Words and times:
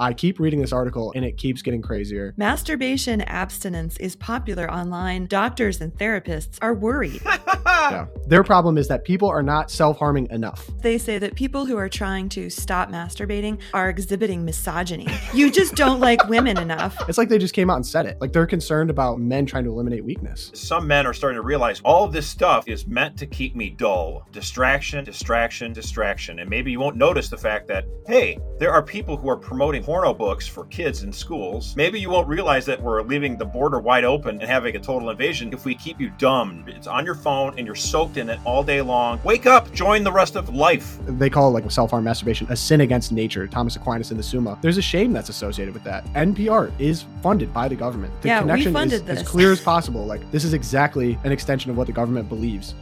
I 0.00 0.14
keep 0.14 0.40
reading 0.40 0.62
this 0.62 0.72
article 0.72 1.12
and 1.14 1.26
it 1.26 1.36
keeps 1.36 1.60
getting 1.60 1.82
crazier. 1.82 2.32
Masturbation 2.38 3.20
abstinence 3.20 3.98
is 3.98 4.16
popular 4.16 4.70
online. 4.70 5.26
Doctors 5.26 5.78
and 5.82 5.92
therapists 5.92 6.56
are 6.62 6.72
worried. 6.72 7.20
yeah. 7.66 8.06
Their 8.26 8.42
problem 8.42 8.78
is 8.78 8.88
that 8.88 9.04
people 9.04 9.28
are 9.28 9.42
not 9.42 9.70
self 9.70 9.98
harming 9.98 10.28
enough. 10.30 10.70
They 10.80 10.96
say 10.96 11.18
that 11.18 11.34
people 11.34 11.66
who 11.66 11.76
are 11.76 11.90
trying 11.90 12.30
to 12.30 12.48
stop 12.48 12.90
masturbating 12.90 13.60
are 13.74 13.90
exhibiting 13.90 14.42
misogyny. 14.42 15.06
You 15.34 15.50
just 15.50 15.74
don't 15.74 16.00
like 16.00 16.26
women 16.28 16.56
enough. 16.56 16.96
It's 17.06 17.18
like 17.18 17.28
they 17.28 17.38
just 17.38 17.52
came 17.52 17.68
out 17.68 17.76
and 17.76 17.86
said 17.86 18.06
it. 18.06 18.18
Like 18.22 18.32
they're 18.32 18.46
concerned 18.46 18.88
about 18.88 19.20
men 19.20 19.44
trying 19.44 19.64
to 19.64 19.70
eliminate 19.70 20.02
weakness. 20.02 20.50
Some 20.54 20.86
men 20.86 21.06
are 21.06 21.12
starting 21.12 21.36
to 21.36 21.42
realize 21.42 21.82
all 21.84 22.04
of 22.04 22.12
this 22.12 22.26
stuff 22.26 22.66
is 22.66 22.86
meant 22.86 23.18
to 23.18 23.26
keep 23.26 23.54
me 23.54 23.68
dull. 23.68 24.26
Distraction, 24.32 25.04
distraction, 25.04 25.74
distraction. 25.74 26.38
And 26.38 26.48
maybe 26.48 26.70
you 26.70 26.80
won't 26.80 26.96
notice 26.96 27.28
the 27.28 27.36
fact 27.36 27.68
that, 27.68 27.84
hey, 28.06 28.38
there 28.58 28.72
are 28.72 28.82
people 28.82 29.16
who 29.16 29.28
are 29.28 29.36
promoting 29.36 29.82
porno 29.90 30.14
books 30.14 30.46
for 30.46 30.66
kids 30.66 31.02
in 31.02 31.12
schools. 31.12 31.74
Maybe 31.74 31.98
you 31.98 32.10
won't 32.10 32.28
realize 32.28 32.64
that 32.66 32.80
we're 32.80 33.02
leaving 33.02 33.36
the 33.36 33.44
border 33.44 33.80
wide 33.80 34.04
open 34.04 34.40
and 34.40 34.48
having 34.48 34.76
a 34.76 34.78
total 34.78 35.10
invasion 35.10 35.52
if 35.52 35.64
we 35.64 35.74
keep 35.74 35.98
you 35.98 36.10
dumb. 36.10 36.64
It's 36.68 36.86
on 36.86 37.04
your 37.04 37.16
phone 37.16 37.58
and 37.58 37.66
you're 37.66 37.74
soaked 37.74 38.16
in 38.16 38.30
it 38.30 38.38
all 38.44 38.62
day 38.62 38.82
long. 38.82 39.18
Wake 39.24 39.46
up, 39.46 39.72
join 39.72 40.04
the 40.04 40.12
rest 40.12 40.36
of 40.36 40.54
life. 40.54 40.96
They 41.08 41.28
call 41.28 41.48
it 41.48 41.60
like 41.60 41.68
self 41.72 41.90
harm 41.90 42.04
masturbation 42.04 42.46
a 42.50 42.56
sin 42.56 42.82
against 42.82 43.10
nature. 43.10 43.48
Thomas 43.48 43.74
Aquinas 43.74 44.12
in 44.12 44.16
the 44.16 44.22
Summa. 44.22 44.56
There's 44.62 44.78
a 44.78 44.82
shame 44.82 45.12
that's 45.12 45.28
associated 45.28 45.74
with 45.74 45.82
that. 45.82 46.04
NPR 46.12 46.70
is 46.78 47.04
funded 47.20 47.52
by 47.52 47.66
the 47.66 47.74
government. 47.74 48.12
The 48.22 48.28
yeah, 48.28 48.42
connection 48.42 48.72
we 48.72 48.78
funded 48.78 49.00
is 49.00 49.06
this. 49.06 49.20
as 49.22 49.28
clear 49.28 49.50
as 49.50 49.60
possible. 49.60 50.06
Like 50.06 50.30
this 50.30 50.44
is 50.44 50.52
exactly 50.52 51.18
an 51.24 51.32
extension 51.32 51.68
of 51.68 51.76
what 51.76 51.88
the 51.88 51.92
government 51.92 52.28
believes. 52.28 52.76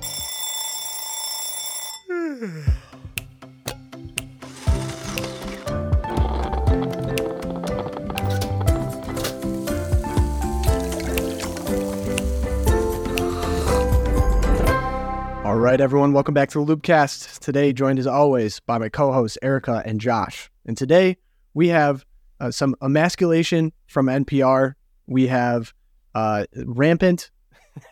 All 15.58 15.64
right, 15.64 15.80
everyone, 15.80 16.12
welcome 16.12 16.34
back 16.34 16.50
to 16.50 16.64
the 16.64 16.76
Loopcast. 16.76 17.40
Today, 17.40 17.72
joined 17.72 17.98
as 17.98 18.06
always 18.06 18.60
by 18.60 18.78
my 18.78 18.88
co-hosts 18.88 19.36
Erica 19.42 19.82
and 19.84 20.00
Josh. 20.00 20.52
And 20.64 20.76
today 20.76 21.16
we 21.52 21.66
have 21.66 22.06
uh, 22.38 22.52
some 22.52 22.76
emasculation 22.80 23.72
from 23.88 24.06
NPR. 24.06 24.74
We 25.08 25.26
have 25.26 25.74
uh, 26.14 26.44
rampant 26.64 27.32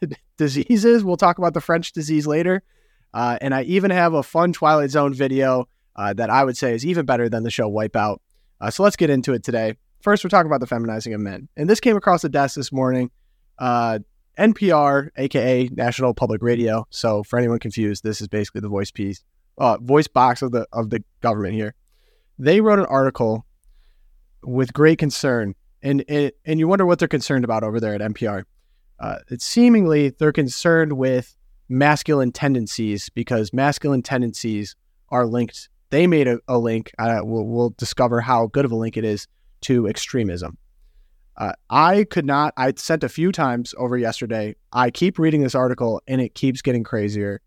diseases. 0.36 1.02
We'll 1.02 1.16
talk 1.16 1.38
about 1.38 1.54
the 1.54 1.60
French 1.60 1.90
disease 1.90 2.24
later. 2.24 2.62
Uh, 3.12 3.36
and 3.40 3.52
I 3.52 3.64
even 3.64 3.90
have 3.90 4.14
a 4.14 4.22
fun 4.22 4.52
Twilight 4.52 4.90
Zone 4.90 5.12
video 5.12 5.68
uh, 5.96 6.12
that 6.12 6.30
I 6.30 6.44
would 6.44 6.56
say 6.56 6.72
is 6.72 6.86
even 6.86 7.04
better 7.04 7.28
than 7.28 7.42
the 7.42 7.50
show 7.50 7.68
Wipeout. 7.68 8.18
Uh, 8.60 8.70
so 8.70 8.84
let's 8.84 8.96
get 8.96 9.10
into 9.10 9.32
it 9.32 9.42
today. 9.42 9.74
First, 10.02 10.22
we're 10.22 10.30
talking 10.30 10.48
about 10.48 10.60
the 10.60 10.72
feminizing 10.72 11.14
of 11.14 11.20
men. 11.20 11.48
And 11.56 11.68
this 11.68 11.80
came 11.80 11.96
across 11.96 12.22
the 12.22 12.28
desk 12.28 12.54
this 12.54 12.70
morning. 12.70 13.10
NPR, 14.38 15.10
aka 15.16 15.68
National 15.72 16.14
Public 16.14 16.42
Radio. 16.42 16.86
So 16.90 17.22
for 17.22 17.38
anyone 17.38 17.58
confused, 17.58 18.04
this 18.04 18.20
is 18.20 18.28
basically 18.28 18.60
the 18.60 18.68
voice 18.68 18.90
piece, 18.90 19.22
uh, 19.58 19.78
voice 19.78 20.06
box 20.06 20.42
of 20.42 20.52
the 20.52 20.66
of 20.72 20.90
the 20.90 21.02
government 21.20 21.54
here. 21.54 21.74
They 22.38 22.60
wrote 22.60 22.78
an 22.78 22.86
article 22.86 23.46
with 24.42 24.72
great 24.72 24.98
concern, 24.98 25.54
and 25.82 26.04
and, 26.08 26.32
and 26.44 26.58
you 26.58 26.68
wonder 26.68 26.86
what 26.86 26.98
they're 26.98 27.08
concerned 27.08 27.44
about 27.44 27.64
over 27.64 27.80
there 27.80 27.94
at 27.94 28.00
NPR. 28.00 28.44
Uh, 28.98 29.18
it's 29.28 29.44
seemingly 29.44 30.10
they're 30.10 30.32
concerned 30.32 30.94
with 30.94 31.36
masculine 31.68 32.32
tendencies 32.32 33.10
because 33.10 33.52
masculine 33.52 34.02
tendencies 34.02 34.76
are 35.10 35.26
linked. 35.26 35.68
They 35.90 36.06
made 36.06 36.28
a, 36.28 36.38
a 36.48 36.58
link. 36.58 36.92
Uh, 36.98 37.20
we'll, 37.22 37.44
we'll 37.44 37.70
discover 37.70 38.20
how 38.20 38.46
good 38.48 38.64
of 38.64 38.72
a 38.72 38.76
link 38.76 38.96
it 38.96 39.04
is 39.04 39.26
to 39.62 39.86
extremism. 39.86 40.58
Uh, 41.38 41.52
I 41.68 42.04
could 42.04 42.24
not. 42.24 42.54
I 42.56 42.72
sent 42.76 43.04
a 43.04 43.08
few 43.08 43.30
times 43.32 43.74
over 43.78 43.96
yesterday. 43.98 44.56
I 44.72 44.90
keep 44.90 45.18
reading 45.18 45.42
this 45.42 45.54
article 45.54 46.02
and 46.06 46.20
it 46.20 46.34
keeps 46.34 46.62
getting 46.62 46.82
crazier. 46.84 47.40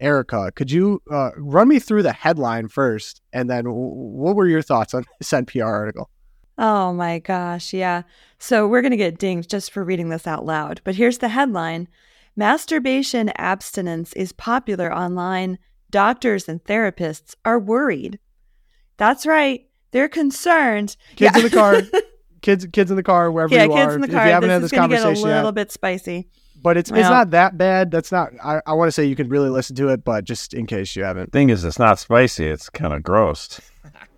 Erica, 0.00 0.52
could 0.54 0.70
you 0.70 1.00
uh, 1.10 1.30
run 1.36 1.68
me 1.68 1.78
through 1.78 2.02
the 2.02 2.12
headline 2.12 2.68
first, 2.68 3.22
and 3.32 3.48
then 3.48 3.64
w- 3.64 3.78
what 3.78 4.34
were 4.36 4.48
your 4.48 4.60
thoughts 4.60 4.92
on 4.92 5.04
this 5.18 5.30
NPR 5.30 5.64
article? 5.66 6.10
Oh 6.58 6.92
my 6.92 7.20
gosh, 7.20 7.72
yeah. 7.72 8.02
So 8.38 8.66
we're 8.68 8.82
going 8.82 8.90
to 8.90 8.96
get 8.98 9.18
dinged 9.18 9.48
just 9.48 9.70
for 9.72 9.82
reading 9.84 10.08
this 10.10 10.26
out 10.26 10.44
loud. 10.44 10.80
But 10.84 10.96
here's 10.96 11.18
the 11.18 11.28
headline 11.28 11.88
Masturbation 12.36 13.30
abstinence 13.36 14.12
is 14.14 14.32
popular 14.32 14.92
online. 14.92 15.58
Doctors 15.90 16.48
and 16.48 16.62
therapists 16.64 17.36
are 17.44 17.58
worried. 17.60 18.18
That's 18.96 19.24
right. 19.24 19.66
They're 19.92 20.08
concerned. 20.08 20.96
Kids 21.16 21.32
Yeah. 21.36 21.38
in 21.38 21.44
the 21.44 21.56
car, 21.56 21.82
kids, 22.44 22.66
kids 22.72 22.90
in 22.90 22.96
the 22.96 23.02
car, 23.02 23.30
wherever 23.32 23.54
yeah, 23.54 23.64
you 23.64 23.70
kids 23.70 23.92
are. 23.92 23.94
in 23.94 24.00
the 24.02 24.06
if 24.08 24.12
car. 24.12 24.26
you 24.26 24.32
haven't 24.32 24.48
This 24.50 24.54
had 24.54 24.62
is 24.64 24.70
this 24.70 24.78
going 24.78 24.90
to 24.90 24.96
get 24.96 25.04
a 25.04 25.08
little 25.10 25.44
yet, 25.46 25.54
bit 25.54 25.72
spicy. 25.72 26.28
but 26.62 26.76
it's 26.76 26.90
it's 26.90 26.98
not 27.08 27.30
that 27.30 27.56
bad. 27.58 27.90
That's 27.90 28.12
not. 28.12 28.30
I, 28.42 28.60
I 28.66 28.74
want 28.74 28.88
to 28.88 28.92
say 28.92 29.04
you 29.04 29.16
can 29.16 29.28
really 29.28 29.48
listen 29.48 29.74
to 29.76 29.88
it, 29.88 30.04
but 30.04 30.24
just 30.24 30.54
in 30.54 30.66
case 30.66 30.94
you 30.94 31.02
haven't. 31.04 31.32
Thing 31.32 31.50
is, 31.50 31.64
it's 31.64 31.78
not 31.78 31.98
spicy. 31.98 32.46
It's 32.46 32.68
kind 32.70 32.92
of 32.94 33.02
gross. 33.02 33.60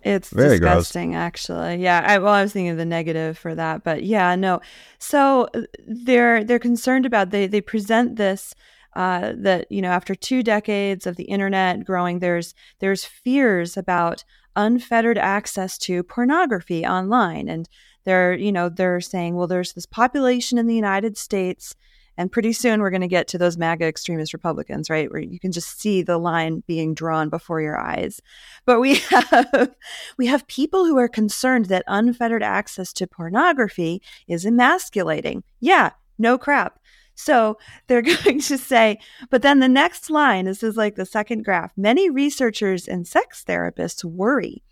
It's 0.03 0.29
Very 0.29 0.57
gross. 0.57 0.85
disgusting, 0.85 1.15
actually. 1.15 1.75
Yeah. 1.77 2.01
I, 2.07 2.17
well, 2.19 2.31
I 2.31 2.41
was 2.41 2.53
thinking 2.53 2.69
of 2.69 2.77
the 2.77 2.85
negative 2.85 3.37
for 3.37 3.53
that, 3.55 3.83
but 3.83 4.03
yeah, 4.03 4.35
no. 4.35 4.61
So 4.99 5.49
uh, 5.53 5.63
they're 5.85 6.45
they're 6.45 6.59
concerned 6.59 7.05
about 7.05 7.31
they 7.31 7.45
they 7.47 7.59
present 7.59 8.15
this 8.15 8.53
uh, 8.95 9.33
that 9.37 9.69
you 9.69 9.81
know 9.81 9.89
after 9.89 10.15
two 10.15 10.43
decades 10.43 11.05
of 11.07 11.17
the 11.17 11.25
internet 11.25 11.83
growing, 11.83 12.19
there's 12.19 12.53
there's 12.79 13.03
fears 13.03 13.75
about 13.75 14.23
unfettered 14.55 15.17
access 15.17 15.77
to 15.79 16.03
pornography 16.03 16.85
online, 16.85 17.49
and 17.49 17.67
they're 18.07 18.33
you 18.33 18.53
know 18.53 18.69
they're 18.69 19.01
saying, 19.01 19.35
well, 19.35 19.47
there's 19.47 19.73
this 19.73 19.85
population 19.85 20.57
in 20.57 20.65
the 20.65 20.75
United 20.75 21.17
States. 21.17 21.75
And 22.19 22.31
pretty 22.31 22.53
soon 22.53 22.79
we're 22.79 22.89
going 22.89 23.01
to 23.01 23.07
get 23.07 23.27
to 23.27 23.37
those 23.37 23.57
MAGA 23.59 23.85
extremist 23.85 24.33
Republicans, 24.33 24.89
right? 24.89 25.11
Where 25.11 25.21
you 25.21 25.39
can 25.39 25.51
just 25.51 25.79
see 25.79 26.01
the 26.01 26.17
line 26.17 26.63
being 26.65 26.95
drawn 26.95 27.29
before 27.29 27.61
your 27.61 27.77
eyes. 27.77 28.19
But 28.65 28.79
we 28.79 28.95
have 29.11 29.75
we 30.17 30.25
have 30.25 30.47
people 30.47 30.85
who 30.85 30.97
are 30.97 31.09
concerned 31.09 31.65
that 31.65 31.83
unfettered 31.85 32.41
access 32.41 32.93
to 32.93 33.07
pornography 33.07 34.01
is 34.27 34.45
emasculating. 34.45 35.43
Yeah, 35.59 35.91
no 36.17 36.37
crap. 36.37 36.79
So 37.13 37.57
they're 37.87 38.01
going 38.23 38.39
to 38.39 38.57
say, 38.57 38.99
but 39.29 39.41
then 39.41 39.59
the 39.59 39.67
next 39.67 40.09
line, 40.09 40.45
this 40.45 40.63
is 40.63 40.77
like 40.77 40.95
the 40.95 41.05
second 41.05 41.43
graph. 41.43 41.73
Many 41.75 42.09
researchers 42.09 42.87
and 42.87 43.05
sex 43.05 43.43
therapists 43.45 44.05
worry 44.05 44.63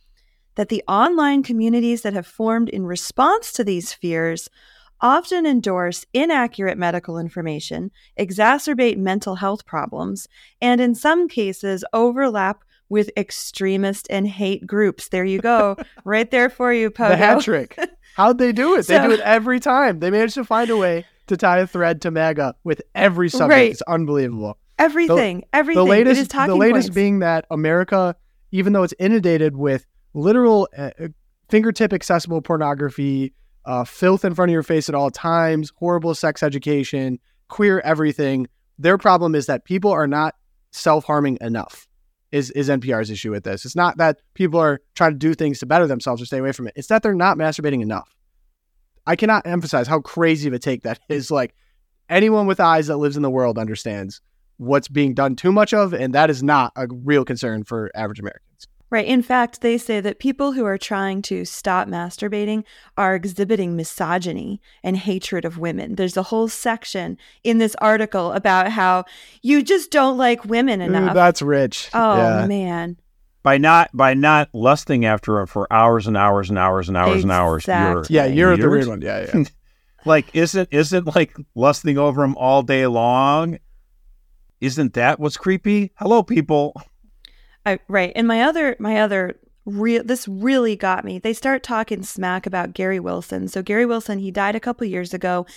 that 0.56 0.70
the 0.70 0.84
online 0.88 1.44
communities 1.44 2.02
that 2.02 2.14
have 2.14 2.28
formed 2.28 2.70
in 2.70 2.86
response 2.86 3.52
to 3.54 3.64
these 3.64 3.94
fears 3.94 4.50
often 5.02 5.46
endorse 5.46 6.06
inaccurate 6.14 6.78
medical 6.78 7.18
information, 7.18 7.92
exacerbate 8.20 8.98
mental 8.98 9.36
health 9.36 9.66
problems, 9.66 10.28
and 10.62 10.80
in 10.80 10.96
some 10.96 11.28
cases 11.28 11.84
overlap 11.94 12.64
with 12.90 13.10
extremist 13.18 14.08
and 14.10 14.28
hate 14.28 14.66
groups. 14.66 15.10
There 15.10 15.26
you 15.26 15.40
go, 15.40 15.76
right 16.06 16.30
there 16.30 16.50
for 16.50 16.72
you, 16.72 16.90
Pogo. 16.92 17.10
The 17.10 17.18
hat 17.18 17.42
trick. 17.42 17.78
How'd 18.16 18.38
they 18.38 18.54
do 18.54 18.76
it? 18.76 18.88
they 18.88 19.00
do 19.00 19.12
it 19.12 19.20
every 19.22 19.60
time. 19.60 20.00
They 20.00 20.10
manage 20.10 20.36
to 20.36 20.46
find 20.46 20.70
a 20.70 20.78
way 20.78 21.06
to 21.28 21.36
tie 21.36 21.60
a 21.60 21.68
thread 21.68 22.02
to 22.04 22.12
MAGA 22.12 22.56
with 22.64 22.82
every 22.94 23.30
subject. 23.30 23.50
Right. 23.50 23.72
It's 23.72 23.82
unbelievable. 23.82 24.58
Everything, 24.80 25.44
everything. 25.52 25.84
The 25.84 25.90
latest, 25.90 26.20
it 26.20 26.22
is 26.22 26.28
talking 26.30 26.50
the 26.50 26.56
latest 26.56 26.88
points. 26.88 26.96
being 26.96 27.20
that 27.20 27.46
America, 27.52 28.16
even 28.52 28.74
though 28.74 28.84
it's 28.84 28.94
inundated 29.00 29.56
with 29.58 29.86
literal 30.16 30.68
uh, 30.76 30.90
uh, 31.00 31.08
fingertip 31.50 31.94
accessible 31.94 32.42
pornography, 32.42 33.34
uh, 33.66 33.84
filth 33.84 34.26
in 34.26 34.34
front 34.34 34.50
of 34.50 34.54
your 34.54 34.64
face 34.64 34.90
at 34.90 34.96
all 34.96 35.12
times, 35.12 35.72
horrible 35.78 36.16
sex 36.16 36.42
education, 36.42 37.20
queer 37.50 37.80
everything. 37.82 38.48
Their 38.80 38.98
problem 38.98 39.36
is 39.36 39.46
that 39.46 39.66
people 39.66 39.92
are 39.92 40.08
not 40.08 40.36
self 40.72 41.06
harming 41.06 41.38
enough. 41.42 41.88
Is 42.32 42.50
is 42.52 42.70
NPR's 42.70 43.12
issue 43.12 43.32
with 43.32 43.44
this? 43.44 43.66
It's 43.66 43.76
not 43.76 43.98
that 43.98 44.20
people 44.34 44.60
are 44.60 44.82
trying 44.96 45.12
to 45.12 45.18
do 45.18 45.34
things 45.34 45.60
to 45.60 45.66
better 45.66 45.88
themselves 45.88 46.22
or 46.22 46.26
stay 46.26 46.40
away 46.40 46.52
from 46.52 46.68
it. 46.68 46.74
It's 46.76 46.88
that 46.88 47.04
they're 47.04 47.14
not 47.14 47.38
masturbating 47.38 47.82
enough. 47.82 48.16
I 49.06 49.16
cannot 49.16 49.46
emphasize 49.46 49.88
how 49.88 50.00
crazy 50.00 50.48
of 50.48 50.54
a 50.54 50.60
take 50.60 50.84
that 50.84 51.00
is. 51.10 51.30
Like 51.30 51.54
anyone 52.10 52.48
with 52.48 52.60
eyes 52.60 52.88
that 52.88 52.98
lives 52.98 53.18
in 53.18 53.24
the 53.24 53.30
world 53.30 53.58
understands 53.58 54.22
what's 54.58 54.88
being 54.88 55.14
done 55.14 55.36
too 55.36 55.52
much 55.52 55.74
of, 55.74 55.94
and 55.94 56.14
that 56.16 56.30
is 56.30 56.42
not 56.42 56.72
a 56.76 56.88
real 56.90 57.26
concern 57.26 57.64
for 57.64 57.92
average 57.94 58.20
Americans. 58.20 58.68
Right. 58.96 59.06
In 59.06 59.22
fact, 59.22 59.60
they 59.60 59.78
say 59.78 60.00
that 60.00 60.20
people 60.20 60.54
who 60.54 60.64
are 60.64 60.78
trying 60.78 61.22
to 61.24 61.44
stop 61.44 61.90
masturbating 61.90 62.64
are 62.98 63.14
exhibiting 63.14 63.76
misogyny 63.76 64.62
and 64.84 64.96
hatred 64.96 65.44
of 65.44 65.58
women. 65.58 65.96
There's 65.96 66.16
a 66.16 66.24
whole 66.24 66.48
section 66.48 67.18
in 67.44 67.58
this 67.58 67.76
article 67.82 68.32
about 68.32 68.72
how 68.72 69.04
you 69.42 69.64
just 69.64 69.92
don't 69.92 70.18
like 70.18 70.46
women 70.46 70.82
Ooh, 70.82 70.86
enough. 70.86 71.14
that's 71.14 71.42
rich. 71.42 71.90
oh, 71.94 72.16
Yeah. 72.18 72.48
man. 72.48 72.98
By 73.44 73.58
not 73.58 73.90
by 73.94 74.14
not 74.14 74.48
lusting 74.54 75.04
after 75.04 75.40
her 75.40 75.46
for 75.46 75.68
hours 75.74 76.08
and 76.08 76.16
hours 76.16 76.48
and 76.50 76.58
hours 76.58 76.88
and 76.88 76.96
hours 76.96 77.24
and 77.24 77.32
hours. 77.34 77.68
You're, 77.68 78.06
Yeah, 78.10 78.26
you're 78.28 78.56
the 78.56 78.70
weird. 78.70 78.72
weird 78.72 78.88
one. 78.88 79.02
Yeah, 79.02 79.28
yeah. 79.34 79.44
Like 80.06 80.34
isn't 80.34 80.70
isn't 80.72 81.16
like 81.18 81.36
lusting 81.54 81.98
over 81.98 82.24
him 82.24 82.38
all 82.38 82.62
day 82.64 82.88
long? 82.88 83.60
Isn't 84.62 84.94
that 84.94 85.20
what's 85.20 85.36
creepy? 85.36 85.92
Hello, 85.96 86.24
people. 86.24 86.82
I, 87.66 87.80
right. 87.88 88.12
And 88.16 88.28
my 88.28 88.42
other 88.42 88.76
my 88.80 89.00
other 89.00 89.40
Re- 89.68 89.98
this 89.98 90.28
really 90.28 90.76
got 90.76 91.04
me. 91.04 91.18
They 91.18 91.34
start 91.34 91.64
talking 91.64 92.04
smack 92.04 92.46
about 92.46 92.76
Gary 92.76 93.00
Wilson. 93.00 93.48
So 93.48 93.64
Gary 93.64 93.88
Wilson, 93.88 94.20
he 94.20 94.30
died 94.30 94.56
a 94.56 94.60
couple 94.60 94.86
years 94.86 95.12
ago 95.12 95.48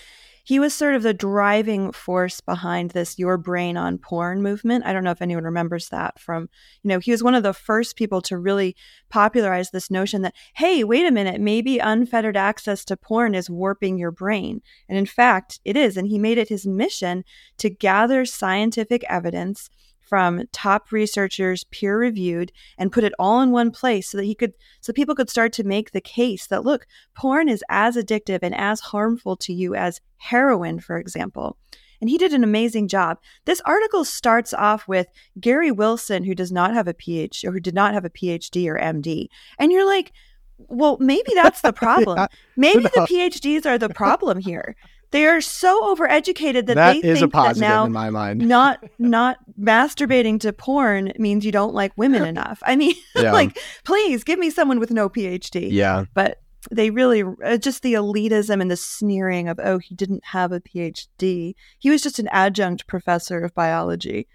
he 0.49 0.59
was 0.59 0.73
sort 0.73 0.95
of 0.95 1.03
the 1.03 1.13
driving 1.13 1.93
force 1.93 2.41
behind 2.41 2.93
this 2.93 3.19
your 3.19 3.37
brain 3.37 3.77
on 3.77 3.99
porn 3.99 4.43
movement. 4.43 4.87
I 4.87 4.95
don't 4.95 5.05
know 5.05 5.11
if 5.11 5.21
anyone 5.21 5.45
remembers 5.45 5.91
that 5.91 6.19
from, 6.19 6.49
you 6.83 6.89
know, 6.89 6.99
he 7.01 7.11
was 7.11 7.23
one 7.23 7.35
of 7.35 7.43
the 7.43 7.53
first 7.53 7.97
people 7.97 8.23
to 8.23 8.39
really 8.39 8.75
popularize 9.11 9.73
this 9.73 9.91
notion 9.91 10.23
that, 10.23 10.35
hey, 10.55 10.85
wait 10.85 11.05
a 11.05 11.11
minute, 11.11 11.39
maybe 11.39 11.79
unfettered 11.79 12.35
access 12.35 12.83
to 12.87 12.97
porn 12.97 13.35
is 13.35 13.51
warping 13.51 13.99
your 13.99 14.11
brain. 14.11 14.63
And 14.89 14.97
in 14.97 15.05
fact, 15.05 15.61
it 15.67 15.77
is. 15.77 15.99
And 15.99 16.09
he 16.09 16.19
made 16.19 16.39
it 16.39 16.49
his 16.49 16.67
mission 16.67 17.25
to 17.59 17.69
gather 17.69 18.25
scientific 18.25 19.05
evidence 19.05 19.69
from 20.09 20.45
top 20.53 20.91
researchers, 20.93 21.65
peer 21.65 21.99
reviewed, 21.99 22.53
and 22.79 22.93
put 22.93 23.05
it 23.05 23.13
all 23.19 23.41
in 23.41 23.51
one 23.51 23.71
place 23.71 24.11
so 24.11 24.17
that 24.17 24.25
he 24.25 24.35
could, 24.35 24.55
so 24.81 24.93
people 24.93 25.15
could 25.15 25.31
start 25.31 25.53
to 25.55 25.65
make 25.65 25.93
the 25.93 26.01
case 26.01 26.47
that 26.47 26.65
look, 26.65 26.87
porn 27.15 27.49
is 27.49 27.63
as 27.69 27.97
addictive 27.97 28.41
and 28.43 28.55
as 28.55 28.81
harmful 28.81 29.37
to 29.37 29.53
you 29.53 29.75
as 29.75 30.01
heroin, 30.17 30.81
for 30.81 30.99
example. 30.99 31.57
And 32.01 32.09
he 32.09 32.19
did 32.19 32.33
an 32.33 32.45
amazing 32.45 32.89
job. 32.89 33.19
This 33.45 33.61
article 33.65 34.05
starts 34.05 34.55
off 34.55 34.87
with 34.87 35.09
Gary 35.41 35.73
Wilson, 35.73 36.25
who 36.25 36.35
does 36.35 36.53
not 36.53 36.73
have 36.75 36.87
a 36.87 36.95
PhD 36.95 37.45
or 37.45 37.53
who 37.53 37.61
did 37.61 37.75
not 37.75 37.93
have 37.95 38.05
a 38.05 38.11
PhD 38.11 38.69
or 38.69 38.79
MD. 38.79 39.29
And 39.59 39.73
you're 39.73 39.87
like, 39.87 40.13
well, 40.59 40.97
maybe 41.01 41.33
that's 41.35 41.61
the 41.61 41.73
problem. 41.73 42.27
Maybe 42.57 42.83
the 42.83 43.07
PhDs 43.09 43.65
are 43.65 43.79
the 43.79 43.89
problem 43.89 44.39
here. 44.41 44.75
They 45.11 45.25
are 45.27 45.41
so 45.41 45.95
overeducated 45.95 46.67
that, 46.67 46.75
that 46.75 46.93
they 46.95 47.09
is 47.09 47.21
think 47.21 47.33
a 47.33 47.37
positive 47.37 47.61
that 47.61 47.69
now 47.69 47.85
in 47.85 47.93
my 47.93 48.11
mind. 48.11 48.47
not 48.47 48.85
not 48.99 49.39
masturbating 49.59 50.41
to 50.41 50.53
porn 50.53 51.13
means 51.19 51.45
you 51.45 51.53
don't 51.53 51.75
like 51.75 51.93
women 51.97 52.25
enough. 52.35 52.63
I 52.65 52.77
mean, 52.77 52.95
Yeah. 53.17 53.33
like 53.33 53.59
please 53.85 54.25
give 54.25 54.39
me 54.39 54.51
someone 54.51 54.79
with 54.79 54.91
no 54.91 55.09
PhD. 55.09 55.69
Yeah. 55.71 56.05
But 56.15 56.41
they 56.71 56.91
really 56.91 57.23
uh, 57.45 57.57
just 57.57 57.83
the 57.83 57.95
elitism 57.95 58.61
and 58.61 58.71
the 58.71 58.77
sneering 58.77 59.49
of 59.49 59.59
oh 59.63 59.79
he 59.79 59.95
didn't 59.95 60.25
have 60.25 60.53
a 60.53 60.61
PhD. 60.61 61.55
He 61.79 61.91
was 61.91 62.03
just 62.03 62.19
an 62.19 62.29
adjunct 62.29 62.87
professor 62.87 63.41
of 63.41 63.55
biology. 63.55 64.27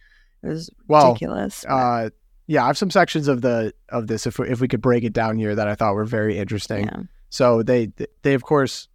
It 0.42 0.48
was 0.48 0.70
Well, 0.88 1.10
ridiculous. 1.10 1.64
Uh, 1.66 2.10
yeah, 2.48 2.64
I 2.64 2.68
have 2.68 2.78
some 2.78 2.92
sections 2.92 3.28
of 3.28 3.42
the 3.42 3.74
of 3.90 4.08
this 4.08 4.28
if 4.28 4.40
we, 4.40 4.50
if 4.50 4.60
we 4.62 4.68
could 4.68 4.82
break 4.82 5.04
it 5.04 5.14
down 5.14 5.38
here 5.38 5.56
that 5.56 5.68
I 5.68 5.76
thought 5.76 5.96
were 5.96 6.06
very 6.06 6.38
interesting. 6.38 6.86
yeah. 6.86 7.04
So 7.30 7.64
they 7.64 7.92
they 8.22 8.34
of 8.34 8.44
course 8.44 8.88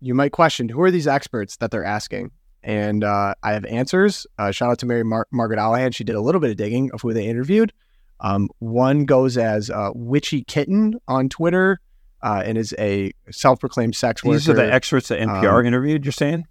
you 0.00 0.14
might 0.14 0.32
question 0.32 0.68
who 0.68 0.82
are 0.82 0.90
these 0.90 1.06
experts 1.06 1.56
that 1.56 1.70
they're 1.70 1.84
asking, 1.84 2.30
and 2.66 3.04
uh, 3.04 3.34
I 3.42 3.52
have 3.52 3.64
answers. 3.64 4.26
Uh, 4.38 4.50
shout 4.50 4.70
out 4.72 4.78
to 4.80 4.86
Mary 4.86 5.04
Mar- 5.04 5.28
Margaret 5.30 5.58
Olohan. 5.58 5.94
She 5.94 6.04
did 6.04 6.16
a 6.16 6.20
little 6.20 6.40
bit 6.40 6.50
of 6.50 6.56
digging 6.56 6.90
of 6.92 7.00
who 7.00 7.14
they 7.14 7.24
interviewed. 7.26 7.72
Um, 8.20 8.48
one 8.58 9.04
goes 9.04 9.38
as 9.38 9.70
uh, 9.70 9.90
Witchy 9.94 10.42
Kitten 10.42 10.98
on 11.06 11.28
Twitter, 11.28 11.80
uh, 12.22 12.42
and 12.44 12.58
is 12.58 12.74
a 12.78 13.12
self-proclaimed 13.30 13.94
sex 13.94 14.24
worker. 14.24 14.38
These 14.38 14.48
are 14.48 14.54
the 14.54 14.72
experts 14.72 15.08
that 15.08 15.20
NPR 15.20 15.60
Um, 15.60 15.66
interviewed. 15.66 16.04
You're 16.04 16.12
saying? 16.12 16.46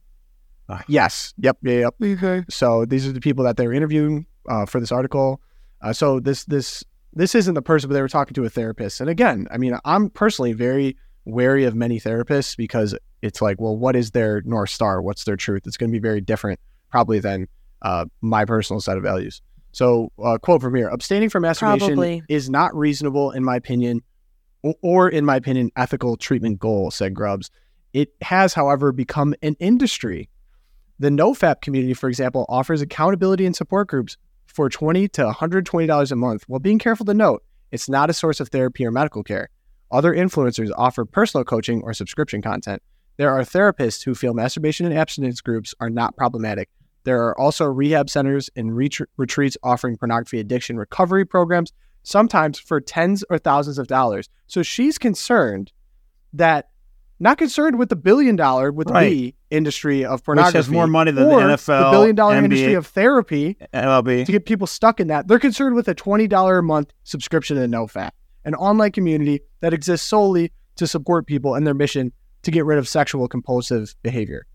Yes. 0.88 1.34
Yep. 1.38 1.58
Yeah. 1.64 1.90
Yep. 2.00 2.46
So 2.50 2.86
these 2.86 3.06
are 3.08 3.12
the 3.12 3.20
people 3.20 3.44
that 3.44 3.58
they 3.58 3.68
were 3.68 3.74
interviewing 3.74 4.26
uh, 4.50 4.66
for 4.66 4.80
this 4.80 4.92
article. 4.92 5.42
Uh, 5.82 5.94
so 5.94 6.20
this 6.20 6.46
this 6.46 6.84
this 7.14 7.36
isn't 7.36 7.54
the 7.54 7.62
person, 7.62 7.90
but 7.90 7.94
they 7.94 8.02
were 8.02 8.08
talking 8.08 8.34
to 8.36 8.46
a 8.46 8.50
therapist. 8.50 9.00
And 9.02 9.10
again, 9.10 9.48
I 9.52 9.58
mean, 9.58 9.78
I'm 9.86 10.10
personally 10.10 10.54
very 10.54 10.98
wary 11.26 11.66
of 11.66 11.76
many 11.76 12.00
therapists 12.00 12.56
because 12.56 12.96
it's 13.22 13.42
like, 13.42 13.60
well, 13.60 13.76
what 13.76 13.96
is 13.96 14.12
their 14.12 14.42
north 14.46 14.70
star? 14.70 15.02
What's 15.02 15.24
their 15.24 15.36
truth? 15.36 15.64
It's 15.66 15.78
going 15.78 15.90
to 15.90 15.96
be 15.96 16.02
very 16.02 16.22
different, 16.22 16.60
probably 16.90 17.20
than 17.20 17.48
uh, 17.82 18.06
my 18.22 18.46
personal 18.46 18.80
set 18.80 18.98
of 18.98 19.04
values. 19.04 19.42
So, 19.72 20.12
uh, 20.24 20.38
quote 20.38 20.62
from 20.62 20.76
here: 20.76 20.88
abstaining 20.88 21.30
from 21.30 21.42
masturbation 21.42 21.88
Probably. 21.88 22.24
is 22.30 22.50
not 22.50 22.74
reasonable, 22.76 23.32
in 23.32 23.44
my 23.44 23.58
opinion, 23.58 24.02
or, 24.64 24.76
or 24.82 25.10
in 25.10 25.26
my 25.26 25.36
opinion, 25.36 25.72
ethical 25.76 26.16
treatment 26.16 26.60
goal," 26.60 26.92
said 26.92 27.14
Grubbs. 27.14 27.52
It 27.92 28.14
has, 28.22 28.54
however, 28.54 28.92
become 28.92 29.36
an 29.42 29.56
industry. 29.60 30.30
The 31.00 31.10
NoFap 31.10 31.62
community, 31.62 31.94
for 31.94 32.08
example, 32.08 32.46
offers 32.48 32.82
accountability 32.82 33.46
and 33.46 33.56
support 33.56 33.90
groups 33.90 34.18
for 34.46 34.70
20 34.70 35.10
to 35.10 35.26
$120 35.26 36.12
a 36.12 36.16
month, 36.16 36.44
while 36.48 36.60
being 36.60 36.80
careful 36.80 37.06
to 37.06 37.14
note 37.14 37.44
it's 37.72 37.90
not 37.90 38.10
a 38.10 38.14
source 38.14 38.40
of 38.40 38.50
therapy 38.50 38.86
or 38.86 38.92
medical 38.92 39.24
care. 39.24 39.50
Other 39.96 40.14
influencers 40.14 40.72
offer 40.78 41.06
personal 41.06 41.46
coaching 41.46 41.82
or 41.84 41.94
subscription 41.94 42.42
content. 42.42 42.82
There 43.18 43.32
are 43.32 43.42
therapists 43.44 44.04
who 44.04 44.14
feel 44.14 44.34
masturbation 44.34 44.86
and 44.86 44.94
abstinence 44.98 45.40
groups 45.40 45.74
are 45.80 45.90
not 45.90 46.18
problematic. 46.18 46.70
There 47.06 47.24
are 47.24 47.40
also 47.40 47.64
rehab 47.66 48.10
centers 48.10 48.50
and 48.58 48.72
retr- 48.72 49.06
retreats 49.16 49.56
offering 49.64 49.96
pornography 49.96 50.40
addiction 50.42 50.76
recovery 50.78 51.24
programs, 51.24 51.72
sometimes 52.04 52.60
for 52.60 52.82
tens 52.82 53.24
or 53.30 53.38
thousands 53.38 53.78
of 53.78 53.88
dollars. 53.88 54.28
So 54.48 54.64
she's 54.64 54.98
concerned 54.98 55.72
that, 56.34 56.70
not 57.20 57.38
concerned 57.38 57.80
with 57.80 57.88
the 57.88 57.96
billion 57.96 58.36
dollar, 58.36 58.72
with 58.74 58.90
Right. 58.90 59.10
the 59.10 59.36
industry 59.50 60.04
of 60.04 60.20
Which 60.20 60.26
pornography. 60.26 60.58
has 60.58 60.68
more 60.70 60.88
money 60.88 61.12
than 61.12 61.30
the 61.30 61.36
NFL, 61.36 61.92
The 61.92 61.98
billion 61.98 62.16
dollar 62.16 62.36
NBA. 62.36 62.44
industry 62.44 62.74
of 62.74 62.88
therapy 62.88 63.56
MLB. 63.74 64.26
to 64.26 64.32
get 64.34 64.46
people 64.46 64.68
stuck 64.68 65.00
in 65.00 65.08
that. 65.08 65.30
They're 65.30 65.40
concerned 65.40 65.76
with 65.76 65.88
a 65.88 65.96
$20 65.96 66.60
a 66.60 66.62
month 66.62 66.92
subscription 67.04 67.56
to 67.56 67.66
NoFap, 67.68 68.10
an 68.46 68.56
online 68.56 68.92
community 68.92 69.42
that 69.60 69.74
exists 69.74 70.08
solely 70.08 70.52
to 70.78 70.88
support 70.88 71.28
people 71.28 71.56
and 71.56 71.66
their 71.68 71.74
mission 71.74 72.12
to 72.44 72.52
get 72.52 72.66
rid 72.66 72.78
of 72.78 72.88
sexual 72.88 73.28
compulsive 73.28 73.96
behavior. 74.04 74.46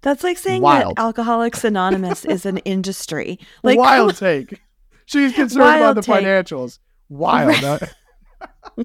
That's 0.00 0.24
like 0.24 0.38
saying 0.38 0.62
Wild. 0.62 0.96
that 0.96 1.02
Alcoholics 1.02 1.64
Anonymous 1.64 2.24
is 2.24 2.46
an 2.46 2.58
industry. 2.64 3.38
Like 3.62 3.78
Wild 3.78 4.16
take. 4.18 4.60
She's 5.06 5.32
concerned 5.32 5.76
about 5.76 5.94
the 5.94 6.02
take. 6.02 6.24
financials. 6.24 6.78
Wild. 7.08 7.62
Uh, 7.64 7.78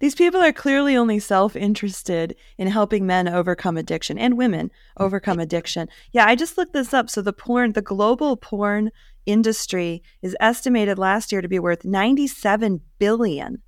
These 0.00 0.14
people 0.14 0.40
are 0.40 0.52
clearly 0.52 0.96
only 0.96 1.18
self 1.18 1.54
interested 1.54 2.34
in 2.56 2.68
helping 2.68 3.06
men 3.06 3.28
overcome 3.28 3.76
addiction 3.76 4.18
and 4.18 4.36
women 4.36 4.70
overcome 4.98 5.38
addiction. 5.38 5.88
Yeah, 6.12 6.26
I 6.26 6.34
just 6.34 6.58
looked 6.58 6.72
this 6.72 6.92
up. 6.92 7.08
So, 7.10 7.22
the 7.22 7.32
porn, 7.32 7.72
the 7.72 7.82
global 7.82 8.36
porn 8.36 8.90
industry 9.28 10.02
is 10.22 10.34
estimated 10.40 10.98
last 10.98 11.30
year 11.30 11.40
to 11.42 11.48
be 11.48 11.58
worth 11.58 11.84
97 11.84 12.80
billion. 12.98 13.62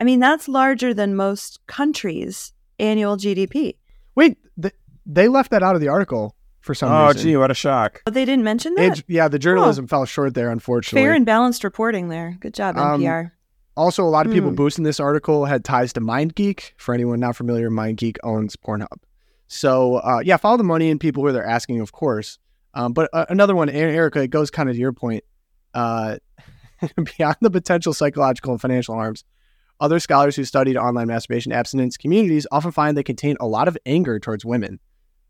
I 0.00 0.04
mean, 0.04 0.18
that's 0.20 0.48
larger 0.48 0.92
than 0.94 1.14
most 1.14 1.64
countries' 1.66 2.52
annual 2.78 3.16
GDP. 3.16 3.76
Wait, 4.14 4.38
th- 4.60 4.74
they 5.04 5.28
left 5.28 5.50
that 5.50 5.62
out 5.62 5.74
of 5.74 5.80
the 5.80 5.88
article 5.88 6.34
for 6.60 6.74
some 6.74 6.90
reason. 6.90 7.02
Oh, 7.02 7.06
reason. 7.08 7.22
gee, 7.22 7.36
what 7.36 7.50
a 7.50 7.54
shock. 7.54 8.02
But 8.04 8.14
they 8.14 8.24
didn't 8.24 8.44
mention 8.44 8.74
that. 8.74 8.98
It- 8.98 9.04
yeah, 9.06 9.28
the 9.28 9.38
journalism 9.38 9.86
fell 9.86 10.04
short 10.06 10.34
there, 10.34 10.50
unfortunately. 10.50 11.04
Fair 11.06 11.14
and 11.14 11.24
balanced 11.26 11.62
reporting 11.64 12.08
there. 12.08 12.36
Good 12.40 12.54
job, 12.54 12.76
Um, 12.76 13.00
NPR. 13.02 13.32
Also, 13.76 14.02
a 14.04 14.08
lot 14.08 14.24
of 14.26 14.32
people 14.32 14.48
Hmm. 14.50 14.54
boosting 14.56 14.84
this 14.84 14.98
article 14.98 15.44
had 15.44 15.62
ties 15.62 15.92
to 15.92 16.00
MindGeek. 16.00 16.72
For 16.78 16.94
anyone 16.94 17.20
not 17.20 17.36
familiar, 17.36 17.70
MindGeek 17.70 18.16
owns 18.24 18.56
Pornhub. 18.56 18.98
So, 19.48 19.96
uh, 19.96 20.20
yeah, 20.24 20.38
follow 20.38 20.56
the 20.56 20.64
money 20.64 20.90
and 20.90 20.98
people 20.98 21.22
who 21.24 21.30
they're 21.32 21.44
asking, 21.46 21.80
of 21.80 21.92
course. 21.92 22.38
Um, 22.76 22.92
but 22.92 23.08
uh, 23.14 23.24
another 23.30 23.56
one, 23.56 23.70
Erica, 23.70 24.20
it 24.20 24.28
goes 24.28 24.50
kind 24.50 24.68
of 24.68 24.74
to 24.74 24.80
your 24.80 24.92
point. 24.92 25.24
Uh, 25.74 26.18
beyond 27.16 27.36
the 27.40 27.50
potential 27.50 27.94
psychological 27.94 28.52
and 28.52 28.60
financial 28.60 28.94
harms, 28.94 29.24
other 29.80 29.98
scholars 29.98 30.36
who 30.36 30.44
studied 30.44 30.76
online 30.76 31.08
masturbation 31.08 31.52
abstinence 31.52 31.96
communities 31.96 32.46
often 32.52 32.70
find 32.70 32.96
they 32.96 33.02
contain 33.02 33.36
a 33.40 33.46
lot 33.46 33.66
of 33.66 33.78
anger 33.86 34.18
towards 34.18 34.44
women. 34.44 34.78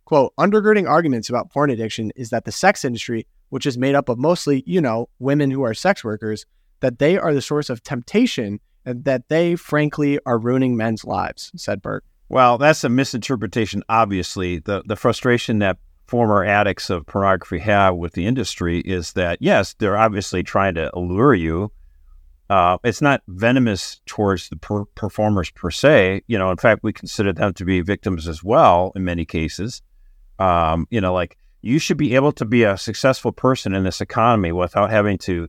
Quote, 0.05 0.35
undergirding 0.37 0.89
arguments 0.89 1.29
about 1.29 1.51
porn 1.51 1.71
addiction 1.71 2.13
is 2.17 2.31
that 2.31 2.45
the 2.45 2.53
sex 2.53 2.85
industry, 2.85 3.29
which 3.51 3.65
is 3.65 3.79
made 3.79 3.95
up 3.95 4.09
of 4.09 4.19
mostly, 4.19 4.65
you 4.67 4.81
know, 4.81 5.09
women 5.21 5.51
who 5.51 5.63
are 5.63 5.75
sex 5.75 6.03
workers, 6.03 6.47
that 6.81 6.99
they 6.99 7.17
are 7.17 7.33
the 7.33 7.43
source 7.43 7.71
of 7.71 7.83
temptation 7.83 8.59
and 8.85 9.05
that 9.05 9.29
they, 9.29 9.55
frankly, 9.55 10.19
are 10.27 10.39
ruining 10.39 10.77
men's 10.77 11.05
lives, 11.05 11.53
said 11.57 11.81
Burke. 11.81 12.05
Well, 12.29 12.59
that's 12.59 12.83
a 12.83 12.89
misinterpretation, 12.89 13.85
obviously. 13.89 14.59
The 14.59 14.83
the 14.85 14.97
frustration 14.97 15.61
that 15.61 15.79
former 16.07 16.45
addicts 16.45 16.91
of 16.91 17.07
pornography 17.07 17.59
have 17.59 17.97
with 17.97 18.13
the 18.13 18.27
industry 18.27 18.81
is 18.81 19.13
that 19.15 19.39
yes, 19.41 19.75
they're 19.79 19.97
obviously 19.97 20.43
trying 20.43 20.75
to 20.75 20.95
allure 20.97 21.35
you. 21.35 21.73
Uh, 22.49 22.79
it's 22.85 23.03
not 23.03 23.23
venomous 23.27 24.01
towards 24.07 24.49
the 24.49 24.57
per- 24.57 24.85
performers 24.95 25.51
per 25.51 25.71
se. 25.71 26.23
You 26.29 26.39
know, 26.39 26.51
in 26.51 26.57
fact, 26.57 26.85
we 26.85 26.93
consider 26.93 27.33
them 27.33 27.53
to 27.55 27.65
be 27.65 27.81
victims 27.81 28.29
as 28.29 28.45
well 28.45 28.93
in 28.95 29.05
many 29.05 29.25
cases. 29.25 29.83
Um, 30.39 30.87
you 30.91 31.01
know, 31.01 31.13
like 31.13 31.37
you 31.63 31.81
should 31.81 31.97
be 31.97 32.15
able 32.15 32.31
to 32.33 32.45
be 32.45 32.63
a 32.63 32.79
successful 32.79 33.33
person 33.33 33.75
in 33.75 33.83
this 33.83 34.01
economy 34.01 34.53
without 34.53 34.91
having 34.91 35.19
to 35.19 35.49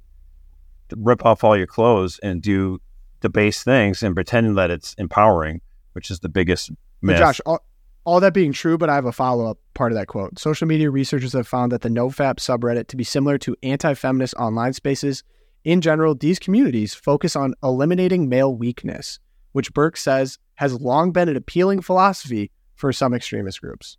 rip 0.95 1.23
off 1.23 1.43
all 1.43 1.55
your 1.55 1.67
clothes 1.67 2.19
and 2.23 2.41
do 2.41 2.79
debase 3.21 3.63
things 3.63 4.01
and 4.01 4.15
pretending 4.15 4.55
that 4.55 4.71
it's 4.71 4.95
empowering, 4.95 5.61
which 5.93 6.09
is 6.09 6.19
the 6.21 6.29
biggest 6.29 6.71
But. 7.01 7.17
Josh, 7.19 7.41
all, 7.45 7.63
all 8.07 8.21
that 8.21 8.33
being 8.33 8.53
true, 8.53 8.77
but 8.77 8.89
I 8.89 8.95
have 8.95 9.03
a 9.03 9.11
follow 9.11 9.45
up 9.51 9.59
part 9.73 9.91
of 9.91 9.97
that 9.97 10.07
quote. 10.07 10.39
Social 10.39 10.65
media 10.65 10.89
researchers 10.89 11.33
have 11.33 11.45
found 11.45 11.73
that 11.73 11.81
the 11.81 11.89
NoFap 11.89 12.37
subreddit 12.37 12.87
to 12.87 12.95
be 12.95 13.03
similar 13.03 13.37
to 13.39 13.53
anti 13.63 13.93
feminist 13.95 14.33
online 14.35 14.71
spaces. 14.71 15.25
In 15.65 15.81
general, 15.81 16.15
these 16.15 16.39
communities 16.39 16.93
focus 16.93 17.35
on 17.35 17.53
eliminating 17.61 18.29
male 18.29 18.55
weakness, 18.55 19.19
which 19.51 19.73
Burke 19.73 19.97
says 19.97 20.39
has 20.55 20.79
long 20.79 21.11
been 21.11 21.27
an 21.27 21.35
appealing 21.35 21.81
philosophy 21.81 22.49
for 22.75 22.93
some 22.93 23.13
extremist 23.13 23.59
groups. 23.59 23.97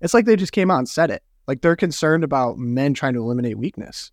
It's 0.00 0.14
like 0.14 0.24
they 0.24 0.34
just 0.34 0.52
came 0.52 0.68
out 0.68 0.78
and 0.78 0.88
said 0.88 1.12
it. 1.12 1.22
Like 1.46 1.60
they're 1.60 1.76
concerned 1.76 2.24
about 2.24 2.58
men 2.58 2.92
trying 2.92 3.14
to 3.14 3.20
eliminate 3.20 3.56
weakness. 3.56 4.10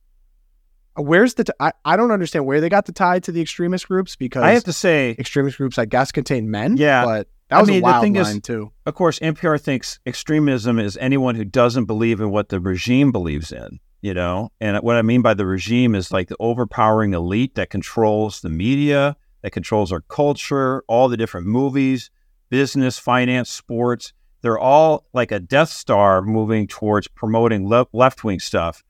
Uh, 0.96 1.02
where's 1.02 1.34
the? 1.34 1.46
T- 1.46 1.54
I, 1.60 1.72
I 1.84 1.98
don't 1.98 2.12
understand 2.12 2.46
where 2.46 2.62
they 2.62 2.70
got 2.70 2.86
the 2.86 2.92
tie 2.92 3.18
to 3.22 3.32
the 3.32 3.42
extremist 3.42 3.88
groups 3.88 4.16
because 4.16 4.44
I 4.44 4.52
have 4.52 4.66
to 4.66 4.74
say, 4.74 5.16
extremist 5.18 5.58
groups, 5.58 5.80
I 5.80 5.86
guess, 5.86 6.12
contain 6.12 6.52
men. 6.52 6.78
Yeah. 6.78 7.06
but 7.06 7.28
that 7.52 7.60
was 7.60 7.70
I 7.70 7.74
mean, 7.74 7.84
a 7.84 7.88
the 7.94 8.00
thing 8.02 8.14
line 8.16 8.36
is- 8.38 8.42
too. 8.42 8.72
of 8.86 8.96
course, 8.96 9.20
NPR 9.20 9.60
thinks 9.62 10.00
extremism 10.06 10.80
is 10.80 10.98
anyone 10.98 11.36
who 11.36 11.46
doesn't 11.46 11.86
believe 11.86 12.20
in 12.20 12.32
what 12.32 12.50
the 12.50 12.60
regime 12.60 13.12
believes 13.12 13.52
in, 13.52 13.80
you 14.02 14.14
know? 14.14 14.50
And 14.60 14.78
what 14.78 14.96
I 14.96 15.02
mean 15.04 15.22
by 15.22 15.34
the 15.36 15.46
regime 15.46 15.94
is 15.94 16.12
like 16.12 16.28
the 16.30 16.36
overpowering 16.40 17.14
elite 17.14 17.56
that 17.56 17.70
controls 17.70 18.42
the 18.42 18.50
media, 18.50 19.16
that 19.44 19.52
controls 19.52 19.92
our 19.92 20.02
culture, 20.02 20.84
all 20.88 21.08
the 21.10 21.18
different 21.18 21.46
movies, 21.48 22.10
business, 22.50 22.98
finance, 22.98 23.50
sports. 23.50 24.14
They're 24.42 24.60
all 24.60 25.06
like 25.14 25.32
a 25.32 25.40
Death 25.40 25.70
Star 25.70 26.22
moving 26.22 26.68
towards 26.68 27.08
promoting 27.08 27.68
le- 27.70 27.86
left 27.94 28.24
wing 28.24 28.40
stuff. 28.40 28.84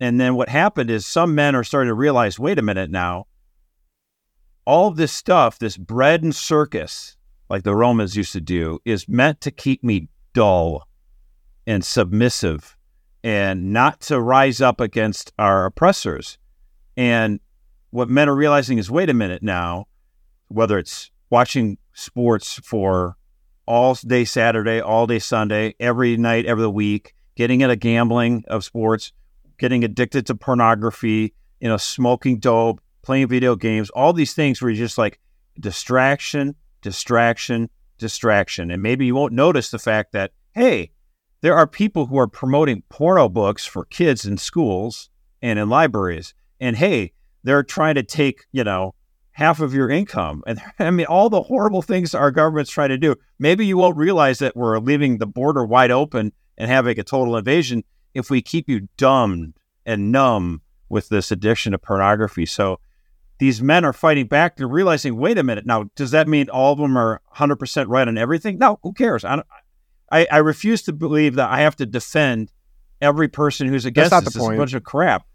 And 0.00 0.20
then 0.20 0.34
what 0.34 0.48
happened 0.48 0.90
is 0.90 1.06
some 1.06 1.34
men 1.34 1.54
are 1.54 1.64
starting 1.64 1.88
to 1.88 1.94
realize 1.94 2.38
wait 2.38 2.58
a 2.58 2.62
minute 2.62 2.90
now, 2.90 3.26
all 4.64 4.88
of 4.88 4.96
this 4.96 5.12
stuff, 5.12 5.58
this 5.58 5.76
bread 5.76 6.22
and 6.22 6.34
circus, 6.34 7.16
like 7.52 7.64
the 7.64 7.76
Romans 7.76 8.16
used 8.16 8.32
to 8.32 8.40
do, 8.40 8.78
is 8.86 9.06
meant 9.06 9.42
to 9.42 9.50
keep 9.50 9.84
me 9.84 10.08
dull 10.32 10.88
and 11.66 11.84
submissive 11.84 12.78
and 13.22 13.74
not 13.74 14.00
to 14.00 14.18
rise 14.18 14.62
up 14.62 14.80
against 14.80 15.34
our 15.38 15.66
oppressors. 15.66 16.38
And 16.96 17.40
what 17.90 18.08
men 18.08 18.30
are 18.30 18.34
realizing 18.34 18.78
is 18.78 18.90
wait 18.90 19.10
a 19.10 19.14
minute 19.14 19.42
now, 19.42 19.84
whether 20.48 20.78
it's 20.78 21.10
watching 21.28 21.76
sports 21.92 22.54
for 22.64 23.18
all 23.66 23.96
day 23.96 24.24
Saturday, 24.24 24.80
all 24.80 25.06
day 25.06 25.18
Sunday, 25.18 25.74
every 25.78 26.16
night, 26.16 26.46
every 26.46 26.66
week, 26.68 27.14
getting 27.36 27.60
into 27.60 27.76
gambling 27.76 28.44
of 28.48 28.64
sports, 28.64 29.12
getting 29.58 29.84
addicted 29.84 30.24
to 30.28 30.34
pornography, 30.34 31.34
you 31.60 31.68
know, 31.68 31.76
smoking 31.76 32.38
dope, 32.38 32.80
playing 33.02 33.28
video 33.28 33.56
games, 33.56 33.90
all 33.90 34.14
these 34.14 34.32
things 34.32 34.62
where 34.62 34.70
you're 34.70 34.86
just 34.86 34.96
like 34.96 35.20
distraction, 35.60 36.54
distraction, 36.82 37.70
distraction. 37.98 38.70
And 38.70 38.82
maybe 38.82 39.06
you 39.06 39.14
won't 39.14 39.32
notice 39.32 39.70
the 39.70 39.78
fact 39.78 40.12
that, 40.12 40.32
hey, 40.54 40.90
there 41.40 41.56
are 41.56 41.66
people 41.66 42.06
who 42.06 42.18
are 42.18 42.28
promoting 42.28 42.82
porno 42.88 43.28
books 43.28 43.64
for 43.64 43.84
kids 43.86 44.24
in 44.24 44.36
schools 44.36 45.10
and 45.40 45.58
in 45.58 45.68
libraries. 45.68 46.34
And 46.60 46.76
hey, 46.76 47.12
they're 47.42 47.64
trying 47.64 47.96
to 47.96 48.02
take, 48.02 48.46
you 48.52 48.64
know, 48.64 48.94
half 49.32 49.60
of 49.60 49.74
your 49.74 49.90
income. 49.90 50.42
And 50.46 50.60
I 50.78 50.90
mean, 50.90 51.06
all 51.06 51.30
the 51.30 51.42
horrible 51.42 51.82
things 51.82 52.14
our 52.14 52.30
government's 52.30 52.70
trying 52.70 52.90
to 52.90 52.98
do. 52.98 53.16
Maybe 53.38 53.66
you 53.66 53.76
won't 53.76 53.96
realize 53.96 54.38
that 54.38 54.56
we're 54.56 54.78
leaving 54.78 55.18
the 55.18 55.26
border 55.26 55.64
wide 55.64 55.90
open 55.90 56.32
and 56.58 56.70
having 56.70 56.98
a 56.98 57.04
total 57.04 57.36
invasion 57.36 57.82
if 58.14 58.30
we 58.30 58.42
keep 58.42 58.68
you 58.68 58.88
dumbed 58.96 59.54
and 59.86 60.12
numb 60.12 60.62
with 60.88 61.08
this 61.08 61.30
addiction 61.32 61.72
to 61.72 61.78
pornography. 61.78 62.46
So 62.46 62.78
these 63.42 63.60
men 63.60 63.84
are 63.84 63.92
fighting 63.92 64.28
back. 64.28 64.54
They're 64.54 64.68
realizing, 64.68 65.16
wait 65.16 65.36
a 65.36 65.42
minute. 65.42 65.66
Now, 65.66 65.90
does 65.96 66.12
that 66.12 66.28
mean 66.28 66.48
all 66.48 66.74
of 66.74 66.78
them 66.78 66.96
are 66.96 67.20
100% 67.34 67.88
right 67.88 68.06
on 68.06 68.16
everything? 68.16 68.56
No, 68.56 68.78
who 68.84 68.92
cares? 68.92 69.24
I, 69.24 69.34
don't, 69.34 69.46
I, 70.12 70.28
I 70.30 70.36
refuse 70.36 70.82
to 70.82 70.92
believe 70.92 71.34
that 71.34 71.50
I 71.50 71.62
have 71.62 71.74
to 71.76 71.86
defend 71.86 72.52
every 73.00 73.26
person 73.26 73.66
who's 73.66 73.84
against 73.84 74.12
the 74.12 74.18
It's 74.18 74.36
a 74.36 74.56
bunch 74.56 74.74
of 74.74 74.84
crap. 74.84 75.26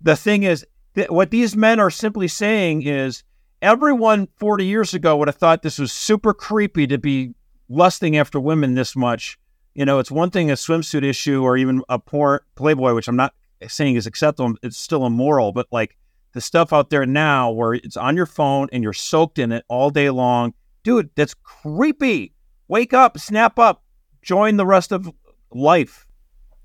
The 0.00 0.16
thing 0.16 0.42
is, 0.42 0.66
th- 0.96 1.10
what 1.10 1.30
these 1.30 1.54
men 1.54 1.78
are 1.78 1.90
simply 1.90 2.26
saying 2.26 2.82
is 2.82 3.22
everyone 3.62 4.26
40 4.38 4.64
years 4.64 4.92
ago 4.92 5.16
would 5.16 5.28
have 5.28 5.36
thought 5.36 5.62
this 5.62 5.78
was 5.78 5.92
super 5.92 6.34
creepy 6.34 6.88
to 6.88 6.98
be 6.98 7.34
lusting 7.68 8.16
after 8.16 8.40
women 8.40 8.74
this 8.74 8.96
much. 8.96 9.38
You 9.74 9.84
know, 9.84 10.00
it's 10.00 10.10
one 10.10 10.30
thing 10.30 10.50
a 10.50 10.54
swimsuit 10.54 11.04
issue 11.04 11.44
or 11.44 11.56
even 11.56 11.84
a 11.88 12.00
poor 12.00 12.44
Playboy, 12.56 12.94
which 12.94 13.06
I'm 13.06 13.14
not 13.14 13.32
saying 13.68 13.94
is 13.94 14.08
acceptable. 14.08 14.56
It's 14.64 14.76
still 14.76 15.06
immoral, 15.06 15.52
but 15.52 15.68
like 15.70 15.96
the 16.32 16.40
stuff 16.40 16.72
out 16.72 16.90
there 16.90 17.06
now 17.06 17.50
where 17.50 17.74
it's 17.74 17.96
on 17.96 18.16
your 18.16 18.26
phone 18.26 18.68
and 18.72 18.82
you're 18.82 18.92
soaked 18.92 19.38
in 19.38 19.52
it 19.52 19.64
all 19.68 19.90
day 19.90 20.10
long, 20.10 20.54
dude, 20.84 21.10
that's 21.16 21.34
creepy. 21.34 22.32
Wake 22.68 22.92
up, 22.92 23.18
snap 23.18 23.58
up, 23.58 23.82
join 24.22 24.56
the 24.56 24.66
rest 24.66 24.92
of 24.92 25.10
life. 25.52 26.06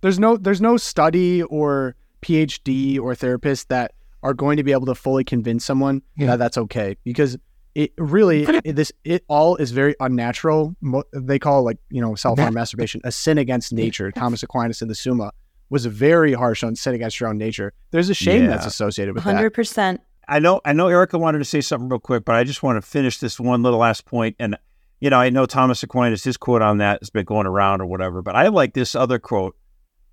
There's 0.02 0.20
no 0.20 0.38
there's 0.38 0.62
no 0.62 0.78
study 0.78 1.42
or 1.44 1.96
PhD 2.22 3.00
or 3.00 3.16
therapist 3.16 3.70
that 3.70 3.94
are 4.24 4.34
going 4.34 4.58
to 4.58 4.64
be 4.64 4.72
able 4.72 4.86
to 4.88 4.96
fully 4.96 5.24
convince 5.24 5.64
someone 5.66 6.02
that 6.28 6.38
that's 6.38 6.58
okay 6.58 6.96
because 7.04 7.38
it 7.76 7.92
really 7.98 8.44
it, 8.64 8.76
this 8.76 8.92
it 9.04 9.24
all 9.28 9.56
is 9.58 9.72
very 9.72 9.96
unnatural. 10.00 10.76
Mo- 10.82 11.04
They 11.14 11.40
call 11.40 11.64
like 11.64 11.78
you 11.90 12.02
know 12.02 12.14
self 12.16 12.38
harm 12.40 12.54
masturbation 12.54 13.02
a 13.04 13.12
sin 13.12 13.38
against 13.38 13.74
nature. 13.74 14.12
Thomas 14.12 14.44
Aquinas 14.44 14.82
in 14.82 14.88
the 14.88 14.96
Summa 14.96 15.32
was 15.70 15.86
very 15.86 16.34
harsh 16.34 16.64
on 16.64 16.76
sin 16.76 16.94
against 16.94 17.20
your 17.20 17.30
own 17.30 17.38
nature. 17.38 17.74
There's 17.92 18.10
a 18.10 18.14
shame 18.14 18.44
Yeah. 18.44 18.50
that's 18.50 18.66
associated 18.66 19.16
with 19.16 19.24
that. 19.24 19.36
100%. 19.36 20.00
I 20.28 20.40
know 20.40 20.60
I 20.66 20.74
know 20.74 20.88
Erica 20.88 21.18
wanted 21.20 21.40
to 21.40 21.46
say 21.46 21.62
something 21.62 21.88
real 21.90 22.00
quick, 22.00 22.26
but 22.26 22.36
I 22.36 22.44
just 22.44 22.64
want 22.64 22.78
to 22.78 22.82
finish 22.82 23.20
this 23.20 23.40
one 23.40 23.62
little 23.62 23.80
last 23.80 24.06
point. 24.06 24.36
And 24.40 24.58
you 25.00 25.10
know, 25.10 25.20
I 25.20 25.30
know 25.30 25.46
Thomas 25.46 25.84
Aquinas, 25.84 26.24
his 26.24 26.38
quote 26.38 26.62
on 26.62 26.78
that 26.78 27.02
has 27.02 27.10
been 27.10 27.26
going 27.26 27.46
around 27.46 27.82
or 27.82 27.86
whatever, 27.86 28.22
but 28.22 28.36
I 28.36 28.48
like 28.48 28.74
this 28.74 28.96
other 28.96 29.20
quote 29.20 29.56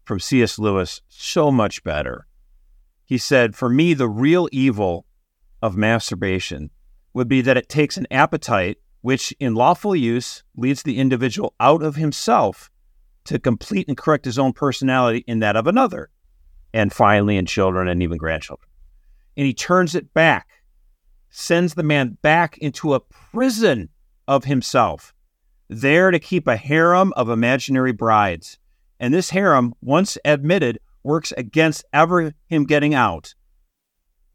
from 0.04 0.18
C.S. 0.18 0.58
Lewis 0.58 1.00
so 1.08 1.50
much 1.50 1.84
better. 1.84 2.26
He 3.04 3.16
said, 3.16 3.54
For 3.54 3.68
me, 3.68 3.94
the 3.94 4.08
real 4.08 4.48
evil 4.50 5.06
of 5.62 5.76
masturbation 5.76 6.70
would 7.14 7.28
be 7.28 7.40
that 7.42 7.56
it 7.56 7.68
takes 7.68 7.96
an 7.96 8.06
appetite 8.10 8.78
which, 9.02 9.32
in 9.38 9.54
lawful 9.54 9.94
use, 9.94 10.42
leads 10.56 10.82
the 10.82 10.98
individual 10.98 11.54
out 11.60 11.82
of 11.82 11.94
himself 11.96 12.70
to 13.24 13.38
complete 13.38 13.88
and 13.88 13.96
correct 13.96 14.24
his 14.24 14.38
own 14.38 14.52
personality 14.52 15.24
in 15.26 15.40
that 15.40 15.56
of 15.56 15.66
another, 15.66 16.10
and 16.74 16.92
finally 16.92 17.36
in 17.36 17.46
children 17.46 17.88
and 17.88 18.02
even 18.02 18.18
grandchildren 18.18 18.68
and 19.36 19.46
he 19.46 19.54
turns 19.54 19.94
it 19.94 20.12
back, 20.12 20.48
sends 21.30 21.74
the 21.74 21.82
man 21.82 22.18
back 22.22 22.58
into 22.58 22.94
a 22.94 23.00
prison 23.00 23.88
of 24.28 24.44
himself, 24.44 25.14
there 25.68 26.10
to 26.10 26.18
keep 26.18 26.46
a 26.46 26.56
harem 26.56 27.12
of 27.16 27.28
imaginary 27.28 27.92
brides. 27.92 28.58
And 29.00 29.12
this 29.12 29.30
harem, 29.30 29.74
once 29.80 30.18
admitted, 30.24 30.78
works 31.02 31.32
against 31.36 31.84
ever 31.92 32.34
him 32.46 32.64
getting 32.64 32.94
out 32.94 33.34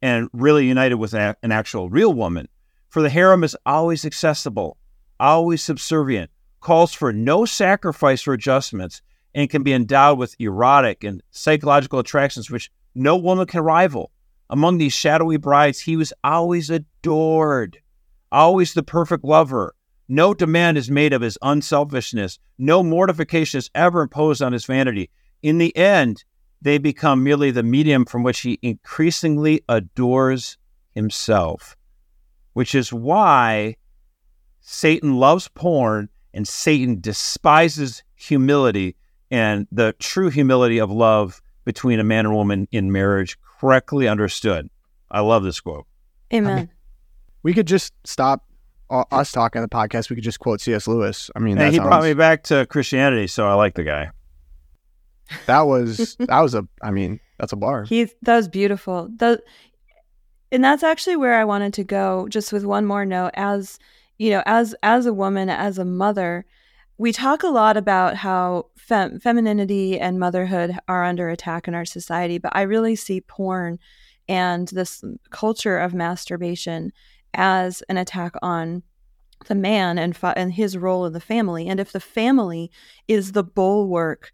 and 0.01 0.29
really 0.33 0.67
united 0.67 0.95
with 0.95 1.13
an 1.13 1.35
actual 1.43 1.89
real 1.89 2.13
woman. 2.13 2.47
For 2.89 3.01
the 3.01 3.09
harem 3.09 3.43
is 3.43 3.55
always 3.65 4.05
accessible, 4.05 4.77
always 5.19 5.61
subservient, 5.61 6.31
calls 6.67 6.91
for 6.91 7.13
no 7.13 7.45
sacrifice 7.45 8.27
or 8.27 8.33
adjustments, 8.33 9.01
and 9.33 9.49
can 9.49 9.63
be 9.63 9.71
endowed 9.71 10.19
with 10.19 10.35
erotic 10.37 11.01
and 11.01 11.23
psychological 11.31 11.97
attractions 11.97 12.51
which 12.51 12.69
no 12.93 13.15
woman 13.15 13.47
can 13.47 13.61
rival. 13.61 14.11
Among 14.49 14.77
these 14.77 14.91
shadowy 14.91 15.37
brides, 15.37 15.79
he 15.79 15.95
was 15.95 16.11
always 16.25 16.69
adored, 16.69 17.77
always 18.33 18.73
the 18.73 18.83
perfect 18.83 19.23
lover. 19.23 19.75
No 20.09 20.33
demand 20.33 20.77
is 20.77 20.91
made 20.91 21.13
of 21.13 21.21
his 21.21 21.37
unselfishness. 21.41 22.37
No 22.57 22.83
mortification 22.83 23.59
is 23.59 23.69
ever 23.73 24.01
imposed 24.01 24.41
on 24.41 24.51
his 24.51 24.65
vanity. 24.65 25.09
In 25.41 25.59
the 25.59 25.73
end, 25.77 26.25
they 26.61 26.79
become 26.79 27.23
merely 27.23 27.49
the 27.49 27.63
medium 27.63 28.03
from 28.03 28.23
which 28.23 28.41
he 28.41 28.59
increasingly 28.61 29.61
adores 29.69 30.57
himself, 30.93 31.77
which 32.51 32.75
is 32.75 32.91
why 32.91 33.77
Satan 34.59 35.15
loves 35.15 35.47
porn 35.47 36.09
and 36.33 36.47
Satan 36.47 36.99
despises 36.99 38.03
humility 38.15 38.95
and 39.31 39.67
the 39.71 39.93
true 39.99 40.29
humility 40.29 40.79
of 40.79 40.89
love 40.91 41.41
between 41.65 41.99
a 41.99 42.03
man 42.03 42.25
and 42.25 42.33
woman 42.33 42.67
in 42.71 42.91
marriage, 42.91 43.37
correctly 43.59 44.07
understood. 44.07 44.69
I 45.11 45.19
love 45.19 45.43
this 45.43 45.59
quote. 45.59 45.85
Amen. 46.33 46.69
We 47.43 47.53
could 47.53 47.67
just 47.67 47.93
stop 48.05 48.45
uh, 48.89 49.03
us 49.11 49.31
talking 49.31 49.59
on 49.61 49.67
the 49.69 49.75
podcast. 49.75 50.09
We 50.09 50.15
could 50.15 50.23
just 50.23 50.39
quote 50.39 50.61
C.S. 50.61 50.87
Lewis. 50.87 51.29
I 51.35 51.39
mean, 51.39 51.57
And 51.57 51.67
that, 51.67 51.73
he 51.73 51.79
brought 51.79 52.03
me 52.03 52.13
back 52.13 52.43
to 52.43 52.65
Christianity, 52.67 53.27
so 53.27 53.47
I 53.47 53.53
like 53.53 53.75
the 53.75 53.83
guy. 53.83 54.11
that 55.45 55.61
was 55.61 56.15
that 56.19 56.39
was 56.39 56.55
a. 56.55 56.67
I 56.81 56.91
mean, 56.91 57.19
that's 57.37 57.53
a 57.53 57.57
bar. 57.57 57.83
He 57.83 58.05
that 58.21 58.35
was 58.35 58.47
beautiful. 58.47 59.09
The, 59.17 59.41
and 60.51 60.63
that's 60.63 60.83
actually 60.83 61.17
where 61.17 61.39
I 61.39 61.43
wanted 61.43 61.73
to 61.73 61.83
go. 61.83 62.27
Just 62.29 62.53
with 62.53 62.63
one 62.65 62.85
more 62.85 63.05
note, 63.05 63.31
as 63.33 63.77
you 64.17 64.29
know, 64.31 64.43
as 64.45 64.75
as 64.83 65.05
a 65.05 65.13
woman, 65.13 65.49
as 65.49 65.77
a 65.77 65.85
mother, 65.85 66.45
we 66.97 67.11
talk 67.11 67.43
a 67.43 67.47
lot 67.47 67.77
about 67.77 68.15
how 68.15 68.67
fem- 68.75 69.19
femininity 69.19 69.99
and 69.99 70.19
motherhood 70.19 70.77
are 70.87 71.03
under 71.03 71.29
attack 71.29 71.67
in 71.67 71.75
our 71.75 71.85
society. 71.85 72.37
But 72.37 72.55
I 72.55 72.63
really 72.63 72.95
see 72.95 73.21
porn 73.21 73.79
and 74.27 74.67
this 74.69 75.03
culture 75.29 75.77
of 75.77 75.93
masturbation 75.93 76.91
as 77.33 77.83
an 77.89 77.97
attack 77.97 78.33
on 78.41 78.83
the 79.45 79.55
man 79.55 79.99
and 79.99 80.15
fa- 80.15 80.33
and 80.35 80.53
his 80.53 80.77
role 80.77 81.05
in 81.05 81.13
the 81.13 81.19
family. 81.19 81.67
And 81.67 81.79
if 81.79 81.91
the 81.91 81.99
family 81.99 82.71
is 83.07 83.33
the 83.33 83.43
bulwark 83.43 84.31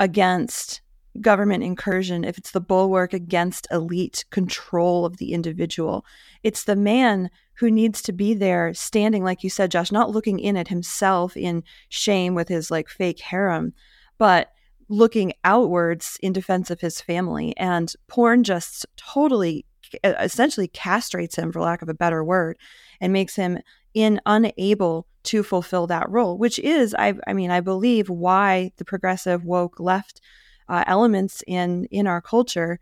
against 0.00 0.80
government 1.20 1.62
incursion, 1.62 2.24
if 2.24 2.38
it's 2.38 2.50
the 2.50 2.60
bulwark 2.60 3.12
against 3.12 3.68
elite 3.70 4.24
control 4.30 5.04
of 5.04 5.18
the 5.18 5.32
individual, 5.32 6.04
it's 6.42 6.64
the 6.64 6.76
man 6.76 7.30
who 7.54 7.70
needs 7.70 8.02
to 8.02 8.12
be 8.12 8.34
there 8.34 8.72
standing, 8.74 9.24
like 9.24 9.42
you 9.42 9.50
said, 9.50 9.70
Josh, 9.70 9.92
not 9.92 10.10
looking 10.10 10.38
in 10.38 10.56
at 10.56 10.68
himself 10.68 11.36
in 11.36 11.62
shame 11.88 12.34
with 12.34 12.48
his 12.48 12.70
like 12.70 12.88
fake 12.88 13.20
harem, 13.20 13.72
but 14.18 14.48
looking 14.88 15.32
outwards 15.44 16.18
in 16.22 16.32
defense 16.32 16.70
of 16.70 16.80
his 16.80 17.00
family. 17.00 17.56
And 17.56 17.92
porn 18.08 18.44
just 18.44 18.86
totally, 18.96 19.64
essentially 20.04 20.68
castrates 20.68 21.36
him, 21.36 21.52
for 21.52 21.60
lack 21.60 21.82
of 21.82 21.88
a 21.88 21.94
better 21.94 22.24
word, 22.24 22.58
and 23.00 23.12
makes 23.12 23.36
him 23.36 23.58
in 23.94 24.20
unable 24.26 25.06
to 25.24 25.42
fulfill 25.42 25.86
that 25.86 26.10
role, 26.10 26.36
which 26.36 26.58
is, 26.58 26.94
I, 26.98 27.14
I 27.26 27.32
mean, 27.32 27.50
I 27.50 27.60
believe 27.60 28.08
why 28.08 28.72
the 28.76 28.84
progressive 28.84 29.44
woke 29.44 29.78
left 29.78 30.20
uh, 30.68 30.84
elements 30.86 31.42
in 31.46 31.86
in 31.90 32.06
our 32.06 32.20
culture 32.20 32.80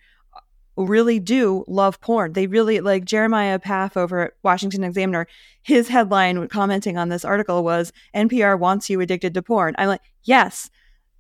really 0.87 1.19
do 1.19 1.65
love 1.67 2.01
porn. 2.01 2.33
They 2.33 2.47
really 2.47 2.81
like 2.81 3.05
Jeremiah 3.05 3.59
Poff 3.59 3.97
over 3.97 4.27
at 4.27 4.33
Washington 4.43 4.85
Examiner. 4.85 5.27
His 5.63 5.89
headline 5.89 6.49
commenting 6.49 6.97
on 6.97 7.09
this 7.09 7.25
article 7.25 7.65
was 7.65 7.93
NPR 8.15 8.59
wants 8.59 8.91
you 8.91 9.01
addicted 9.01 9.35
to 9.35 9.43
porn. 9.43 9.75
I'm 9.79 9.89
like, 9.89 10.03
yes, 10.23 10.71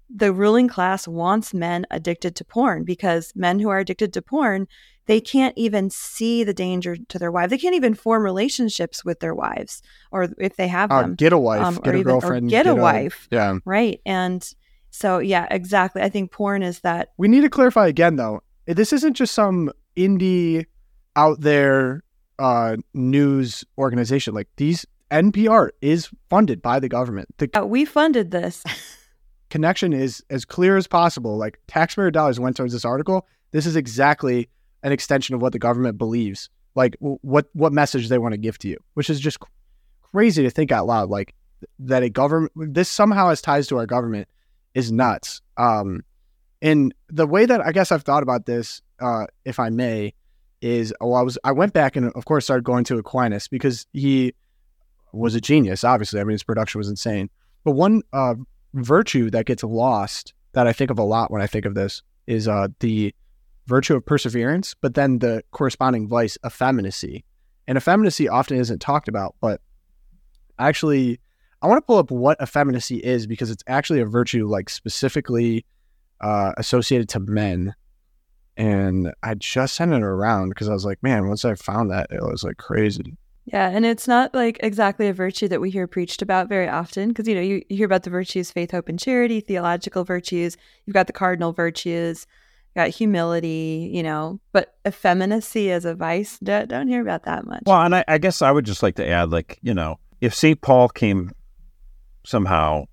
the 0.09 0.33
ruling 0.33 0.69
class 0.69 1.07
wants 1.07 1.55
men 1.55 1.87
addicted 1.91 2.35
to 2.37 2.45
porn 2.45 2.85
because 2.85 3.33
men 3.37 3.61
who 3.61 3.69
are 3.69 3.79
addicted 3.79 4.13
to 4.13 4.23
porn, 4.23 4.67
they 5.07 5.21
can't 5.21 5.57
even 5.57 5.91
see 5.91 6.45
the 6.45 6.55
danger 6.55 6.97
to 6.97 7.19
their 7.19 7.31
wife. 7.31 7.51
They 7.51 7.59
can't 7.59 7.75
even 7.75 7.95
form 7.95 8.23
relationships 8.23 9.05
with 9.05 9.21
their 9.21 9.35
wives 9.35 9.83
or 10.11 10.29
if 10.39 10.57
they 10.57 10.69
have 10.69 10.91
uh, 10.91 11.03
them. 11.03 11.15
Get 11.15 11.33
a 11.33 11.39
wife, 11.39 11.63
um, 11.63 11.75
get 11.77 11.95
a 11.95 11.99
even, 11.99 12.13
girlfriend, 12.13 12.51
get, 12.51 12.65
get, 12.65 12.73
a 12.73 12.81
wife. 12.81 13.29
Yeah. 13.31 13.59
Right. 13.65 14.01
And 14.05 14.49
so, 14.91 15.19
yeah, 15.19 15.47
exactly. 15.51 16.03
I 16.03 16.09
think 16.09 16.33
porn 16.33 16.63
is 16.63 16.81
that. 16.81 17.11
We 17.17 17.29
need 17.29 17.43
to 17.43 17.51
clarify 17.51 17.87
again, 17.87 18.17
though 18.17 18.43
this 18.67 18.93
isn't 18.93 19.15
just 19.15 19.35
some 19.35 19.71
indie 19.97 20.67
out 21.17 21.41
there 21.41 22.03
uh, 22.39 22.77
news 22.95 23.65
organization. 23.79 24.35
Like 24.35 24.49
these 24.57 24.87
NPR 25.11 25.71
is 25.81 26.11
funded 26.29 26.63
by 26.63 26.81
the 26.81 26.89
government. 26.89 27.29
The 27.39 27.51
uh, 27.59 27.65
we 27.65 27.85
funded 27.85 28.31
this. 28.31 28.65
connection 29.51 29.93
is 29.93 30.25
as 30.31 30.45
clear 30.45 30.77
as 30.77 30.87
possible. 30.87 31.37
Like 31.37 31.61
taxpayer 31.67 32.11
dollars 32.11 32.41
went 32.41 32.57
towards 32.57 32.73
this 32.73 32.85
article. 32.85 33.27
This 33.51 33.67
is 33.67 33.77
exactly 33.77 34.49
an 34.83 34.93
extension 34.93 35.35
of 35.35 35.43
what 35.43 35.53
the 35.53 35.59
government 35.59 35.99
believes. 35.99 36.49
Like 36.75 36.97
what 37.01 37.47
what 37.53 37.73
message 37.73 38.09
they 38.09 38.19
want 38.19 38.33
to 38.33 38.39
give 38.39 38.59
to 38.59 38.69
you, 38.69 38.79
which 38.95 39.11
is 39.11 39.21
just 39.21 39.39
crazy 40.01 40.43
to 40.43 40.51
think 40.51 40.73
out 40.73 40.87
loud. 40.87 41.11
Like 41.11 41.35
that 41.81 42.03
a 42.03 42.09
government 42.09 42.53
this 42.75 42.89
somehow 42.89 43.29
has 43.29 43.43
ties 43.43 43.67
to 43.67 43.77
our 43.77 43.87
government 43.87 44.29
is 44.75 44.93
nuts. 44.93 45.43
Um, 45.57 46.05
and 46.63 46.95
the 47.09 47.27
way 47.27 47.47
that 47.47 47.61
I 47.61 47.73
guess 47.73 47.91
I've 47.91 48.03
thought 48.03 48.23
about 48.23 48.47
this, 48.47 48.83
uh, 49.01 49.27
if 49.45 49.59
I 49.59 49.71
may, 49.71 50.15
is 50.61 50.93
oh, 51.01 51.15
I 51.15 51.23
was 51.23 51.39
I 51.43 51.53
went 51.53 51.73
back 51.73 51.97
and 51.97 52.13
of 52.13 52.25
course 52.25 52.45
started 52.45 52.65
going 52.65 52.85
to 52.85 52.99
Aquinas 52.99 53.49
because 53.49 53.87
he 53.93 54.35
was 55.13 55.35
a 55.35 55.41
genius. 55.41 55.85
Obviously, 55.85 56.21
I 56.21 56.25
mean 56.25 56.33
his 56.33 56.43
production 56.43 56.79
was 56.79 56.89
insane. 56.89 57.31
But 57.65 57.73
one 57.73 58.03
uh, 58.13 58.35
virtue 58.75 59.31
that 59.31 59.47
gets 59.47 59.63
lost 59.63 60.35
that 60.53 60.67
I 60.67 60.73
think 60.73 60.91
of 60.91 60.99
a 60.99 61.03
lot 61.03 61.31
when 61.31 61.43
I 61.43 61.47
think 61.47 61.65
of 61.65 61.75
this 61.75 62.03
is 62.27 62.47
uh, 62.47 62.69
the 62.81 63.15
virtue 63.67 63.95
of 63.97 64.05
perseverance, 64.05 64.75
but 64.81 64.95
then 64.95 65.19
the 65.19 65.43
corresponding 65.53 66.09
vice, 66.09 66.37
effeminacy. 66.45 67.25
And 67.67 67.79
effeminacy 67.79 68.29
often 68.29 68.59
isn't 68.59 68.81
talked 68.81 69.09
about, 69.09 69.37
but 69.41 69.61
actually, 70.59 71.21
I 71.63 71.69
want 71.69 71.79
to 71.79 71.87
pull 71.87 71.99
up 71.99 72.11
what 72.11 72.41
effeminacy 72.43 72.97
is 72.97 73.27
because 73.27 73.51
it's 73.51 73.63
actually 73.67 74.01
a 74.01 74.07
virtue 74.07 74.49
like 74.49 74.69
specifically 74.69 75.65
uh, 76.21 76.53
associated 76.57 77.09
to 77.11 77.21
men. 77.21 77.75
And 78.57 79.13
I 79.23 79.35
just 79.35 79.75
sent 79.75 79.93
it 79.93 80.03
around 80.03 80.51
because 80.51 80.69
I 80.69 80.73
was 80.73 80.85
like, 80.85 81.03
man, 81.03 81.29
once 81.29 81.45
I 81.45 81.55
found 81.55 81.91
that, 81.91 82.09
it 82.11 82.23
was 82.23 82.45
like 82.45 82.59
crazy. 82.59 83.17
Yeah, 83.47 83.69
and 83.69 83.85
it's 83.85 84.07
not 84.07 84.35
like 84.35 84.59
exactly 84.63 85.09
a 85.09 85.13
virtue 85.13 85.49
that 85.49 85.61
we 85.61 85.71
hear 85.71 85.87
preached 85.87 86.23
about 86.23 86.49
very 86.49 86.69
often 86.69 87.09
because 87.09 87.27
you 87.27 87.35
know 87.35 87.41
you, 87.41 87.63
you, 87.69 87.79
hear 87.79 87.87
about 87.87 88.05
the 88.05 88.11
virtues 88.11 88.51
faith, 88.51 88.71
hope, 88.71 88.89
and 88.89 88.99
charity, 88.99 89.41
theological 89.41 90.05
virtues. 90.05 90.57
You've 90.85 90.95
got 90.95 91.07
the 91.07 91.13
cardinal 91.13 91.53
virtues, 91.53 92.27
you 92.75 92.81
got 92.81 92.91
humility, 92.91 93.91
you 93.93 94.03
know, 94.03 94.41
but 94.53 94.75
effeminacy 94.87 95.73
as 95.73 95.85
a 95.85 95.95
vice, 95.95 96.39
don't, 96.39 96.69
don't 96.69 96.87
hear 96.87 97.01
about 97.01 97.25
that 97.25 97.45
much. 97.45 97.63
Well, 97.67 97.83
and 97.83 97.97
I, 97.97 98.05
I 98.07 98.19
guess 98.19 98.41
I 98.43 98.53
would 98.53 98.67
just 98.67 98.83
like 98.85 98.97
to 98.97 99.09
add, 99.09 99.31
like 99.31 99.59
you 99.63 99.75
know, 99.75 99.99
if 100.21 100.35
Saint 100.35 100.61
Paul 100.61 100.89
came 100.89 101.33
somehow 102.25 102.85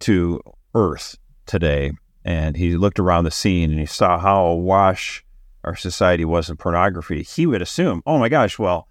to 0.00 0.40
Earth 0.74 1.16
today 1.46 1.92
and 2.24 2.56
he 2.56 2.76
looked 2.76 2.98
around 2.98 3.24
the 3.24 3.30
scene 3.30 3.70
and 3.70 3.80
he 3.80 3.86
saw 3.86 4.18
how 4.18 4.44
awash 4.46 5.24
our 5.64 5.76
society 5.76 6.24
was 6.24 6.50
in 6.50 6.56
pornography, 6.56 7.22
he 7.22 7.46
would 7.46 7.62
assume, 7.62 8.02
oh 8.06 8.18
my 8.18 8.28
gosh, 8.28 8.58
well, 8.58 8.88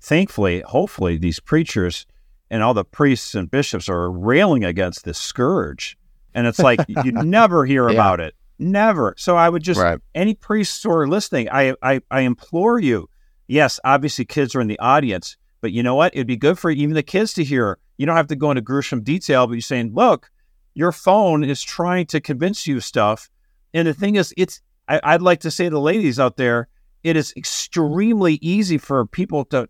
thankfully, 0.00 0.60
hopefully, 0.60 1.16
these 1.16 1.40
preachers 1.40 2.06
and 2.50 2.62
all 2.62 2.74
the 2.74 2.84
priests 2.84 3.34
and 3.34 3.50
bishops 3.50 3.88
are 3.88 4.10
railing 4.10 4.64
against 4.64 5.04
this 5.04 5.18
scourge. 5.18 5.96
And 6.34 6.46
it's 6.46 6.58
like 6.58 6.80
you 6.88 7.12
never 7.12 7.64
hear 7.64 7.88
yeah. 7.88 7.94
about 7.94 8.20
it. 8.20 8.34
Never. 8.58 9.14
So 9.16 9.36
I 9.36 9.48
would 9.48 9.62
just 9.62 9.80
right. 9.80 9.98
any 10.14 10.34
priests 10.34 10.82
who 10.82 10.92
are 10.92 11.08
listening, 11.08 11.48
I, 11.50 11.74
I 11.82 12.00
I 12.10 12.20
implore 12.20 12.78
you. 12.78 13.08
Yes, 13.48 13.80
obviously 13.84 14.24
kids 14.24 14.54
are 14.54 14.60
in 14.60 14.68
the 14.68 14.78
audience, 14.78 15.36
but 15.60 15.72
you 15.72 15.82
know 15.82 15.94
what? 15.94 16.14
It'd 16.14 16.26
be 16.26 16.36
good 16.36 16.58
for 16.58 16.70
even 16.70 16.94
the 16.94 17.02
kids 17.02 17.32
to 17.34 17.44
hear. 17.44 17.78
You 17.98 18.06
don't 18.06 18.16
have 18.16 18.28
to 18.28 18.36
go 18.36 18.50
into 18.50 18.60
gruesome 18.60 19.02
detail, 19.02 19.46
but 19.46 19.54
you're 19.54 19.62
saying, 19.62 19.92
look, 19.94 20.30
your 20.74 20.92
phone 20.92 21.44
is 21.44 21.62
trying 21.62 22.06
to 22.06 22.20
convince 22.20 22.66
you 22.66 22.80
stuff. 22.80 23.30
And 23.74 23.88
the 23.88 23.94
thing 23.94 24.16
is, 24.16 24.34
it's, 24.36 24.60
I, 24.88 25.14
would 25.14 25.22
like 25.22 25.40
to 25.40 25.50
say 25.50 25.64
to 25.64 25.70
the 25.70 25.80
ladies 25.80 26.20
out 26.20 26.36
there, 26.36 26.68
it 27.02 27.16
is 27.16 27.32
extremely 27.36 28.34
easy 28.42 28.78
for 28.78 29.06
people 29.06 29.44
to 29.46 29.68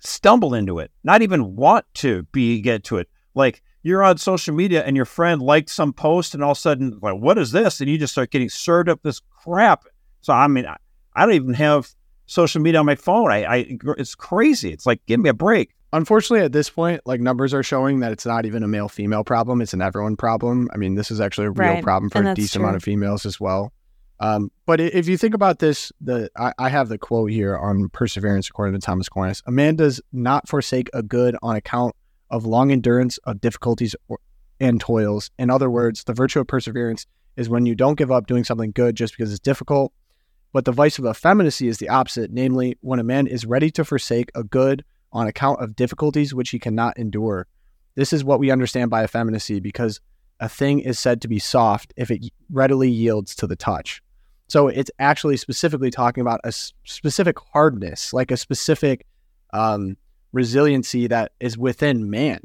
stumble 0.00 0.54
into 0.54 0.78
it, 0.78 0.90
not 1.04 1.22
even 1.22 1.56
want 1.56 1.84
to 1.94 2.22
be 2.32 2.60
get 2.60 2.84
to 2.84 2.98
it. 2.98 3.08
Like 3.34 3.62
you're 3.82 4.02
on 4.02 4.18
social 4.18 4.54
media 4.54 4.84
and 4.84 4.96
your 4.96 5.04
friend 5.04 5.40
liked 5.40 5.70
some 5.70 5.92
post, 5.92 6.34
and 6.34 6.42
all 6.42 6.52
of 6.52 6.58
a 6.58 6.60
sudden, 6.60 6.98
like, 7.02 7.16
what 7.16 7.38
is 7.38 7.52
this? 7.52 7.80
And 7.80 7.88
you 7.88 7.98
just 7.98 8.12
start 8.12 8.30
getting 8.30 8.48
served 8.48 8.88
up 8.88 9.02
this 9.02 9.20
crap. 9.20 9.84
So 10.20 10.32
I 10.32 10.46
mean, 10.48 10.66
I, 10.66 10.76
I 11.14 11.26
don't 11.26 11.34
even 11.34 11.54
have 11.54 11.88
social 12.26 12.60
media 12.60 12.80
on 12.80 12.86
my 12.86 12.96
phone. 12.96 13.30
I, 13.30 13.44
I, 13.44 13.78
it's 13.96 14.14
crazy. 14.14 14.72
It's 14.72 14.86
like, 14.86 15.04
give 15.06 15.20
me 15.20 15.30
a 15.30 15.34
break 15.34 15.74
unfortunately 15.92 16.44
at 16.44 16.52
this 16.52 16.68
point 16.70 17.00
like 17.06 17.20
numbers 17.20 17.54
are 17.54 17.62
showing 17.62 18.00
that 18.00 18.12
it's 18.12 18.26
not 18.26 18.44
even 18.44 18.62
a 18.62 18.68
male 18.68 18.88
female 18.88 19.24
problem 19.24 19.60
it's 19.60 19.72
an 19.72 19.82
everyone 19.82 20.16
problem 20.16 20.68
i 20.72 20.76
mean 20.76 20.94
this 20.94 21.10
is 21.10 21.20
actually 21.20 21.46
a 21.46 21.50
real 21.50 21.74
right. 21.74 21.82
problem 21.82 22.10
for 22.10 22.18
and 22.18 22.28
a 22.28 22.34
decent 22.34 22.52
true. 22.52 22.62
amount 22.62 22.76
of 22.76 22.82
females 22.82 23.24
as 23.26 23.40
well 23.40 23.72
um, 24.20 24.50
but 24.66 24.80
if 24.80 25.06
you 25.06 25.16
think 25.16 25.32
about 25.32 25.60
this 25.60 25.92
the 26.00 26.28
I, 26.36 26.52
I, 26.58 26.68
have 26.70 26.88
the 26.88 26.98
quote 26.98 27.30
here 27.30 27.56
on 27.56 27.88
perseverance 27.90 28.48
according 28.48 28.78
to 28.78 28.84
thomas 28.84 29.06
aquinas 29.06 29.42
a 29.46 29.52
man 29.52 29.76
does 29.76 30.00
not 30.12 30.48
forsake 30.48 30.90
a 30.92 31.02
good 31.02 31.36
on 31.42 31.56
account 31.56 31.94
of 32.30 32.44
long 32.44 32.72
endurance 32.72 33.18
of 33.18 33.40
difficulties 33.40 33.94
or, 34.08 34.18
and 34.60 34.80
toils 34.80 35.30
in 35.38 35.50
other 35.50 35.70
words 35.70 36.04
the 36.04 36.12
virtue 36.12 36.40
of 36.40 36.46
perseverance 36.46 37.06
is 37.36 37.48
when 37.48 37.64
you 37.64 37.76
don't 37.76 37.96
give 37.96 38.10
up 38.10 38.26
doing 38.26 38.42
something 38.42 38.72
good 38.72 38.96
just 38.96 39.16
because 39.16 39.30
it's 39.30 39.40
difficult 39.40 39.92
but 40.52 40.64
the 40.64 40.72
vice 40.72 40.98
of 40.98 41.06
effeminacy 41.06 41.68
is 41.68 41.78
the 41.78 41.88
opposite 41.88 42.32
namely 42.32 42.76
when 42.80 42.98
a 42.98 43.04
man 43.04 43.28
is 43.28 43.46
ready 43.46 43.70
to 43.70 43.84
forsake 43.84 44.30
a 44.34 44.42
good 44.42 44.84
on 45.12 45.26
account 45.26 45.60
of 45.62 45.76
difficulties 45.76 46.34
which 46.34 46.50
he 46.50 46.58
cannot 46.58 46.98
endure. 46.98 47.46
This 47.94 48.12
is 48.12 48.24
what 48.24 48.38
we 48.38 48.50
understand 48.50 48.90
by 48.90 49.04
effeminacy 49.04 49.60
because 49.60 50.00
a 50.40 50.48
thing 50.48 50.80
is 50.80 50.98
said 50.98 51.20
to 51.22 51.28
be 51.28 51.38
soft 51.38 51.92
if 51.96 52.10
it 52.10 52.24
readily 52.50 52.90
yields 52.90 53.34
to 53.36 53.46
the 53.46 53.56
touch. 53.56 54.02
So 54.48 54.68
it's 54.68 54.90
actually 54.98 55.36
specifically 55.36 55.90
talking 55.90 56.22
about 56.22 56.40
a 56.44 56.52
specific 56.52 57.38
hardness, 57.52 58.12
like 58.12 58.30
a 58.30 58.36
specific 58.36 59.06
um, 59.52 59.96
resiliency 60.32 61.06
that 61.08 61.32
is 61.40 61.58
within 61.58 62.08
man. 62.08 62.40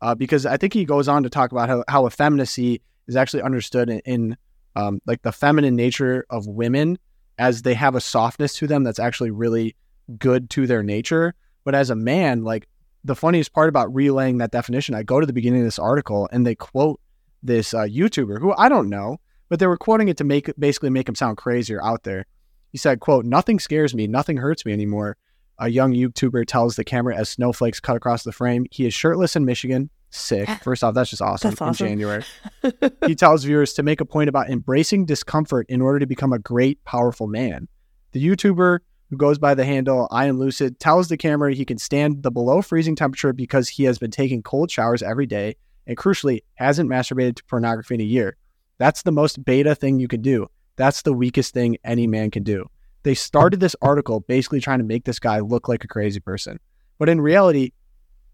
Uh, 0.00 0.14
because 0.14 0.46
I 0.46 0.56
think 0.56 0.72
he 0.72 0.84
goes 0.84 1.08
on 1.08 1.22
to 1.22 1.30
talk 1.30 1.50
about 1.52 1.68
how, 1.68 1.84
how 1.88 2.06
effeminacy 2.06 2.82
is 3.08 3.16
actually 3.16 3.42
understood 3.42 3.88
in, 3.90 4.00
in 4.00 4.36
um, 4.76 5.00
like 5.06 5.22
the 5.22 5.32
feminine 5.32 5.74
nature 5.74 6.24
of 6.30 6.46
women 6.46 6.98
as 7.38 7.62
they 7.62 7.74
have 7.74 7.94
a 7.94 8.00
softness 8.00 8.54
to 8.54 8.66
them 8.66 8.84
that's 8.84 8.98
actually 8.98 9.30
really 9.30 9.74
good 10.18 10.50
to 10.50 10.66
their 10.66 10.82
nature. 10.82 11.34
But 11.64 11.74
as 11.74 11.90
a 11.90 11.94
man, 11.94 12.44
like 12.44 12.68
the 13.04 13.14
funniest 13.14 13.52
part 13.52 13.68
about 13.68 13.94
relaying 13.94 14.38
that 14.38 14.50
definition, 14.50 14.94
I 14.94 15.02
go 15.02 15.20
to 15.20 15.26
the 15.26 15.32
beginning 15.32 15.60
of 15.60 15.66
this 15.66 15.78
article 15.78 16.28
and 16.32 16.46
they 16.46 16.54
quote 16.54 17.00
this 17.42 17.74
uh, 17.74 17.82
YouTuber 17.82 18.40
who 18.40 18.52
I 18.56 18.68
don't 18.68 18.88
know, 18.88 19.18
but 19.48 19.58
they 19.58 19.66
were 19.66 19.76
quoting 19.76 20.08
it 20.08 20.16
to 20.18 20.24
make 20.24 20.50
basically 20.58 20.90
make 20.90 21.08
him 21.08 21.14
sound 21.14 21.36
crazier 21.36 21.82
out 21.82 22.04
there. 22.04 22.26
He 22.70 22.78
said, 22.78 23.00
"quote 23.00 23.24
Nothing 23.24 23.58
scares 23.58 23.94
me, 23.94 24.06
nothing 24.06 24.36
hurts 24.36 24.64
me 24.64 24.72
anymore." 24.72 25.16
A 25.60 25.68
young 25.68 25.92
YouTuber 25.92 26.46
tells 26.46 26.76
the 26.76 26.84
camera 26.84 27.16
as 27.16 27.28
snowflakes 27.28 27.80
cut 27.80 27.96
across 27.96 28.22
the 28.22 28.30
frame. 28.30 28.66
He 28.70 28.86
is 28.86 28.94
shirtless 28.94 29.34
in 29.34 29.44
Michigan. 29.44 29.90
Sick. 30.10 30.48
First 30.62 30.84
off, 30.84 30.94
that's 30.94 31.10
just 31.10 31.20
awesome. 31.20 31.50
That's 31.50 31.60
awesome. 31.60 31.86
In 31.86 31.92
January, 31.92 32.24
he 33.06 33.14
tells 33.14 33.44
viewers 33.44 33.72
to 33.74 33.82
make 33.82 34.00
a 34.00 34.04
point 34.04 34.28
about 34.28 34.48
embracing 34.48 35.04
discomfort 35.04 35.66
in 35.68 35.80
order 35.80 35.98
to 35.98 36.06
become 36.06 36.32
a 36.32 36.38
great, 36.38 36.82
powerful 36.84 37.26
man. 37.26 37.68
The 38.12 38.24
YouTuber 38.24 38.78
who 39.10 39.16
goes 39.16 39.38
by 39.38 39.54
the 39.54 39.64
handle 39.64 40.08
I 40.10 40.26
am 40.26 40.38
lucid, 40.38 40.78
tells 40.78 41.08
the 41.08 41.16
camera 41.16 41.54
he 41.54 41.64
can 41.64 41.78
stand 41.78 42.22
the 42.22 42.30
below 42.30 42.62
freezing 42.62 42.96
temperature 42.96 43.32
because 43.32 43.68
he 43.68 43.84
has 43.84 43.98
been 43.98 44.10
taking 44.10 44.42
cold 44.42 44.70
showers 44.70 45.02
every 45.02 45.26
day 45.26 45.56
and 45.86 45.96
crucially 45.96 46.42
hasn't 46.56 46.90
masturbated 46.90 47.36
to 47.36 47.44
pornography 47.44 47.94
in 47.94 48.00
a 48.00 48.04
year. 48.04 48.36
That's 48.78 49.02
the 49.02 49.12
most 49.12 49.44
beta 49.44 49.74
thing 49.74 49.98
you 49.98 50.08
can 50.08 50.22
do. 50.22 50.48
That's 50.76 51.02
the 51.02 51.12
weakest 51.12 51.54
thing 51.54 51.78
any 51.84 52.06
man 52.06 52.30
can 52.30 52.42
do. 52.42 52.66
They 53.02 53.14
started 53.14 53.60
this 53.60 53.74
article 53.80 54.20
basically 54.20 54.60
trying 54.60 54.78
to 54.78 54.84
make 54.84 55.04
this 55.04 55.18
guy 55.18 55.40
look 55.40 55.68
like 55.68 55.84
a 55.84 55.88
crazy 55.88 56.20
person. 56.20 56.60
But 56.98 57.08
in 57.08 57.20
reality, 57.20 57.72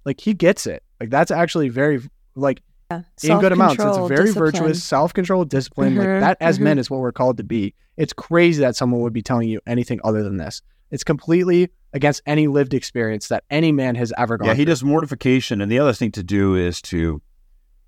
like 0.05 0.21
he 0.21 0.35
gets 0.35 0.67
it. 0.67 0.83
Like 1.01 1.11
that's 1.11 1.31
actually 1.31 1.69
very 1.69 2.01
like 2.35 2.61
Yeah. 2.91 3.03
in 3.23 3.39
good 3.41 3.53
amounts. 3.53 3.83
It's 3.83 3.97
very 4.09 4.27
discipline. 4.27 4.53
virtuous, 4.53 4.85
self 4.85 5.15
control, 5.15 5.45
discipline. 5.45 5.95
Mhm, 5.95 5.99
Like 5.99 6.21
that, 6.21 6.37
as 6.41 6.59
mhm. 6.59 6.63
men, 6.63 6.79
is 6.79 6.91
what 6.91 7.01
we're 7.01 7.13
called 7.13 7.37
to 7.39 7.45
be. 7.45 7.75
It's 7.97 8.13
crazy 8.13 8.61
that 8.61 8.77
someone 8.77 9.01
would 9.01 9.13
be 9.13 9.23
telling 9.23 9.49
you 9.49 9.61
anything 9.67 10.01
other 10.05 10.23
than 10.23 10.37
this. 10.37 10.63
It's 10.91 11.05
completely 11.05 11.71
against 11.93 12.23
any 12.27 12.47
lived 12.47 12.75
experience 12.75 13.29
that 13.29 13.45
any 13.51 13.73
man 13.73 13.95
has 13.95 14.13
ever 14.19 14.37
gone. 14.37 14.49
Yeah, 14.49 14.55
he 14.55 14.65
does 14.65 14.85
mortification, 14.85 15.61
and 15.61 15.71
the 15.71 15.79
other 15.79 15.93
thing 15.93 16.13
to 16.13 16.23
do 16.23 16.55
is 16.55 16.83
to, 16.83 17.23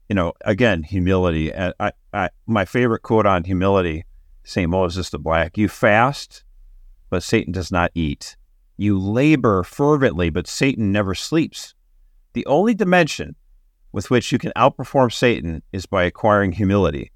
you 0.08 0.14
know, 0.14 0.32
again, 0.44 0.82
humility. 0.82 1.52
And 1.52 1.74
I, 1.78 1.92
I, 2.12 2.30
my 2.46 2.64
favorite 2.64 3.02
quote 3.02 3.26
on 3.26 3.44
humility, 3.44 4.04
Saint 4.44 4.70
Moses 4.70 5.10
the 5.10 5.18
Black: 5.18 5.58
"You 5.58 5.68
fast, 5.68 6.44
but 7.10 7.22
Satan 7.22 7.52
does 7.52 7.70
not 7.70 7.90
eat. 7.94 8.36
You 8.76 8.98
labor 8.98 9.62
fervently, 9.62 10.30
but 10.30 10.46
Satan 10.46 10.92
never 10.92 11.14
sleeps. 11.14 11.74
The 12.34 12.46
only 12.46 12.74
dimension 12.74 13.36
with 13.92 14.10
which 14.10 14.32
you 14.32 14.38
can 14.38 14.52
outperform 14.56 15.12
Satan 15.12 15.62
is 15.72 15.86
by 15.86 16.04
acquiring 16.04 16.52
humility, 16.52 17.12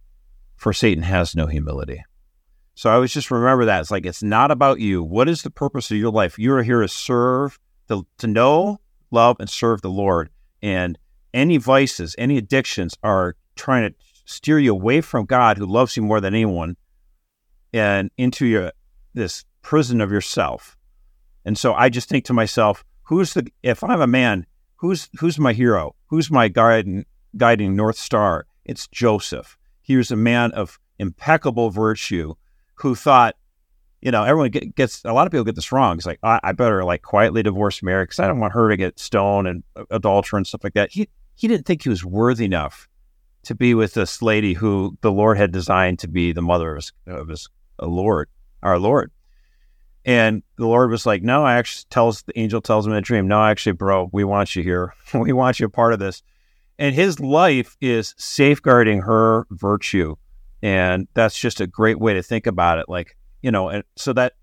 for 0.56 0.72
Satan 0.72 1.04
has 1.04 1.35
no 1.35 1.46
humility." 1.46 2.02
So 2.74 2.88
I 2.88 2.94
always 2.94 3.12
just 3.12 3.30
remember 3.30 3.66
that 3.66 3.80
it's 3.80 3.90
like 3.90 4.06
it's 4.06 4.22
not 4.22 4.50
about 4.50 4.80
you. 4.80 5.02
What 5.02 5.28
is 5.28 5.42
the 5.42 5.50
purpose 5.50 5.90
of 5.90 5.98
your 5.98 6.11
life? 6.11 6.38
You 6.38 6.54
are 6.54 6.62
here 6.62 6.80
to 6.80 6.88
serve, 6.88 7.59
to, 7.88 8.06
to 8.18 8.26
know, 8.26 8.80
love, 9.11 9.37
and 9.38 9.50
serve 9.50 9.83
the 9.83 9.90
Lord. 9.90 10.30
And 10.62 10.98
any 11.35 11.59
vices, 11.59 12.14
any 12.16 12.38
addictions 12.38 12.94
are 13.02 13.37
trying 13.54 13.90
to 13.90 13.96
steer 14.24 14.59
you 14.59 14.72
away 14.72 15.00
from 15.00 15.26
God, 15.26 15.59
who 15.59 15.66
loves 15.66 15.96
you 15.96 16.02
more 16.02 16.20
than 16.20 16.35
anyone, 16.35 16.76
and 17.72 18.11
into 18.16 18.46
your 18.46 18.72
this 19.12 19.44
prison 19.61 20.00
of 20.00 20.11
yourself. 20.11 20.78
And 21.44 21.59
so 21.59 21.74
I 21.74 21.88
just 21.88 22.09
think 22.09 22.24
to 22.26 22.33
myself, 22.33 22.85
who's 23.02 23.35
the 23.35 23.46
if 23.62 23.85
I'm 23.85 24.00
a 24.00 24.06
man, 24.06 24.46
who's 24.80 25.08
who's 25.18 25.38
my 25.38 25.52
hero? 25.52 25.94
Who's 26.06 26.30
my 26.30 26.48
guiding 26.48 27.04
guiding 27.36 27.76
north 27.76 27.98
star? 27.98 28.46
It's 28.64 28.88
Joseph. 28.88 29.56
He 29.82 29.96
was 29.96 30.10
a 30.10 30.16
man 30.16 30.52
of 30.52 30.78
impeccable 30.98 31.70
virtue 31.70 32.34
who 32.76 32.94
thought, 32.94 33.36
you 34.00 34.10
know, 34.10 34.24
everyone 34.24 34.50
get, 34.50 34.74
gets 34.74 35.04
a 35.04 35.12
lot 35.12 35.26
of 35.26 35.32
people 35.32 35.44
get 35.44 35.54
this 35.54 35.70
wrong. 35.70 35.98
It's 35.98 36.06
like 36.06 36.18
I, 36.22 36.40
I 36.42 36.52
better 36.52 36.82
like 36.82 37.02
quietly 37.02 37.42
divorce 37.42 37.82
Mary 37.82 38.04
because 38.04 38.18
I 38.18 38.26
don't 38.26 38.40
want 38.40 38.54
her 38.54 38.70
to 38.70 38.76
get 38.76 38.98
stoned 38.98 39.46
and 39.48 39.62
adulterer 39.90 40.38
and 40.38 40.46
stuff 40.46 40.64
like 40.64 40.74
that. 40.74 40.90
He 40.90 41.08
he 41.34 41.46
didn't 41.46 41.66
think 41.66 41.82
he 41.82 41.90
was 41.90 42.04
worthy 42.04 42.46
enough 42.46 42.88
to 43.42 43.54
be 43.54 43.74
with 43.74 43.94
this 43.94 44.22
lady 44.22 44.54
who 44.54 44.96
the 45.02 45.12
Lord 45.12 45.36
had 45.36 45.52
designed 45.52 45.98
to 46.00 46.08
be 46.08 46.32
the 46.32 46.42
mother 46.42 46.72
of 46.72 46.76
his, 46.76 46.92
of 47.06 47.28
his 47.28 47.48
uh, 47.82 47.86
Lord, 47.86 48.28
our 48.62 48.78
Lord. 48.78 49.10
And 50.04 50.42
the 50.56 50.66
Lord 50.66 50.90
was 50.90 51.04
like, 51.04 51.22
"No, 51.22 51.44
I 51.44 51.54
actually 51.54 51.86
tells 51.90 52.22
the 52.22 52.38
angel 52.38 52.60
tells 52.60 52.86
him 52.86 52.92
in 52.92 52.98
a 52.98 53.02
dream, 53.02 53.28
no, 53.28 53.42
actually, 53.42 53.72
bro, 53.72 54.08
we 54.12 54.24
want 54.24 54.56
you 54.56 54.62
here. 54.62 54.94
we 55.14 55.32
want 55.32 55.60
you 55.60 55.66
a 55.66 55.70
part 55.70 55.92
of 55.92 55.98
this." 55.98 56.22
And 56.78 56.94
his 56.94 57.20
life 57.20 57.76
is 57.80 58.14
safeguarding 58.16 59.02
her 59.02 59.46
virtue, 59.50 60.16
and 60.62 61.06
that's 61.12 61.38
just 61.38 61.60
a 61.60 61.66
great 61.66 62.00
way 62.00 62.14
to 62.14 62.22
think 62.22 62.46
about 62.46 62.78
it. 62.78 62.88
Like 62.88 63.16
you 63.42 63.50
know, 63.50 63.68
and 63.68 63.84
so 63.96 64.12
that 64.14 64.34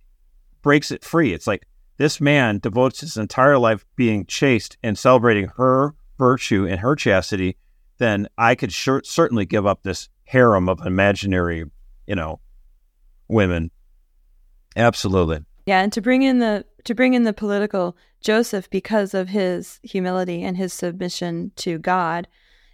breaks 0.62 0.91
it 0.91 1.04
free. 1.04 1.34
It's 1.34 1.48
like 1.48 1.65
this 1.98 2.22
man 2.22 2.60
devotes 2.60 3.02
his 3.02 3.17
entire 3.17 3.58
life 3.58 3.86
being 3.96 4.26
chaste 4.26 4.78
and 4.84 4.98
celebrating 4.98 5.48
her 5.58 5.96
virtue 6.17 6.67
and 6.67 6.80
her 6.80 6.96
chastity. 6.96 7.58
Then 7.98 8.28
I 8.38 8.54
could 8.56 8.72
sure, 8.72 9.02
certainly 9.04 9.46
give 9.46 9.65
up 9.65 9.82
this 9.82 10.10
harem 10.26 10.70
of 10.70 10.86
imaginary, 10.86 11.65
you 12.06 12.15
know, 12.15 12.39
women. 13.28 13.72
Absolutely. 14.76 15.39
Yeah, 15.67 15.82
and 15.82 15.91
to 15.93 16.01
bring 16.01 16.21
in 16.21 16.39
the 16.39 16.65
to 16.86 16.95
bring 16.95 17.13
in 17.13 17.23
the 17.23 17.34
political 17.34 17.97
Joseph 18.21 18.69
because 18.69 19.13
of 19.13 19.27
his 19.27 19.82
humility 19.84 20.41
and 20.41 20.56
his 20.56 20.71
submission 20.71 21.51
to 21.58 21.77
God 21.77 22.30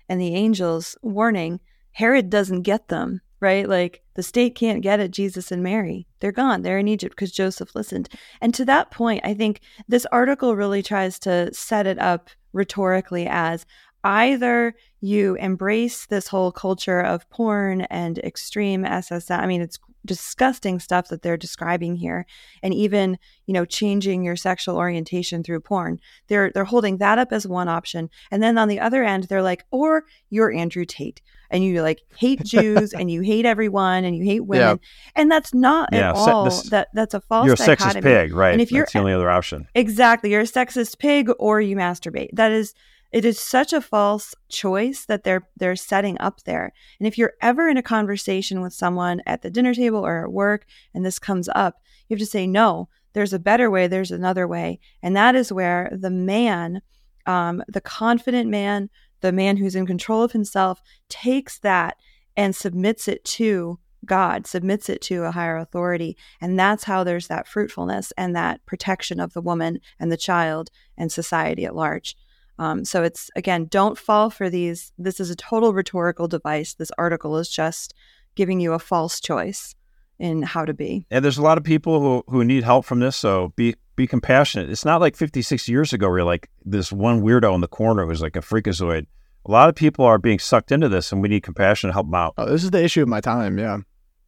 and 0.07 0.21
the 0.21 0.35
angels 0.35 0.95
warning, 1.01 1.59
Herod 1.93 2.29
doesn't 2.29 2.61
get 2.61 2.89
them, 2.89 3.21
right? 3.39 3.67
Like 3.67 4.03
the 4.13 4.21
state 4.21 4.53
can't 4.53 4.83
get 4.83 4.99
at 4.99 5.09
Jesus 5.09 5.51
and 5.51 5.63
Mary. 5.63 6.05
They're 6.19 6.31
gone. 6.31 6.61
They're 6.61 6.77
in 6.77 6.87
Egypt 6.87 7.15
because 7.15 7.31
Joseph 7.31 7.73
listened. 7.73 8.09
And 8.41 8.53
to 8.53 8.65
that 8.65 8.91
point, 8.91 9.21
I 9.23 9.33
think 9.33 9.61
this 9.87 10.05
article 10.11 10.55
really 10.55 10.83
tries 10.83 11.17
to 11.19 11.51
set 11.51 11.87
it 11.87 11.97
up 11.97 12.29
rhetorically 12.53 13.25
as 13.27 13.65
either 14.03 14.75
you 15.01 15.33
embrace 15.35 16.05
this 16.05 16.27
whole 16.27 16.51
culture 16.51 17.01
of 17.01 17.27
porn 17.31 17.81
and 17.81 18.19
extreme 18.19 18.83
SSM. 18.83 19.39
I 19.39 19.47
mean, 19.47 19.61
it's 19.61 19.79
disgusting 20.05 20.79
stuff 20.79 21.07
that 21.07 21.21
they're 21.21 21.37
describing 21.37 21.95
here 21.95 22.25
and 22.61 22.73
even 22.73 23.17
you 23.45 23.53
know 23.53 23.65
changing 23.65 24.23
your 24.23 24.35
sexual 24.35 24.75
orientation 24.77 25.43
through 25.43 25.59
porn 25.61 25.97
they're 26.27 26.51
they're 26.53 26.65
holding 26.65 26.97
that 26.97 27.17
up 27.17 27.31
as 27.31 27.47
one 27.47 27.67
option 27.69 28.09
and 28.29 28.43
then 28.43 28.57
on 28.57 28.67
the 28.67 28.79
other 28.79 29.03
end 29.03 29.23
they're 29.25 29.41
like 29.41 29.63
or 29.71 30.03
you're 30.29 30.51
Andrew 30.51 30.83
Tate 30.85 31.21
and 31.49 31.63
you 31.63 31.81
like 31.81 32.01
hate 32.17 32.43
Jews 32.43 32.93
and 32.93 33.09
you 33.09 33.21
hate 33.21 33.45
everyone 33.45 34.03
and 34.03 34.15
you 34.15 34.25
hate 34.25 34.45
women 34.45 34.79
and 35.15 35.31
that's 35.31 35.53
not 35.53 35.89
Yeah, 35.93 36.09
at 36.09 36.17
se- 36.17 36.31
all 36.31 36.43
this- 36.45 36.69
that 36.69 36.89
that's 36.93 37.13
a 37.13 37.21
false 37.21 37.45
you're 37.45 37.53
a 37.53 37.57
sexist 37.57 38.01
pig, 38.01 38.33
right? 38.33 38.51
And 38.51 38.61
if 38.61 38.71
you're 38.71 38.81
That's 38.83 38.93
the 38.93 38.99
only 38.99 39.13
other 39.13 39.29
option. 39.29 39.67
Exactly. 39.73 40.31
You're 40.31 40.41
a 40.41 40.45
sexist 40.45 40.99
pig 40.99 41.29
or 41.39 41.61
you 41.61 41.75
masturbate. 41.75 42.29
That 42.33 42.51
is 42.51 42.73
it 43.13 43.25
is 43.25 43.39
such 43.39 43.71
a 43.73 43.81
false 43.81 44.33
choice 44.49 45.05
that 45.05 45.23
they're 45.23 45.47
they're 45.55 45.75
setting 45.75 46.19
up 46.19 46.43
there. 46.43 46.73
And 46.99 47.07
if 47.07 47.17
you're 47.17 47.33
ever 47.41 47.69
in 47.69 47.77
a 47.77 47.83
conversation 47.83 48.59
with 48.59 48.73
someone 48.73 49.21
at 49.27 49.43
the 49.43 49.51
dinner 49.51 49.73
table 49.75 50.03
or 50.03 50.23
at 50.25 50.31
work 50.31 50.65
and 50.95 51.05
this 51.05 51.19
comes 51.19 51.47
up, 51.53 51.79
you 52.09 52.15
have 52.15 52.19
to 52.19 52.25
say 52.25 52.47
no. 52.47 52.89
There's 53.13 53.31
a 53.31 53.39
better 53.39 53.69
way, 53.69 53.85
there's 53.85 54.09
another 54.09 54.47
way. 54.47 54.79
And 55.03 55.15
that 55.15 55.35
is 55.35 55.53
where 55.53 55.95
the 55.95 56.09
man, 56.09 56.81
um, 57.27 57.63
the 57.67 57.81
confident 57.81 58.49
man, 58.49 58.89
the 59.21 59.31
man 59.31 59.57
who's 59.57 59.75
in 59.75 59.85
control 59.85 60.23
of 60.23 60.31
himself, 60.31 60.81
takes 61.07 61.59
that 61.59 61.97
and 62.35 62.55
submits 62.55 63.07
it 63.07 63.23
to 63.25 63.79
God, 64.05 64.47
submits 64.47 64.89
it 64.89 65.01
to 65.03 65.23
a 65.23 65.31
higher 65.31 65.57
authority. 65.57 66.17
And 66.41 66.59
that's 66.59 66.85
how 66.85 67.03
there's 67.03 67.27
that 67.27 67.47
fruitfulness 67.47 68.11
and 68.17 68.35
that 68.35 68.65
protection 68.65 69.19
of 69.19 69.33
the 69.33 69.41
woman 69.41 69.79
and 69.99 70.11
the 70.11 70.17
child 70.17 70.71
and 70.97 71.11
society 71.11 71.63
at 71.65 71.75
large. 71.75 72.15
Um, 72.59 72.85
so 72.85 73.03
it's 73.03 73.29
again, 73.35 73.65
don't 73.65 73.97
fall 73.97 74.29
for 74.29 74.49
these. 74.49 74.91
This 74.97 75.19
is 75.19 75.29
a 75.29 75.35
total 75.35 75.73
rhetorical 75.73 76.27
device. 76.27 76.73
This 76.73 76.91
article 76.97 77.37
is 77.37 77.49
just 77.49 77.93
giving 78.35 78.59
you 78.59 78.73
a 78.73 78.79
false 78.79 79.19
choice 79.19 79.75
in 80.19 80.41
how 80.43 80.65
to 80.65 80.73
be. 80.73 81.05
And 81.11 81.23
there's 81.23 81.37
a 81.37 81.41
lot 81.41 81.57
of 81.57 81.63
people 81.63 81.99
who, 81.99 82.23
who 82.27 82.43
need 82.45 82.63
help 82.63 82.85
from 82.85 82.99
this. 82.99 83.15
So 83.15 83.53
be 83.55 83.75
be 83.95 84.07
compassionate. 84.07 84.69
It's 84.69 84.85
not 84.85 85.01
like 85.01 85.15
56 85.15 85.67
years 85.67 85.93
ago 85.93 86.07
where 86.07 86.19
you're 86.19 86.25
like 86.25 86.49
this 86.65 86.91
one 86.91 87.21
weirdo 87.21 87.53
in 87.53 87.61
the 87.61 87.67
corner 87.67 88.05
who's 88.05 88.21
like 88.21 88.35
a 88.35 88.41
freakazoid. 88.41 89.05
A 89.45 89.51
lot 89.51 89.69
of 89.69 89.75
people 89.75 90.05
are 90.05 90.17
being 90.17 90.39
sucked 90.39 90.71
into 90.71 90.87
this, 90.87 91.11
and 91.11 91.21
we 91.21 91.27
need 91.27 91.43
compassion 91.43 91.89
to 91.89 91.93
help 91.93 92.07
them 92.07 92.15
out. 92.15 92.33
Oh, 92.37 92.45
this 92.45 92.63
is 92.63 92.71
the 92.71 92.83
issue 92.83 93.01
of 93.01 93.09
my 93.09 93.19
time. 93.19 93.59
Yeah, 93.59 93.79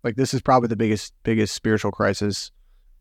like 0.04 0.18
this 0.18 0.34
is 0.34 0.42
probably 0.42 0.68
the 0.68 0.76
biggest 0.76 1.14
biggest 1.24 1.56
spiritual 1.56 1.92
crisis 1.92 2.52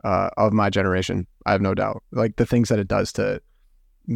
uh, 0.05 0.31
of 0.37 0.53
my 0.53 0.71
generation. 0.71 1.27
I 1.45 1.53
have 1.53 1.61
no 1.61 1.75
doubt. 1.75 2.03
Like 2.13 2.37
the 2.37 2.47
things 2.47 2.69
that 2.69 2.79
it 2.79 2.89
does 2.89 3.13
to 3.15 3.43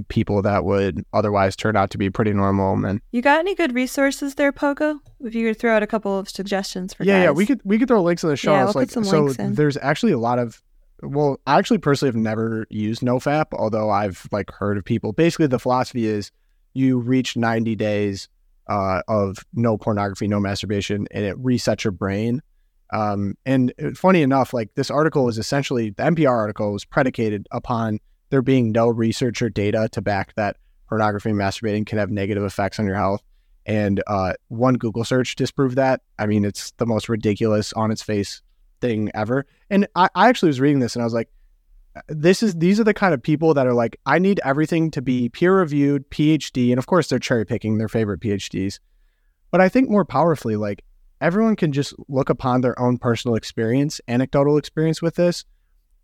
people 0.08 0.42
that 0.42 0.64
would 0.64 1.04
otherwise 1.12 1.56
turn 1.56 1.76
out 1.76 1.90
to 1.90 1.98
be 1.98 2.10
pretty 2.10 2.32
normal 2.32 2.76
men. 2.76 3.00
You 3.12 3.22
got 3.22 3.38
any 3.38 3.54
good 3.54 3.74
resources 3.74 4.34
there, 4.34 4.52
Pogo? 4.52 5.00
If 5.20 5.34
you 5.34 5.48
could 5.48 5.58
throw 5.58 5.74
out 5.74 5.82
a 5.82 5.86
couple 5.86 6.18
of 6.18 6.28
suggestions 6.28 6.94
for 6.94 7.04
yeah, 7.04 7.18
guys. 7.18 7.24
yeah, 7.24 7.30
we 7.30 7.46
could 7.46 7.60
we 7.64 7.78
could 7.78 7.88
throw 7.88 8.02
links 8.02 8.22
in 8.22 8.30
the 8.30 8.36
show 8.36 8.52
yeah, 8.52 8.64
we'll 8.64 8.72
like 8.74 8.88
put 8.88 8.90
some 8.90 9.04
so, 9.04 9.22
links 9.22 9.38
in. 9.38 9.54
there's 9.54 9.76
actually 9.78 10.12
a 10.12 10.18
lot 10.18 10.38
of. 10.38 10.62
Well, 11.00 11.38
I 11.46 11.58
actually 11.58 11.78
personally 11.78 12.08
have 12.08 12.16
never 12.16 12.66
used 12.70 13.02
NoFap, 13.02 13.46
although 13.52 13.88
I've 13.88 14.28
like 14.32 14.50
heard 14.50 14.76
of 14.76 14.84
people. 14.84 15.12
Basically, 15.12 15.46
the 15.46 15.60
philosophy 15.60 16.06
is 16.06 16.32
you 16.74 16.98
reach 16.98 17.36
90 17.36 17.76
days 17.76 18.28
uh, 18.66 19.02
of 19.06 19.38
no 19.54 19.78
pornography, 19.78 20.26
no 20.26 20.40
masturbation, 20.40 21.06
and 21.12 21.24
it 21.24 21.36
resets 21.40 21.84
your 21.84 21.92
brain. 21.92 22.42
Um, 22.92 23.36
and 23.46 23.72
uh, 23.82 23.90
funny 23.94 24.22
enough, 24.22 24.52
like 24.52 24.74
this 24.74 24.90
article 24.90 25.28
is 25.28 25.38
essentially 25.38 25.90
the 25.90 26.02
NPR 26.02 26.30
article 26.30 26.72
was 26.72 26.84
predicated 26.84 27.46
upon 27.52 28.00
there 28.30 28.42
being 28.42 28.72
no 28.72 28.88
research 28.88 29.42
or 29.42 29.48
data 29.48 29.88
to 29.92 30.02
back 30.02 30.34
that 30.34 30.56
pornography 30.88 31.30
and 31.30 31.38
masturbating 31.38 31.86
can 31.86 31.98
have 31.98 32.10
negative 32.10 32.42
effects 32.42 32.78
on 32.78 32.86
your 32.86 32.96
health. 32.96 33.22
And 33.66 34.02
uh, 34.06 34.34
one 34.48 34.74
Google 34.74 35.04
search 35.04 35.36
disproved 35.36 35.76
that. 35.76 36.00
I 36.18 36.26
mean, 36.26 36.44
it's 36.44 36.70
the 36.72 36.86
most 36.86 37.08
ridiculous 37.08 37.72
on 37.74 37.90
its 37.90 38.02
face 38.02 38.40
thing 38.80 39.10
ever. 39.14 39.46
And 39.68 39.86
I, 39.94 40.08
I 40.14 40.28
actually 40.28 40.48
was 40.48 40.60
reading 40.60 40.80
this 40.80 40.96
and 40.96 41.02
I 41.02 41.06
was 41.06 41.12
like, 41.14 41.28
this 42.08 42.42
is 42.42 42.54
these 42.54 42.78
are 42.78 42.84
the 42.84 42.94
kind 42.94 43.12
of 43.12 43.22
people 43.22 43.54
that 43.54 43.66
are 43.66 43.74
like, 43.74 43.98
I 44.06 44.18
need 44.18 44.40
everything 44.44 44.90
to 44.92 45.02
be 45.02 45.28
peer 45.28 45.58
reviewed, 45.58 46.08
PhD, 46.10 46.70
and 46.70 46.78
of 46.78 46.86
course 46.86 47.08
they're 47.08 47.18
cherry 47.18 47.44
picking 47.44 47.78
their 47.78 47.88
favorite 47.88 48.20
PhDs. 48.20 48.78
But 49.50 49.60
I 49.60 49.68
think 49.68 49.88
more 49.88 50.04
powerfully, 50.04 50.56
like 50.56 50.84
everyone 51.20 51.56
can 51.56 51.72
just 51.72 51.94
look 52.08 52.30
upon 52.30 52.60
their 52.60 52.78
own 52.78 52.98
personal 52.98 53.34
experience, 53.34 54.00
anecdotal 54.08 54.56
experience 54.56 55.02
with 55.02 55.16
this, 55.16 55.44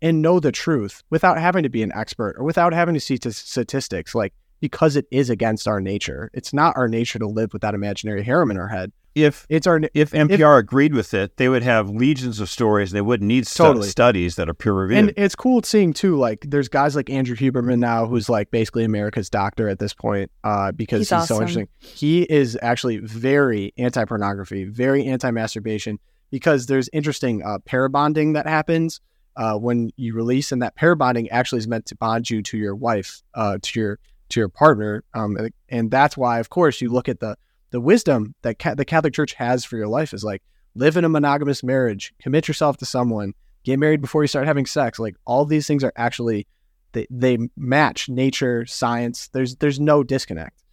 and 0.05 0.21
know 0.21 0.39
the 0.39 0.51
truth 0.51 1.03
without 1.09 1.37
having 1.37 1.63
to 1.63 1.69
be 1.69 1.81
an 1.83 1.91
expert 1.93 2.35
or 2.37 2.43
without 2.45 2.71
having 2.73 2.93
to 2.93 3.01
see 3.01 3.17
t- 3.17 3.31
statistics. 3.31 4.15
Like 4.15 4.33
because 4.61 4.95
it 4.95 5.05
is 5.11 5.29
against 5.29 5.67
our 5.67 5.81
nature. 5.81 6.29
It's 6.33 6.53
not 6.53 6.75
our 6.77 6.87
nature 6.87 7.19
to 7.19 7.27
live 7.27 7.51
with 7.53 7.61
that 7.61 7.73
imaginary 7.73 8.23
harem 8.23 8.49
in 8.51 8.57
our 8.57 8.69
head. 8.69 8.91
If 9.13 9.45
It's 9.49 9.65
our 9.67 9.79
if 9.93 10.11
NPR 10.11 10.59
agreed 10.59 10.93
with 10.93 11.13
it, 11.13 11.37
they 11.37 11.47
would 11.47 11.63
have 11.63 11.89
legions 11.89 12.39
of 12.39 12.49
stories. 12.49 12.91
They 12.91 13.01
wouldn't 13.01 13.27
need 13.27 13.47
stu- 13.47 13.63
Totally. 13.63 13.87
studies 13.87 14.35
that 14.35 14.49
are 14.49 14.53
peer 14.53 14.73
reviewed. 14.73 14.99
and 14.99 15.13
it's 15.17 15.35
cool 15.35 15.61
seeing 15.63 15.93
too. 15.93 16.17
Like 16.17 16.45
there's 16.49 16.67
guys 16.67 16.95
like 16.95 17.09
Andrew 17.09 17.35
Huberman 17.35 17.79
now, 17.79 18.07
who's 18.07 18.27
like 18.27 18.51
basically 18.51 18.83
America's 18.83 19.29
doctor 19.29 19.69
at 19.69 19.79
this 19.79 19.93
point, 19.93 20.31
uh, 20.43 20.71
because 20.73 20.99
he's, 20.99 21.09
He's 21.17 21.27
so 21.27 21.35
interesting. 21.35 21.67
He 21.79 22.23
is 22.23 22.57
actually 22.61 22.97
very 22.97 23.73
anti-pornography, 23.77 24.65
very 24.65 25.05
anti-masturbation, 25.05 25.99
because 26.29 26.65
there's 26.65 26.89
interesting 26.91 27.41
uh, 27.43 27.59
pair 27.59 27.87
bonding 27.87 28.33
that 28.33 28.47
happens 28.47 28.99
uh, 29.37 29.57
when 29.57 29.91
you 29.97 30.13
release, 30.13 30.51
and 30.51 30.61
that 30.61 30.75
pair 30.75 30.95
bonding 30.95 31.29
actually 31.29 31.59
is 31.59 31.67
meant 31.67 31.85
to 31.87 31.95
bond 31.95 32.29
you 32.29 32.41
to 32.43 32.57
your 32.57 32.75
wife, 32.75 33.21
uh, 33.33 33.57
to 33.61 33.79
your 33.79 33.99
to 34.29 34.39
your 34.39 34.49
partner, 34.49 35.03
um, 35.13 35.37
and, 35.37 35.53
and 35.69 35.91
that's 35.91 36.17
why, 36.17 36.39
of 36.39 36.49
course, 36.49 36.81
you 36.81 36.89
look 36.89 37.09
at 37.09 37.19
the 37.19 37.37
the 37.71 37.81
wisdom 37.81 38.33
that 38.41 38.59
ca- 38.59 38.75
the 38.75 38.85
Catholic 38.85 39.13
Church 39.13 39.33
has 39.33 39.65
for 39.65 39.77
your 39.77 39.87
life 39.87 40.13
is 40.13 40.23
like 40.23 40.41
live 40.75 40.97
in 40.97 41.05
a 41.05 41.09
monogamous 41.09 41.63
marriage, 41.63 42.13
commit 42.21 42.47
yourself 42.47 42.77
to 42.77 42.85
someone, 42.85 43.33
get 43.63 43.79
married 43.79 44.01
before 44.01 44.23
you 44.23 44.27
start 44.27 44.47
having 44.47 44.65
sex. 44.65 44.99
Like 44.99 45.15
all 45.25 45.45
these 45.45 45.67
things 45.67 45.83
are 45.83 45.93
actually 45.95 46.47
they 46.93 47.07
they 47.09 47.37
match 47.57 48.09
nature, 48.09 48.65
science. 48.65 49.27
There's 49.29 49.57
there's 49.57 49.79
no 49.79 50.03
disconnect. 50.03 50.63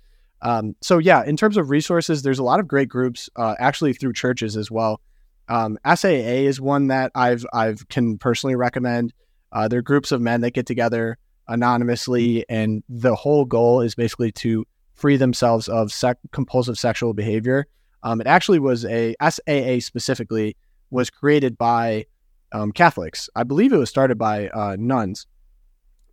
Um, 0.41 0.75
so 0.81 0.99
yeah, 0.99 1.25
in 1.25 1.37
terms 1.37 1.57
of 1.57 1.71
resources, 1.71 2.23
there's 2.23 2.39
a 2.39 2.45
lot 2.45 2.61
of 2.61 2.69
great 2.69 2.89
groups 2.89 3.29
uh, 3.37 3.55
actually 3.59 3.93
through 3.93 4.13
churches 4.13 4.57
as 4.57 4.71
well. 4.71 5.01
Um, 5.49 5.79
SAA 5.85 6.09
is 6.09 6.61
one 6.61 6.89
that 6.89 7.13
I've 7.15 7.45
I've 7.53 7.89
can 7.89 8.19
personally 8.19 8.57
recommend. 8.57 9.13
Uh, 9.51 9.69
they're 9.69 9.83
groups 9.83 10.13
of 10.13 10.21
men 10.21 10.41
that 10.43 10.53
get 10.53 10.67
together 10.67 11.19
anonymously, 11.49 12.45
and 12.49 12.83
the 12.89 13.15
whole 13.15 13.45
goal 13.45 13.81
is 13.81 13.95
basically 13.95 14.33
to 14.33 14.67
free 14.95 15.17
themselves 15.17 15.69
of 15.69 15.93
sec- 15.93 16.19
compulsive 16.31 16.79
sexual 16.79 17.13
behavior. 17.13 17.67
Um, 18.03 18.21
it 18.21 18.27
actually 18.27 18.59
was 18.59 18.85
a 18.85 19.15
SAA 19.21 19.81
specifically 19.81 20.57
was 20.91 21.11
created 21.11 21.57
by 21.59 22.07
um, 22.53 22.73
Catholics. 22.73 23.29
I 23.35 23.45
believe 23.45 23.73
it 23.73 23.79
was 23.79 23.91
started 23.91 24.19
by 24.19 24.49
uh, 24.49 24.77
nuns, 24.79 25.27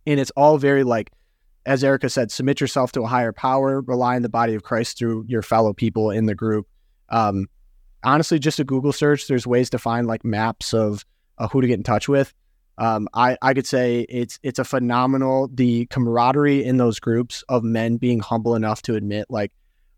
and 0.06 0.20
it's 0.20 0.30
all 0.32 0.58
very 0.58 0.84
like, 0.84 1.10
as 1.66 1.84
Erica 1.84 2.08
said, 2.08 2.30
submit 2.30 2.60
yourself 2.60 2.92
to 2.92 3.02
a 3.02 3.06
higher 3.06 3.32
power, 3.32 3.80
rely 3.82 4.16
on 4.16 4.22
the 4.22 4.28
body 4.28 4.54
of 4.54 4.62
Christ 4.62 4.98
through 4.98 5.24
your 5.28 5.42
fellow 5.42 5.72
people 5.72 6.10
in 6.10 6.26
the 6.26 6.34
group. 6.34 6.66
Um, 7.10 7.46
honestly, 8.02 8.38
just 8.38 8.58
a 8.58 8.64
Google 8.64 8.92
search, 8.92 9.28
there's 9.28 9.46
ways 9.46 9.70
to 9.70 9.78
find 9.78 10.06
like 10.06 10.24
maps 10.24 10.72
of 10.74 11.04
uh, 11.38 11.48
who 11.48 11.60
to 11.60 11.66
get 11.66 11.78
in 11.78 11.82
touch 11.82 12.08
with. 12.08 12.32
Um, 12.78 13.08
I, 13.12 13.36
I 13.42 13.52
could 13.52 13.66
say 13.66 14.06
it's 14.08 14.38
it's 14.42 14.58
a 14.58 14.64
phenomenal 14.64 15.50
the 15.52 15.86
camaraderie 15.86 16.64
in 16.64 16.78
those 16.78 16.98
groups 16.98 17.44
of 17.48 17.62
men 17.62 17.98
being 17.98 18.20
humble 18.20 18.54
enough 18.54 18.80
to 18.82 18.94
admit 18.94 19.26
like 19.28 19.52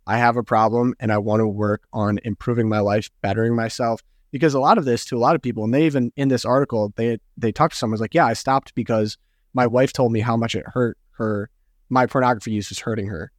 I 0.06 0.18
have 0.18 0.36
a 0.36 0.42
problem 0.42 0.94
and 0.98 1.12
I 1.12 1.18
want 1.18 1.40
to 1.40 1.46
work 1.46 1.84
on 1.92 2.18
improving 2.24 2.68
my 2.68 2.80
life, 2.80 3.08
bettering 3.20 3.54
myself. 3.54 4.02
Because 4.32 4.54
a 4.54 4.60
lot 4.60 4.78
of 4.78 4.84
this 4.84 5.04
to 5.06 5.16
a 5.16 5.20
lot 5.20 5.36
of 5.36 5.42
people, 5.42 5.62
and 5.62 5.72
they 5.72 5.86
even 5.86 6.10
in 6.16 6.28
this 6.28 6.44
article 6.44 6.92
they 6.96 7.18
they 7.36 7.52
talked 7.52 7.74
to 7.74 7.78
someone 7.78 8.00
like, 8.00 8.14
yeah, 8.14 8.26
I 8.26 8.32
stopped 8.32 8.74
because 8.74 9.16
my 9.54 9.66
wife 9.66 9.92
told 9.92 10.10
me 10.10 10.20
how 10.20 10.36
much 10.36 10.54
it 10.54 10.64
hurt 10.66 10.98
her. 11.12 11.50
My 11.88 12.06
pornography 12.06 12.50
use 12.50 12.70
was 12.70 12.80
hurting 12.80 13.06
her, 13.08 13.30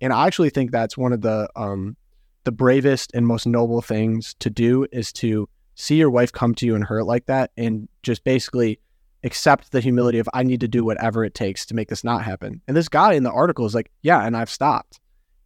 and 0.00 0.12
I 0.14 0.26
actually 0.26 0.50
think 0.50 0.70
that's 0.70 0.96
one 0.96 1.12
of 1.12 1.20
the 1.20 1.50
um 1.56 1.96
the 2.48 2.52
bravest 2.52 3.10
and 3.12 3.26
most 3.26 3.46
noble 3.46 3.82
things 3.82 4.32
to 4.38 4.48
do 4.48 4.86
is 4.90 5.12
to 5.12 5.46
see 5.74 5.96
your 5.96 6.08
wife 6.08 6.32
come 6.32 6.54
to 6.54 6.64
you 6.64 6.74
and 6.74 6.82
hurt 6.82 7.04
like 7.04 7.26
that 7.26 7.50
and 7.58 7.86
just 8.02 8.24
basically 8.24 8.80
accept 9.22 9.70
the 9.70 9.82
humility 9.82 10.18
of 10.18 10.26
I 10.32 10.44
need 10.44 10.60
to 10.60 10.66
do 10.66 10.82
whatever 10.82 11.26
it 11.26 11.34
takes 11.34 11.66
to 11.66 11.74
make 11.74 11.90
this 11.90 12.04
not 12.04 12.24
happen. 12.24 12.62
And 12.66 12.74
this 12.74 12.88
guy 12.88 13.12
in 13.12 13.22
the 13.22 13.30
article 13.30 13.66
is 13.66 13.74
like, 13.74 13.90
yeah, 14.00 14.24
and 14.24 14.34
I've 14.34 14.48
stopped. 14.48 14.98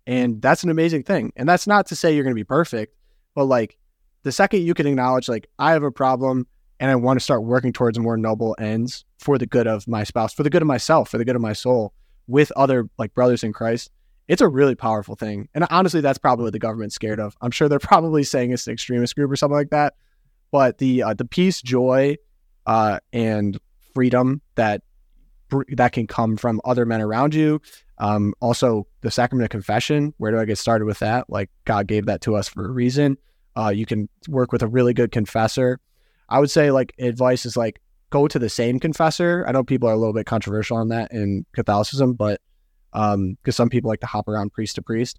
And 0.06 0.40
that's 0.40 0.62
an 0.62 0.70
amazing 0.70 1.02
thing. 1.02 1.32
And 1.34 1.48
that's 1.48 1.66
not 1.66 1.86
to 1.86 1.96
say 1.96 2.14
you're 2.14 2.22
going 2.22 2.36
to 2.36 2.40
be 2.40 2.44
perfect, 2.44 2.94
but 3.34 3.46
like 3.46 3.76
the 4.22 4.30
second 4.30 4.62
you 4.62 4.72
can 4.72 4.86
acknowledge 4.86 5.28
like 5.28 5.48
I 5.58 5.72
have 5.72 5.82
a 5.82 5.90
problem 5.90 6.46
and 6.78 6.88
I 6.88 6.94
want 6.94 7.18
to 7.18 7.24
start 7.24 7.42
working 7.42 7.72
towards 7.72 7.98
more 7.98 8.16
noble 8.16 8.54
ends 8.60 9.04
for 9.18 9.38
the 9.38 9.46
good 9.46 9.66
of 9.66 9.88
my 9.88 10.04
spouse, 10.04 10.32
for 10.32 10.44
the 10.44 10.50
good 10.50 10.62
of 10.62 10.68
myself, 10.68 11.08
for 11.08 11.18
the 11.18 11.24
good 11.24 11.34
of 11.34 11.42
my 11.42 11.52
soul 11.52 11.94
with 12.28 12.52
other 12.54 12.88
like 12.96 13.12
brothers 13.12 13.42
in 13.42 13.52
Christ, 13.52 13.90
it's 14.28 14.42
a 14.42 14.48
really 14.48 14.74
powerful 14.74 15.16
thing. 15.16 15.48
And 15.54 15.66
honestly, 15.70 16.00
that's 16.00 16.18
probably 16.18 16.44
what 16.44 16.52
the 16.52 16.58
government's 16.58 16.94
scared 16.94 17.20
of. 17.20 17.36
I'm 17.40 17.50
sure 17.50 17.68
they're 17.68 17.78
probably 17.80 18.24
saying 18.24 18.52
it's 18.52 18.66
an 18.66 18.72
extremist 18.72 19.14
group 19.16 19.30
or 19.30 19.36
something 19.36 19.56
like 19.56 19.70
that. 19.70 19.94
But 20.50 20.78
the 20.78 21.02
uh, 21.02 21.14
the 21.14 21.24
peace, 21.24 21.62
joy, 21.62 22.16
uh, 22.66 23.00
and 23.12 23.58
freedom 23.94 24.42
that 24.54 24.82
that 25.68 25.92
can 25.92 26.06
come 26.06 26.36
from 26.36 26.60
other 26.64 26.86
men 26.86 27.00
around 27.00 27.34
you. 27.34 27.60
Um, 27.98 28.34
also, 28.40 28.86
the 29.02 29.10
sacrament 29.10 29.44
of 29.44 29.50
confession. 29.50 30.14
Where 30.18 30.32
do 30.32 30.38
I 30.38 30.44
get 30.44 30.58
started 30.58 30.84
with 30.84 30.98
that? 31.00 31.28
Like 31.30 31.50
God 31.64 31.86
gave 31.86 32.06
that 32.06 32.20
to 32.22 32.36
us 32.36 32.48
for 32.48 32.66
a 32.66 32.70
reason. 32.70 33.16
Uh, 33.56 33.68
you 33.68 33.86
can 33.86 34.08
work 34.28 34.52
with 34.52 34.62
a 34.62 34.66
really 34.66 34.94
good 34.94 35.12
confessor. 35.12 35.78
I 36.28 36.38
would 36.38 36.50
say 36.50 36.70
like 36.70 36.94
advice 36.98 37.44
is 37.44 37.56
like 37.56 37.80
go 38.10 38.26
to 38.28 38.38
the 38.38 38.48
same 38.48 38.80
confessor. 38.80 39.44
I 39.46 39.52
know 39.52 39.62
people 39.62 39.88
are 39.88 39.92
a 39.92 39.96
little 39.96 40.14
bit 40.14 40.26
controversial 40.26 40.78
on 40.78 40.88
that 40.88 41.12
in 41.12 41.44
Catholicism, 41.52 42.14
but 42.14 42.40
um, 42.92 43.34
because 43.34 43.56
some 43.56 43.68
people 43.68 43.88
like 43.88 44.00
to 44.00 44.06
hop 44.06 44.28
around 44.28 44.52
priest 44.52 44.76
to 44.76 44.82
priest. 44.82 45.18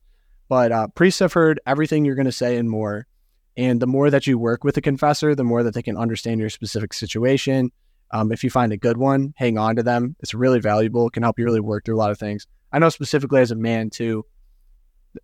But 0.50 0.72
uh, 0.72 0.88
priests 0.90 1.20
have 1.20 1.34
heard 1.34 1.60
everything 1.66 2.06
you're 2.06 2.16
going 2.16 2.26
to 2.26 2.32
say 2.32 2.58
and 2.58 2.70
more. 2.70 3.08
And 3.56 3.80
the 3.80 3.88
more 3.88 4.10
that 4.10 4.28
you 4.28 4.38
work 4.38 4.64
with 4.64 4.78
a 4.78 4.82
confessor, 4.82 5.36
the 5.36 5.44
more 5.44 5.64
that 5.64 5.74
they 5.74 5.84
can 5.84 5.98
understand 5.98 6.40
your 6.40 6.50
specific 6.50 6.94
situation. 6.94 7.72
Um, 8.12 8.32
if 8.32 8.44
you 8.44 8.50
find 8.50 8.72
a 8.72 8.78
good 8.78 8.98
one, 8.98 9.34
hang 9.38 9.58
on 9.58 9.76
to 9.76 9.84
them. 9.84 10.16
It's 10.20 10.34
really 10.34 10.60
valuable. 10.60 11.08
It 11.08 11.14
can 11.14 11.24
help 11.24 11.40
you 11.40 11.46
really 11.46 11.60
work 11.60 11.86
through 11.86 11.96
a 11.96 11.98
lot 11.98 12.12
of 12.12 12.20
things. 12.20 12.46
I 12.72 12.80
know 12.80 12.90
specifically 12.90 13.42
as 13.42 13.52
a 13.52 13.56
man 13.56 13.90
too. 13.90 14.26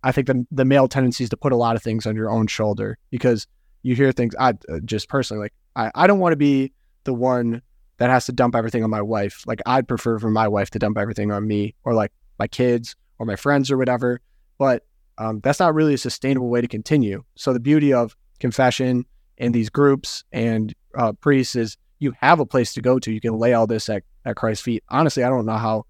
I 0.04 0.12
think 0.12 0.28
the 0.28 0.46
the 0.52 0.64
male 0.64 0.86
tendency 0.86 1.24
is 1.24 1.30
to 1.30 1.36
put 1.36 1.52
a 1.52 1.56
lot 1.56 1.74
of 1.74 1.82
things 1.82 2.06
on 2.06 2.14
your 2.14 2.30
own 2.30 2.46
shoulder 2.46 2.96
because 3.10 3.48
you 3.82 3.96
hear 3.96 4.12
things. 4.12 4.34
I 4.38 4.50
uh, 4.50 4.78
just 4.84 5.08
personally 5.08 5.42
like 5.42 5.52
I, 5.74 5.90
I 5.94 6.06
don't 6.06 6.20
want 6.20 6.32
to 6.32 6.36
be 6.36 6.72
the 7.04 7.14
one 7.14 7.62
that 7.98 8.08
has 8.08 8.26
to 8.26 8.32
dump 8.32 8.54
everything 8.54 8.84
on 8.84 8.90
my 8.90 9.02
wife. 9.02 9.44
Like 9.46 9.60
I'd 9.66 9.88
prefer 9.88 10.18
for 10.18 10.30
my 10.30 10.46
wife 10.46 10.70
to 10.70 10.78
dump 10.78 10.96
everything 10.96 11.32
on 11.32 11.46
me 11.46 11.74
or 11.84 11.92
like 11.92 12.12
my 12.40 12.48
kids 12.48 12.96
or 13.20 13.26
my 13.26 13.36
friends 13.36 13.70
or 13.70 13.78
whatever. 13.78 14.20
But 14.58 14.84
um, 15.18 15.40
that's 15.40 15.60
not 15.60 15.74
really 15.74 15.94
a 15.94 15.98
sustainable 15.98 16.48
way 16.48 16.60
to 16.60 16.66
continue. 16.66 17.22
So 17.36 17.52
the 17.52 17.60
beauty 17.60 17.92
of 17.92 18.16
confession 18.40 19.04
and 19.38 19.54
these 19.54 19.70
groups 19.70 20.24
and 20.32 20.74
uh, 20.96 21.12
priests 21.12 21.54
is 21.54 21.76
you 22.00 22.12
have 22.18 22.40
a 22.40 22.46
place 22.46 22.72
to 22.74 22.80
go 22.80 22.98
to. 22.98 23.12
You 23.12 23.20
can 23.20 23.38
lay 23.38 23.52
all 23.52 23.66
this 23.66 23.88
at, 23.88 24.02
at 24.24 24.36
Christ's 24.36 24.64
feet. 24.64 24.82
Honestly, 24.88 25.22
I 25.22 25.28
don't 25.28 25.46
know 25.46 25.58
how 25.58 25.84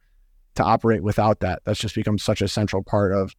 to 0.56 0.64
operate 0.64 1.02
without 1.02 1.40
that. 1.40 1.62
That's 1.64 1.78
just 1.78 1.94
become 1.94 2.18
such 2.18 2.42
a 2.42 2.48
central 2.48 2.82
part 2.82 3.12
of 3.12 3.32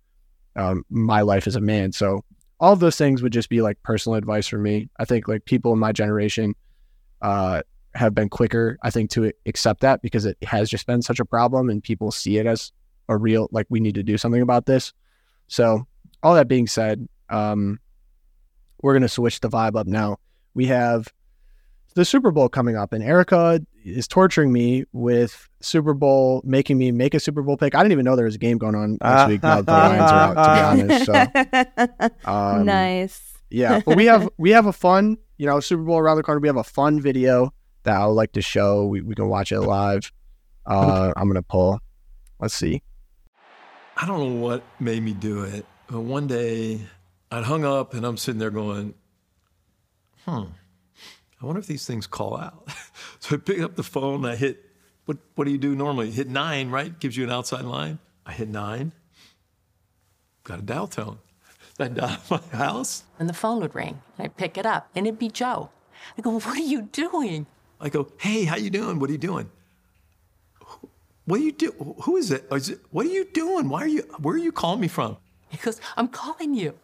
um, 0.56 0.84
my 0.90 1.22
life 1.22 1.46
as 1.46 1.58
a 1.58 1.62
man. 1.62 1.92
So 1.92 2.24
all 2.60 2.76
those 2.76 2.96
things 2.96 3.22
would 3.22 3.34
just 3.34 3.50
be 3.50 3.62
like 3.62 3.82
personal 3.84 4.16
advice 4.16 4.48
for 4.48 4.58
me. 4.58 4.90
I 4.98 5.06
think 5.06 5.28
like 5.28 5.44
people 5.44 5.74
in 5.74 5.80
my 5.80 5.92
generation 5.92 6.56
uh, 7.22 7.64
have 7.94 8.16
been 8.16 8.30
quicker, 8.30 8.78
I 8.84 8.90
think, 8.90 9.10
to 9.12 9.34
accept 9.46 9.82
that 9.82 10.02
because 10.02 10.26
it 10.26 10.38
has 10.44 10.70
just 10.70 10.88
been 10.88 11.02
such 11.02 11.20
a 11.20 11.26
problem 11.26 11.70
and 11.70 11.84
people 11.84 12.12
see 12.12 12.38
it 12.38 12.46
as 12.46 12.72
a 13.10 13.18
real, 13.18 13.48
like, 13.52 13.68
we 13.70 13.80
need 13.80 13.96
to 13.96 14.04
do 14.04 14.18
something 14.18 14.42
about 14.42 14.66
this. 14.66 14.94
So, 15.48 15.86
all 16.24 16.36
that 16.36 16.48
being 16.48 16.68
said, 16.68 17.08
um, 17.30 17.80
we're 18.82 18.94
going 18.94 19.02
to 19.02 19.10
switch 19.10 19.40
the 19.40 19.50
vibe 19.50 19.76
up 19.76 19.88
now. 19.88 20.18
We 20.54 20.68
have 20.68 21.08
the 21.96 22.06
Super 22.06 22.32
Bowl 22.32 22.50
coming 22.50 22.76
up, 22.76 22.94
and 22.94 23.04
Erica 23.04 23.62
is 23.84 24.08
torturing 24.08 24.52
me 24.52 24.86
with 24.94 25.50
Super 25.62 25.94
Bowl, 25.94 26.42
making 26.46 26.78
me 26.78 26.92
make 26.92 27.14
a 27.14 27.20
Super 27.20 27.42
Bowl 27.42 27.58
pick. 27.58 27.76
I 27.76 27.80
didn't 27.80 27.92
even 27.94 28.06
know 28.06 28.16
there 28.16 28.26
was 28.26 28.36
a 28.36 28.40
game 28.40 28.58
going 28.58 28.76
on 28.76 28.98
this 29.02 29.28
week. 29.28 29.44
Now 29.44 29.62
the 29.62 29.72
Lions 29.72 30.12
are 30.12 30.38
out, 30.38 30.78
to 30.78 30.78
be 30.78 30.92
honest. 30.92 31.06
So, 31.06 32.30
um, 32.32 32.66
nice. 32.66 33.34
yeah, 33.50 33.82
but 33.86 33.98
we 33.98 34.06
have 34.06 34.30
we 34.38 34.52
have 34.52 34.68
a 34.68 34.74
fun, 34.74 35.18
you 35.38 35.46
know, 35.46 35.60
Super 35.60 35.84
Bowl 35.84 35.98
around 35.98 36.18
the 36.18 36.24
corner. 36.24 36.40
We 36.40 36.48
have 36.48 36.58
a 36.58 36.64
fun 36.64 37.02
video 37.02 37.54
that 37.84 37.96
I 37.96 38.06
would 38.06 38.14
like 38.14 38.34
to 38.34 38.42
show. 38.42 38.86
We 38.86 39.02
we 39.02 39.16
can 39.16 39.28
watch 39.28 39.52
it 39.52 39.60
live. 39.62 40.12
Uh, 40.66 41.14
I'm 41.16 41.28
gonna 41.28 41.44
pull. 41.44 41.80
Let's 42.40 42.54
see. 42.54 42.82
I 44.02 44.08
don't 44.08 44.20
know 44.20 44.42
what 44.42 44.64
made 44.80 45.04
me 45.04 45.14
do 45.14 45.44
it, 45.44 45.64
but 45.86 46.00
one 46.00 46.26
day 46.26 46.82
I'd 47.30 47.44
hung 47.44 47.64
up 47.64 47.94
and 47.94 48.04
I'm 48.04 48.18
sitting 48.18 48.40
there 48.40 48.50
going, 48.50 48.96
hmm, 50.26 50.46
I 51.40 51.46
wonder 51.46 51.60
if 51.60 51.68
these 51.68 51.86
things 51.86 52.08
call 52.08 52.36
out. 52.36 52.68
so 53.20 53.36
I 53.36 53.38
pick 53.38 53.60
up 53.60 53.76
the 53.76 53.84
phone, 53.84 54.26
and 54.26 54.34
I 54.34 54.36
hit, 54.36 54.66
what, 55.06 55.18
what 55.36 55.46
do 55.46 55.52
you 55.52 55.60
do 55.60 55.76
normally? 55.76 56.10
Hit 56.10 56.28
nine, 56.28 56.72
right? 56.72 57.00
Gives 57.00 57.16
you 57.16 57.24
an 57.26 57.30
outside 57.30 57.64
line. 57.64 58.00
I 58.26 58.32
hit 58.32 58.50
nine, 58.50 58.92
got 60.46 60.58
a 60.58 60.64
dial 60.64 60.88
tone. 60.88 61.20
I 61.80 61.88
dial 61.88 62.18
my 62.32 62.40
house. 62.54 63.04
And 63.20 63.30
the 63.30 63.34
phone 63.34 63.62
would 63.62 63.76
ring. 63.76 64.02
And 64.18 64.26
I'd 64.26 64.36
pick 64.36 64.58
it 64.58 64.66
up, 64.66 64.90
and 64.96 65.06
it'd 65.06 65.20
be 65.20 65.30
Joe. 65.30 65.70
I 66.18 66.22
go, 66.22 66.32
what 66.32 66.58
are 66.58 66.60
you 66.60 66.84
doing? 66.92 67.46
I 67.80 67.90
go, 67.90 68.08
hey, 68.18 68.46
how 68.46 68.56
you 68.56 68.72
doing? 68.72 68.98
What 68.98 69.12
are 69.12 69.14
you 69.14 69.20
doing? 69.20 69.52
What 71.26 71.38
do 71.38 71.44
you 71.44 71.52
do? 71.52 71.72
Who 72.04 72.18
is 72.18 72.32
it? 72.32 72.46
Is 72.52 72.70
it? 72.70 72.80
What 72.92 73.06
are 73.06 73.10
you 73.10 73.26
doing? 73.26 73.70
Why 73.70 73.84
are 73.84 73.88
you? 73.88 74.02
Where 74.20 74.36
are 74.36 74.40
you 74.40 74.52
calling 74.52 74.82
me 74.82 74.88
from? 74.88 75.18
He 75.50 75.58
goes, 75.58 75.82
I'm 75.98 76.08
calling 76.08 76.54
you. 76.54 76.80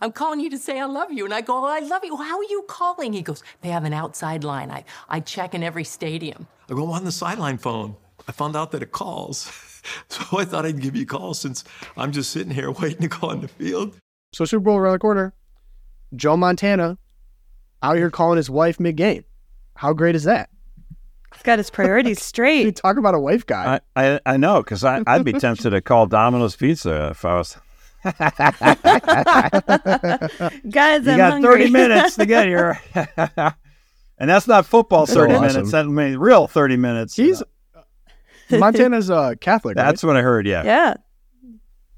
I'm 0.00 0.12
calling 0.12 0.40
you 0.40 0.50
to 0.50 0.58
say 0.58 0.80
I 0.80 0.86
love 0.86 1.12
you. 1.12 1.24
And 1.24 1.32
I 1.32 1.40
go, 1.40 1.64
oh, 1.64 1.68
I 1.68 1.78
love 1.80 2.04
you. 2.04 2.16
How 2.16 2.38
are 2.38 2.44
you 2.44 2.64
calling? 2.68 3.12
He 3.12 3.22
goes, 3.22 3.44
they 3.60 3.68
have 3.68 3.84
an 3.84 3.92
outside 3.92 4.42
line. 4.42 4.70
I, 4.70 4.84
I 5.08 5.20
check 5.20 5.54
in 5.54 5.62
every 5.62 5.84
stadium. 5.84 6.48
I 6.68 6.74
go 6.74 6.90
on 6.90 7.04
the 7.04 7.12
sideline 7.12 7.58
phone. 7.58 7.94
I 8.26 8.32
found 8.32 8.56
out 8.56 8.72
that 8.72 8.82
it 8.82 8.92
calls. 8.92 9.50
So 10.08 10.38
I 10.38 10.44
thought 10.44 10.66
I'd 10.66 10.82
give 10.82 10.96
you 10.96 11.04
a 11.04 11.06
call 11.06 11.32
since 11.32 11.64
I'm 11.96 12.12
just 12.12 12.30
sitting 12.30 12.52
here 12.52 12.70
waiting 12.82 13.02
to 13.02 13.08
go 13.08 13.28
on 13.28 13.40
the 13.40 13.48
field. 13.48 13.96
So 14.34 14.44
Super 14.44 14.64
Bowl 14.64 14.76
around 14.76 14.92
the 14.92 14.98
corner. 14.98 15.32
Joe 16.14 16.36
Montana 16.36 16.98
out 17.82 17.96
here 17.96 18.10
calling 18.10 18.36
his 18.36 18.50
wife 18.50 18.78
mid 18.78 18.96
game. 18.96 19.24
How 19.76 19.94
great 19.94 20.14
is 20.14 20.24
that? 20.24 20.50
He's 21.34 21.42
got 21.42 21.58
his 21.58 21.70
priorities 21.70 22.18
Dude, 22.18 22.24
straight. 22.24 22.76
talk 22.76 22.96
about 22.96 23.14
a 23.14 23.20
wife 23.20 23.46
guy. 23.46 23.80
I, 23.94 24.14
I, 24.14 24.20
I 24.26 24.36
know 24.36 24.62
because 24.62 24.84
I'd 24.84 25.24
be 25.24 25.32
tempted 25.32 25.70
to 25.70 25.80
call 25.80 26.06
Domino's 26.06 26.56
Pizza 26.56 27.08
if 27.10 27.24
I 27.24 27.38
was. 27.38 27.56
Guys, 28.04 28.14
You 31.04 31.12
I'm 31.12 31.18
got 31.18 31.32
hungry. 31.32 31.64
30 31.64 31.70
minutes 31.70 32.16
to 32.16 32.26
get 32.26 32.46
here. 32.46 32.80
and 32.94 34.30
that's 34.30 34.46
not 34.46 34.66
football 34.66 35.06
That's 35.06 35.18
30 35.18 35.34
awesome. 35.34 35.46
minutes. 35.46 35.72
That 35.72 35.86
means 35.86 36.16
real 36.16 36.46
30 36.46 36.76
minutes. 36.76 37.16
He's 37.16 37.42
Montana's 38.50 39.10
uh, 39.10 39.34
Catholic. 39.40 39.76
right? 39.76 39.84
That's 39.84 40.04
what 40.04 40.16
I 40.16 40.22
heard, 40.22 40.46
yeah. 40.46 40.62
yeah. 40.64 40.94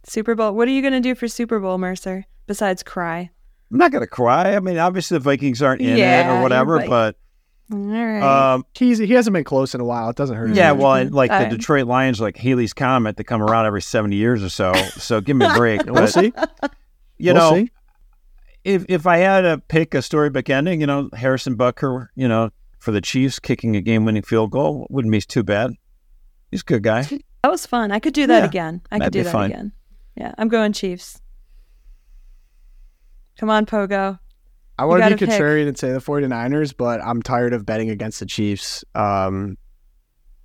Super 0.05 0.35
Bowl. 0.35 0.55
What 0.55 0.69
are 0.69 0.73
you 0.73 0.81
going 0.81 0.95
to 0.95 1.01
do 1.01 1.15
for 1.15 1.29
Super 1.29 1.61
Bowl, 1.61 1.77
Mercer, 1.79 2.25
besides 2.47 2.83
cry? 2.83 3.31
I'm 3.71 3.79
not 3.79 3.93
going 3.93 4.03
to 4.03 4.09
cry. 4.09 4.57
I 4.57 4.61
mean, 4.61 4.79
obviously 4.79 5.17
the 5.17 5.23
Vikings 5.23 5.63
aren't 5.63 5.83
in 5.83 5.99
it 5.99 6.27
or 6.27 6.43
whatever, 6.43 6.77
right. 6.77 6.89
but 6.89 7.17
All 7.73 7.79
right. 7.79 8.53
um, 8.55 8.67
He's 8.75 8.99
he 8.99 9.13
hasn't 9.13 9.33
been 9.35 9.45
close 9.45 9.75
in 9.75 9.81
a 9.81 9.85
while. 9.85 10.11
It 10.11 10.17
doesn't 10.17 10.37
hurt. 10.37 10.51
yeah, 10.55 10.73
well, 10.73 10.95
and 10.95 11.15
like 11.15 11.31
the 11.31 11.37
Alright. 11.37 11.51
Detroit 11.51 11.87
Lions, 11.87 12.21
like 12.21 12.37
Halley's 12.37 12.73
Comet, 12.73 13.17
they 13.17 13.25
come 13.25 13.43
around 13.43 13.67
every 13.67 13.83
70 13.83 14.17
years 14.17 14.43
or 14.43 14.49
so. 14.49 14.73
So 14.97 15.21
give 15.21 15.37
me 15.37 15.47
a 15.47 15.55
break. 15.55 15.83
we'll 15.87 15.95
But, 15.95 16.07
see. 16.09 16.33
You 17.19 17.33
We'll 17.33 17.35
know, 17.35 17.55
see. 17.57 17.71
if 18.65 18.85
if 18.89 19.07
I 19.07 19.19
had 19.19 19.43
to 19.43 19.59
pick 19.69 19.95
a 19.95 20.03
storybook 20.03 20.51
ending, 20.51 20.81
you 20.81 20.87
know, 20.87 21.11
Harrison 21.15 21.57
Butker, 21.57 22.09
you 22.17 22.27
know, 22.27 22.51
for 22.79 22.91
the 22.93 23.01
Chiefs 23.01 23.39
kicking 23.39 23.77
a 23.77 23.81
game-winning 23.81 24.23
field 24.23 24.51
goal 24.51 24.87
wouldn't 24.91 25.13
be 25.13 25.21
too 25.21 25.43
bad. 25.43 25.73
He's 26.51 26.63
a 26.63 26.65
good 26.65 26.83
guy. 26.83 27.03
that 27.03 27.51
was 27.51 27.67
fun. 27.67 27.93
I 27.93 27.99
could 28.01 28.15
do 28.15 28.27
that 28.27 28.39
Yeah, 28.41 28.45
again. 28.47 28.81
I 28.91 28.99
could 28.99 29.13
do 29.13 29.23
that 29.23 29.31
fun. 29.33 29.51
again. 29.53 29.73
Yeah, 30.17 30.35
I'm 30.39 30.49
going 30.49 30.73
Chiefs. 30.73 31.21
Come 33.39 33.49
on, 33.51 33.65
Pogo. 33.67 34.19
I 34.81 34.85
want 34.87 34.99
to 35.03 35.11
gotta 35.11 35.17
be 35.17 35.27
pick. 35.27 35.41
contrarian 35.41 35.69
and 35.69 35.79
say 35.79 35.93
the 35.93 35.99
49ers, 36.01 36.75
but 36.77 37.01
I'm 37.03 37.23
tired 37.23 37.53
of 37.53 37.65
betting 37.67 37.91
against 37.91 38.21
the 38.21 38.27
Chiefs. 38.27 38.85
Um, 38.95 39.57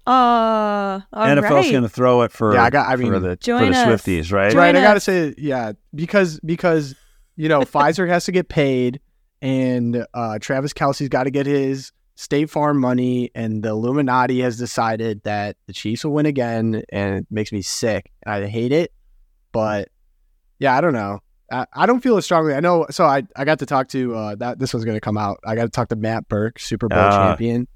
Uh, 0.08 1.02
all 1.14 1.28
NFL's 1.28 1.44
right. 1.52 1.72
going 1.72 1.84
to 1.84 1.90
throw 1.90 2.22
it 2.22 2.32
for, 2.32 2.54
Yeah, 2.54 2.64
I 2.64 2.70
got- 2.70 2.88
I 2.88 2.92
for 2.96 2.98
mean, 3.02 3.12
the, 3.14 3.20
for 3.20 3.22
the. 3.22 3.38
Swifties, 3.38 4.32
right? 4.32 4.52
Join 4.52 4.60
right, 4.60 4.76
I 4.76 4.82
gotta 4.82 5.00
say, 5.00 5.34
yeah, 5.38 5.72
because 5.96 6.40
because 6.42 6.94
you 7.36 7.50
know 7.50 7.62
Pfizer 7.62 8.08
has 8.08 8.26
to 8.26 8.32
get 8.32 8.48
paid, 8.48 9.00
and 9.42 10.06
uh, 10.14 10.38
Travis 10.40 10.74
Kelce's 10.74 11.10
got 11.10 11.24
to 11.24 11.32
get 11.32 11.46
his 11.48 11.92
State 12.16 12.50
Farm 12.50 12.80
money, 12.80 13.32
and 13.36 13.64
the 13.64 13.70
Illuminati 13.70 14.42
has 14.42 14.58
decided 14.58 15.22
that 15.24 15.58
the 15.68 15.74
Chiefs 15.74 16.06
will 16.06 16.14
win 16.14 16.26
again, 16.28 16.84
and 16.90 17.16
it 17.16 17.28
makes 17.32 17.52
me 17.52 17.62
sick. 17.64 18.12
I 18.28 18.46
hate 18.46 18.72
it, 18.72 18.94
but 19.52 19.90
yeah, 20.60 20.78
I 20.78 20.82
don't 20.82 20.94
know. 20.94 21.20
I, 21.52 21.66
I 21.74 21.86
don't 21.86 22.02
feel 22.02 22.18
as 22.18 22.26
strongly. 22.26 22.54
I 22.54 22.60
know. 22.60 22.88
So 22.90 23.06
I, 23.06 23.24
I 23.36 23.46
got 23.46 23.60
to 23.60 23.66
talk 23.66 23.88
to 23.90 24.16
uh, 24.16 24.36
that. 24.36 24.60
This 24.60 24.74
was 24.74 24.84
going 24.86 24.96
to 24.96 25.02
come 25.02 25.18
out. 25.18 25.40
I 25.46 25.56
got 25.56 25.64
to 25.64 25.70
talk 25.70 25.90
to 25.90 25.96
Matt 25.96 26.28
Birk, 26.28 26.60
Super 26.60 26.88
Bowl 26.88 26.98
Ah. 27.00 27.28
champion. 27.30 27.68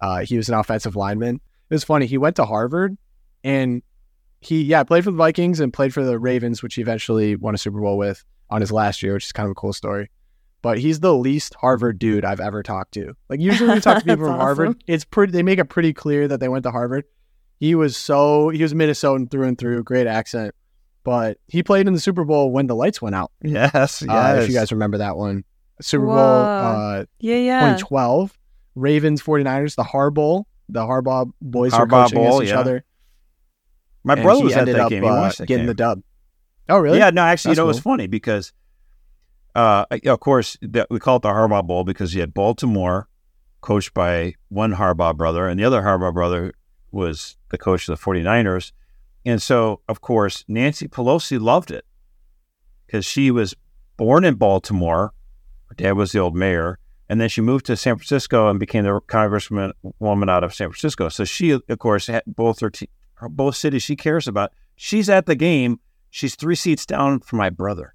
Uh, 0.00 0.20
he 0.24 0.36
was 0.36 0.48
an 0.48 0.54
offensive 0.56 0.96
lineman. 0.96 1.36
It 1.70 1.74
was 1.74 1.84
funny. 1.84 2.06
He 2.06 2.18
went 2.18 2.36
to 2.36 2.44
Harvard, 2.44 2.96
and 3.44 3.82
he 4.40 4.62
yeah 4.62 4.82
played 4.82 5.04
for 5.04 5.10
the 5.12 5.16
Vikings 5.16 5.60
and 5.60 5.72
played 5.72 5.94
for 5.94 6.02
the 6.04 6.18
Ravens, 6.18 6.62
which 6.62 6.74
he 6.74 6.82
eventually 6.82 7.36
won 7.36 7.54
a 7.54 7.58
Super 7.58 7.80
Bowl 7.80 7.96
with 7.96 8.24
on 8.50 8.60
his 8.60 8.72
last 8.72 9.02
year, 9.02 9.14
which 9.14 9.26
is 9.26 9.32
kind 9.32 9.46
of 9.46 9.52
a 9.52 9.54
cool 9.54 9.72
story. 9.72 10.10
But 10.60 10.78
he's 10.78 11.00
the 11.00 11.14
least 11.14 11.54
Harvard 11.60 11.98
dude 11.98 12.24
I've 12.24 12.40
ever 12.40 12.62
talked 12.62 12.92
to. 12.94 13.14
Like 13.28 13.40
usually 13.40 13.68
when 13.68 13.76
you 13.76 13.80
talk 13.80 13.98
to 13.98 14.04
people 14.06 14.26
from 14.26 14.38
Harvard, 14.38 14.82
it's 14.86 15.04
pretty. 15.04 15.32
They 15.32 15.42
make 15.44 15.58
it 15.60 15.66
pretty 15.66 15.92
clear 15.92 16.26
that 16.28 16.40
they 16.40 16.48
went 16.48 16.64
to 16.64 16.70
Harvard. 16.72 17.04
He 17.60 17.74
was 17.76 17.96
so 17.96 18.48
he 18.48 18.60
was 18.62 18.74
Minnesotan 18.74 19.30
through 19.30 19.46
and 19.46 19.56
through, 19.56 19.84
great 19.84 20.08
accent. 20.08 20.54
But 21.04 21.38
he 21.48 21.62
played 21.62 21.86
in 21.86 21.94
the 21.94 22.00
Super 22.00 22.24
Bowl 22.24 22.52
when 22.52 22.66
the 22.68 22.76
lights 22.76 23.02
went 23.02 23.14
out. 23.14 23.32
Yes, 23.42 23.72
yes. 23.72 24.02
Uh, 24.02 24.40
if 24.40 24.48
you 24.48 24.54
guys 24.54 24.70
remember 24.70 24.98
that 24.98 25.16
one, 25.16 25.44
Super 25.80 26.06
Bowl 26.06 26.16
uh, 26.16 27.04
Yeah, 27.18 27.36
yeah. 27.36 27.60
2012, 27.60 28.38
Ravens 28.74 29.22
49ers, 29.22 29.74
the 29.74 29.82
Harbaugh, 29.82 30.44
the 30.68 30.80
Harbaugh 30.80 31.32
boys 31.40 31.72
were 31.72 31.86
Harbaugh 31.86 32.04
coaching 32.04 32.18
Bowl, 32.18 32.26
against 32.26 32.42
each 32.42 32.48
yeah. 32.50 32.60
other. 32.60 32.84
My 34.04 34.14
and 34.14 34.22
brother 34.22 34.38
he 34.38 34.44
was 34.44 34.52
at 34.54 34.60
ended 34.60 34.76
that 34.76 34.82
up 34.82 34.90
game. 34.90 35.02
He 35.02 35.08
uh, 35.08 35.28
that 35.28 35.46
getting 35.46 35.58
game. 35.58 35.66
the 35.66 35.74
dub. 35.74 36.02
Oh, 36.68 36.78
really? 36.78 36.98
Yeah, 36.98 37.10
no, 37.10 37.22
actually, 37.22 37.50
That's 37.50 37.58
you 37.58 37.64
know, 37.64 37.70
it's 37.70 37.80
cool. 37.80 37.92
funny 37.92 38.06
because, 38.06 38.52
uh, 39.54 39.84
of 40.06 40.20
course, 40.20 40.56
the, 40.62 40.86
we 40.90 40.98
call 40.98 41.16
it 41.16 41.22
the 41.22 41.28
Harbaugh 41.28 41.66
Bowl 41.66 41.84
because 41.84 42.14
you 42.14 42.20
had 42.20 42.32
Baltimore, 42.32 43.08
coached 43.60 43.92
by 43.92 44.34
one 44.48 44.74
Harbaugh 44.74 45.16
brother, 45.16 45.46
and 45.48 45.58
the 45.58 45.64
other 45.64 45.82
Harbaugh 45.82 46.14
brother 46.14 46.54
was 46.90 47.36
the 47.50 47.58
coach 47.58 47.88
of 47.88 47.98
the 47.98 48.04
49ers. 48.04 48.72
And 49.24 49.40
so, 49.40 49.80
of 49.88 50.00
course, 50.00 50.44
Nancy 50.48 50.88
Pelosi 50.88 51.40
loved 51.40 51.70
it 51.70 51.84
because 52.86 53.04
she 53.04 53.30
was 53.30 53.54
born 53.96 54.24
in 54.24 54.34
Baltimore. 54.34 55.12
Her 55.66 55.74
dad 55.74 55.92
was 55.92 56.12
the 56.12 56.18
old 56.18 56.36
mayor. 56.36 56.78
And 57.08 57.20
then 57.20 57.28
she 57.28 57.40
moved 57.40 57.66
to 57.66 57.76
San 57.76 57.96
Francisco 57.96 58.48
and 58.48 58.58
became 58.58 58.84
the 58.84 59.00
congressman 59.06 59.72
woman 59.98 60.28
out 60.28 60.44
of 60.44 60.54
San 60.54 60.68
Francisco. 60.68 61.08
So 61.08 61.24
she, 61.24 61.50
of 61.50 61.78
course, 61.78 62.06
had 62.06 62.22
both 62.26 62.60
her, 62.60 62.70
te- 62.70 62.88
her 63.14 63.28
both 63.28 63.56
cities 63.56 63.82
she 63.82 63.96
cares 63.96 64.26
about. 64.26 64.52
She's 64.76 65.10
at 65.10 65.26
the 65.26 65.34
game. 65.34 65.78
She's 66.10 66.34
three 66.34 66.54
seats 66.54 66.86
down 66.86 67.20
from 67.20 67.38
my 67.38 67.50
brother. 67.50 67.94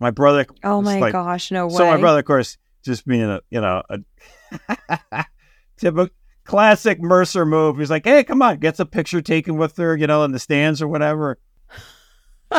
My 0.00 0.10
brother. 0.10 0.46
oh 0.64 0.82
my 0.82 0.98
like- 0.98 1.12
gosh, 1.12 1.52
no 1.52 1.68
way. 1.68 1.74
So 1.74 1.86
my 1.86 1.96
brother, 1.96 2.18
of 2.18 2.24
course, 2.24 2.58
just 2.82 3.06
being 3.06 3.22
a 3.22 3.40
you 3.50 3.60
know 3.60 3.82
a 3.88 5.24
typical 5.76 6.08
classic 6.44 7.00
Mercer 7.00 7.44
move. 7.46 7.78
He's 7.78 7.90
like, 7.90 8.04
"Hey, 8.04 8.24
come 8.24 8.42
on, 8.42 8.58
gets 8.58 8.80
a 8.80 8.86
picture 8.86 9.20
taken 9.22 9.56
with 9.56 9.76
her, 9.76 9.96
you 9.96 10.06
know, 10.06 10.24
in 10.24 10.32
the 10.32 10.38
stands 10.38 10.80
or 10.82 10.88
whatever." 10.88 11.38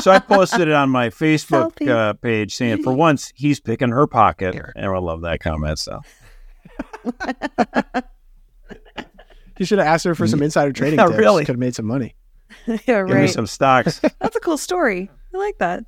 So 0.01 0.11
I 0.11 0.17
posted 0.19 0.61
it 0.61 0.73
on 0.73 0.89
my 0.89 1.09
Facebook 1.11 1.87
uh, 1.87 2.13
page 2.13 2.55
saying, 2.55 2.83
"For 2.83 2.91
once, 2.93 3.31
he's 3.35 3.59
picking 3.59 3.89
her 3.89 4.07
pocket," 4.07 4.55
and 4.75 4.85
I 4.85 4.97
love 4.97 5.21
that 5.21 5.39
comment. 5.39 5.77
So 5.79 5.99
You 9.59 9.65
should 9.65 9.77
have 9.77 9.87
asked 9.87 10.05
her 10.05 10.15
for 10.15 10.27
some 10.27 10.41
insider 10.41 10.71
trading 10.73 10.97
Yeah, 10.99 11.05
tips. 11.07 11.19
really. 11.19 11.45
Could 11.45 11.53
have 11.55 11.59
made 11.59 11.75
some 11.75 11.85
money. 11.85 12.15
yeah, 12.67 12.77
give 12.85 13.07
me 13.07 13.13
right. 13.13 13.29
some 13.29 13.45
stocks. 13.47 13.99
That's 14.19 14.35
a 14.35 14.39
cool 14.39 14.57
story. 14.57 15.11
I 15.33 15.37
like 15.37 15.57
that. 15.59 15.83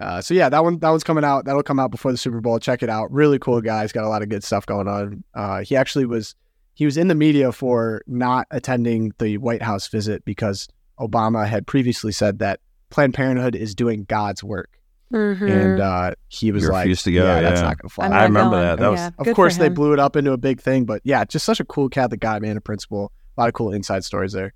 Uh, 0.00 0.20
so 0.20 0.32
yeah, 0.34 0.48
that 0.48 0.62
one 0.62 0.78
that 0.78 0.90
one's 0.90 1.04
coming 1.04 1.24
out. 1.24 1.44
That'll 1.44 1.62
come 1.62 1.78
out 1.80 1.90
before 1.90 2.12
the 2.12 2.18
Super 2.18 2.40
Bowl. 2.40 2.58
Check 2.58 2.82
it 2.82 2.88
out. 2.88 3.10
Really 3.12 3.38
cool 3.38 3.60
guy. 3.60 3.82
He's 3.82 3.92
got 3.92 4.04
a 4.04 4.08
lot 4.08 4.22
of 4.22 4.28
good 4.28 4.44
stuff 4.44 4.64
going 4.66 4.86
on. 4.88 5.24
Uh, 5.34 5.60
he 5.62 5.76
actually 5.76 6.06
was 6.06 6.34
he 6.78 6.84
was 6.84 6.96
in 6.96 7.08
the 7.08 7.14
media 7.16 7.50
for 7.50 8.02
not 8.06 8.46
attending 8.52 9.12
the 9.18 9.36
White 9.38 9.62
House 9.62 9.88
visit 9.88 10.24
because 10.24 10.68
Obama 11.00 11.44
had 11.44 11.66
previously 11.66 12.12
said 12.12 12.38
that 12.38 12.60
Planned 12.88 13.14
Parenthood 13.14 13.56
is 13.56 13.74
doing 13.74 14.04
God's 14.04 14.44
work, 14.44 14.70
Mm-hmm. 15.12 15.48
and 15.48 15.80
uh, 15.80 16.12
he 16.28 16.52
was 16.52 16.62
You 16.62 16.68
like, 16.70 16.96
to 16.96 17.12
go, 17.12 17.24
"Yeah, 17.24 17.40
that's 17.40 17.62
not 17.62 17.78
going 17.78 17.88
to 17.88 17.94
fly." 17.94 18.04
I'm 18.06 18.12
I 18.12 18.16
not 18.18 18.22
remember 18.24 18.50
going. 18.56 18.62
that. 18.62 18.78
That 18.78 18.90
was- 18.90 19.00
Yeah, 19.00 19.10
Of 19.18 19.34
course, 19.34 19.56
they 19.56 19.68
blew 19.70 19.92
it 19.92 19.98
up 19.98 20.14
into 20.14 20.30
a 20.32 20.36
big 20.36 20.60
thing, 20.60 20.84
but 20.84 21.00
yeah, 21.02 21.24
just 21.24 21.44
such 21.44 21.58
a 21.58 21.64
cool 21.64 21.88
Catholic 21.88 22.20
guy, 22.20 22.38
man, 22.38 22.56
a 22.56 22.60
principal. 22.60 23.10
A 23.36 23.40
lot 23.40 23.48
of 23.48 23.54
cool 23.54 23.72
inside 23.72 24.04
stories 24.04 24.32
there. 24.32 24.52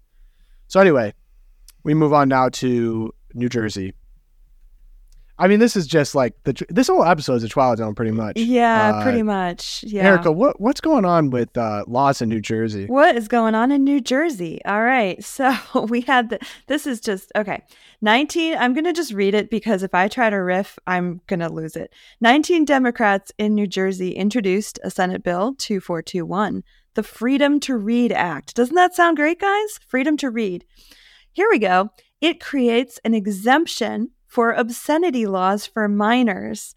So 0.69 0.79
anyway, 0.79 1.15
we 1.83 1.95
move 1.95 2.13
on 2.13 2.29
now 2.29 2.51
to 2.51 3.13
New 3.35 3.49
Jersey. 3.49 3.95
I 5.43 5.49
mean, 5.49 5.59
this 5.59 5.75
is 5.75 5.89
just 5.89 6.15
like 6.15 6.35
the 6.45 6.55
this 6.69 6.87
whole 6.87 7.03
episode 7.03 7.35
is 7.35 7.43
a 7.43 7.49
Twilight 7.49 7.79
Zone, 7.79 7.97
pretty 7.97 8.13
much. 8.13 8.37
Yeah, 8.37 8.93
Uh, 8.95 9.03
pretty 9.03 9.25
much. 9.25 9.83
Yeah. 9.85 10.05
Erica, 10.05 10.31
what 10.31 10.61
what's 10.61 10.81
going 10.81 11.05
on 11.05 11.31
with 11.31 11.59
uh, 11.59 11.83
laws 11.89 12.23
in 12.23 12.29
New 12.29 12.41
Jersey? 12.41 12.87
What 12.87 13.17
is 13.17 13.27
going 13.27 13.57
on 13.57 13.73
in 13.73 13.83
New 13.83 14.01
Jersey? 14.01 14.61
All 14.65 14.83
right. 14.83 15.19
So 15.33 15.57
we 15.89 16.03
had 16.03 16.29
the, 16.31 16.39
this 16.69 16.87
is 16.87 17.01
just 17.01 17.33
okay. 17.35 17.63
19, 18.03 18.57
I'm 18.57 18.75
going 18.75 18.85
to 18.85 18.93
just 18.93 19.13
read 19.13 19.35
it 19.35 19.51
because 19.51 19.83
if 19.83 19.95
I 19.95 20.07
try 20.07 20.31
to 20.31 20.37
riff, 20.37 20.79
I'm 20.87 21.21
going 21.27 21.41
to 21.41 21.49
lose 21.49 21.75
it. 21.75 21.93
19 22.21 22.65
Democrats 22.65 23.33
in 23.39 23.55
New 23.55 23.67
Jersey 23.67 24.13
introduced 24.13 24.79
a 24.85 24.91
Senate 24.91 25.25
Bill 25.25 25.55
2421, 25.55 26.63
the 26.95 27.03
Freedom 27.03 27.59
to 27.61 27.77
Read 27.77 28.13
Act. 28.13 28.55
Doesn't 28.55 28.75
that 28.77 28.95
sound 28.95 29.17
great, 29.17 29.41
guys? 29.41 29.81
Freedom 29.89 30.17
to 30.19 30.31
read. 30.31 30.65
Here 31.33 31.49
we 31.51 31.59
go. 31.59 31.91
It 32.21 32.39
creates 32.41 33.01
an 33.05 33.15
exemption 33.15 34.11
for 34.33 34.53
obscenity 34.53 35.27
laws 35.27 35.67
for 35.67 35.87
minors 35.89 36.75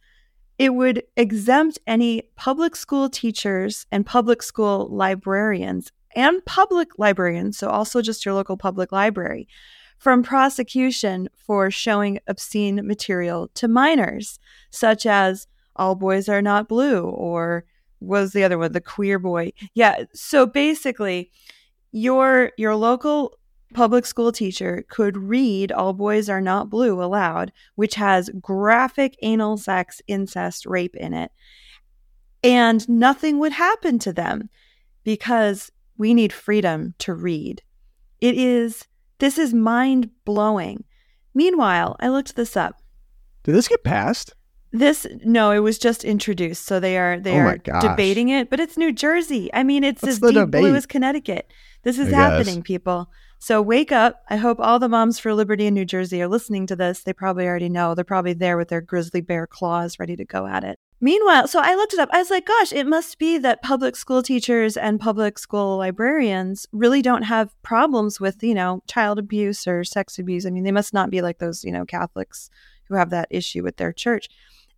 it 0.57 0.73
would 0.73 1.03
exempt 1.15 1.79
any 1.87 2.23
public 2.35 2.75
school 2.75 3.09
teachers 3.09 3.85
and 3.93 4.05
public 4.05 4.43
school 4.43 4.89
librarians 4.89 5.89
and 6.17 6.43
public 6.45 6.99
librarians, 6.99 7.57
so 7.57 7.69
also 7.69 8.01
just 8.01 8.25
your 8.25 8.33
local 8.33 8.57
public 8.57 8.91
library, 8.91 9.47
from 9.97 10.21
prosecution 10.21 11.29
for 11.33 11.71
showing 11.71 12.19
obscene 12.27 12.85
material 12.85 13.49
to 13.53 13.69
minors, 13.69 14.37
such 14.69 15.05
as 15.05 15.47
All 15.77 15.95
Boys 15.95 16.27
Are 16.27 16.41
Not 16.41 16.67
Blue 16.67 17.03
or 17.03 17.63
was 18.01 18.33
the 18.33 18.43
other 18.43 18.57
one 18.57 18.73
the 18.73 18.81
queer 18.81 19.17
boy? 19.17 19.53
Yeah 19.73 20.03
so 20.13 20.45
basically 20.45 21.31
your 21.93 22.51
your 22.57 22.75
local 22.75 23.37
public 23.73 24.05
school 24.05 24.31
teacher 24.31 24.85
could 24.89 25.17
read 25.17 25.71
all 25.71 25.91
boys 25.93 26.29
are 26.29 26.39
not 26.41 26.69
blue 26.69 27.01
aloud 27.03 27.51
which 27.75 27.95
has 27.95 28.29
graphic 28.41 29.17
anal 29.21 29.57
sex, 29.57 30.01
incest, 30.07 30.65
rape 30.65 30.95
in 30.95 31.13
it. 31.13 31.31
And 32.43 32.87
nothing 32.87 33.39
would 33.39 33.53
happen 33.53 33.97
to 33.99 34.13
them 34.13 34.49
because 35.03 35.71
we 35.97 36.13
need 36.13 36.31
freedom 36.31 36.93
to 36.99 37.13
read. 37.13 37.61
It 38.21 38.37
is 38.37 38.85
This 39.19 39.37
is 39.37 39.53
mind 39.53 40.09
blowing. 40.25 40.83
Meanwhile, 41.33 41.95
I 41.99 42.09
looked 42.09 42.35
this 42.35 42.55
up. 42.55 42.81
Did 43.43 43.55
this 43.55 43.67
get 43.67 43.83
passed? 43.83 44.33
This 44.71 45.07
no, 45.23 45.51
it 45.51 45.59
was 45.59 45.77
just 45.77 46.03
introduced, 46.03 46.65
so 46.65 46.79
they 46.79 46.97
are 46.97 47.19
they 47.19 47.33
Oh 47.39 47.43
are 47.45 47.57
gosh. 47.57 47.81
debating 47.81 48.29
it. 48.29 48.49
But 48.49 48.59
it's 48.59 48.77
New 48.77 48.91
Jersey. 48.91 49.49
I 49.53 49.63
mean, 49.63 49.83
it's 49.83 50.01
What's 50.01 50.21
as 50.21 50.33
deep 50.33 50.51
blue 50.51 50.75
as 50.75 50.85
Connecticut. 50.85 51.49
This 51.83 51.97
is 51.97 52.07
I 52.07 52.11
guess. 52.11 52.17
happening, 52.19 52.61
people. 52.63 53.09
So 53.45 53.61
wake 53.61 53.91
up! 53.91 54.23
I 54.27 54.37
hope 54.37 54.59
all 54.59 54.79
the 54.79 54.89
moms 54.89 55.19
for 55.19 55.31
liberty 55.35 55.67
in 55.67 55.75
New 55.75 55.85
Jersey 55.85 56.19
are 56.19 56.27
listening 56.27 56.65
to 56.65 56.75
this. 56.75 57.03
They 57.03 57.13
probably 57.13 57.45
already 57.45 57.69
know. 57.69 57.93
They're 57.93 58.03
probably 58.03 58.33
there 58.33 58.57
with 58.57 58.69
their 58.69 58.81
grizzly 58.81 59.21
bear 59.21 59.45
claws, 59.45 59.99
ready 59.99 60.15
to 60.15 60.25
go 60.25 60.47
at 60.47 60.63
it. 60.63 60.79
Meanwhile, 60.99 61.47
so 61.47 61.59
I 61.61 61.75
looked 61.75 61.93
it 61.93 61.99
up. 61.99 62.09
I 62.11 62.17
was 62.17 62.31
like, 62.31 62.47
gosh, 62.47 62.73
it 62.73 62.87
must 62.87 63.19
be 63.19 63.37
that 63.37 63.61
public 63.61 63.97
school 63.97 64.23
teachers 64.23 64.77
and 64.77 64.99
public 64.99 65.37
school 65.37 65.77
librarians 65.77 66.65
really 66.71 67.03
don't 67.03 67.21
have 67.21 67.53
problems 67.61 68.19
with, 68.19 68.41
you 68.41 68.55
know, 68.55 68.81
child 68.87 69.19
abuse 69.19 69.67
or 69.67 69.83
sex 69.83 70.17
abuse. 70.17 70.47
I 70.47 70.49
mean, 70.49 70.63
they 70.63 70.71
must 70.71 70.91
not 70.91 71.11
be 71.11 71.21
like 71.21 71.37
those, 71.37 71.63
you 71.63 71.71
know, 71.71 71.85
Catholics 71.85 72.49
who 72.89 72.95
have 72.95 73.11
that 73.11 73.27
issue 73.29 73.61
with 73.61 73.77
their 73.77 73.93
church. 73.93 74.27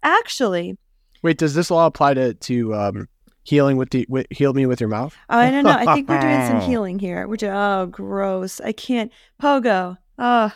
Actually, 0.03 0.77
Wait, 1.21 1.37
does 1.37 1.55
this 1.55 1.71
law 1.71 1.85
apply 1.85 2.15
to 2.15 2.33
to 2.33 2.75
um, 2.75 3.07
healing 3.47 3.77
with 3.77 3.91
the 3.91 4.05
with, 4.09 4.27
heal 4.29 4.53
me 4.53 4.65
with 4.65 4.81
your 4.81 4.89
mouth? 4.89 5.15
Oh, 5.29 5.37
I 5.37 5.49
don't 5.49 5.63
know. 5.63 5.71
I 5.71 5.93
think 5.93 6.09
we're 6.09 6.19
doing 6.19 6.45
some 6.45 6.61
healing 6.69 6.99
here. 6.99 7.27
Which 7.27 7.43
oh, 7.43 7.87
gross! 7.89 8.59
I 8.59 8.73
can't. 8.73 9.11
Pogo. 9.41 9.97
Oh, 10.19 10.51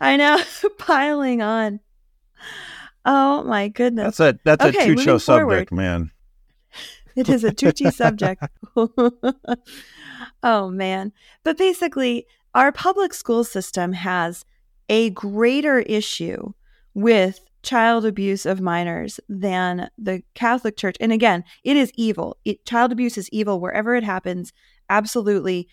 I 0.00 0.16
know. 0.16 0.42
Piling 0.78 1.42
on. 1.42 1.80
Oh 3.04 3.42
my 3.44 3.68
goodness! 3.68 4.16
That's 4.16 4.36
a 4.36 4.40
that's 4.44 4.64
Okay, 4.64 4.84
a 4.84 4.94
two 4.94 5.00
show 5.00 5.18
subject, 5.18 5.70
man. 5.72 6.10
It 7.14 7.28
is 7.28 7.44
a 7.44 7.52
touchy 7.52 7.90
subject. 7.90 8.42
oh 10.42 10.70
man! 10.70 11.12
But 11.44 11.58
basically, 11.58 12.26
our 12.54 12.72
public 12.72 13.12
school 13.12 13.44
system 13.44 13.92
has 13.92 14.46
a 14.88 15.10
greater 15.10 15.80
issue 15.80 16.54
with 16.94 17.40
child 17.62 18.04
abuse 18.04 18.44
of 18.46 18.60
minors 18.60 19.20
than 19.28 19.90
the 19.96 20.22
Catholic 20.34 20.76
Church. 20.76 20.96
And 21.00 21.12
again, 21.12 21.44
it 21.64 21.76
is 21.76 21.92
evil. 21.96 22.36
It, 22.44 22.64
child 22.64 22.92
abuse 22.92 23.16
is 23.16 23.28
evil 23.30 23.60
wherever 23.60 23.94
it 23.94 24.04
happens. 24.04 24.52
Absolutely. 24.88 25.68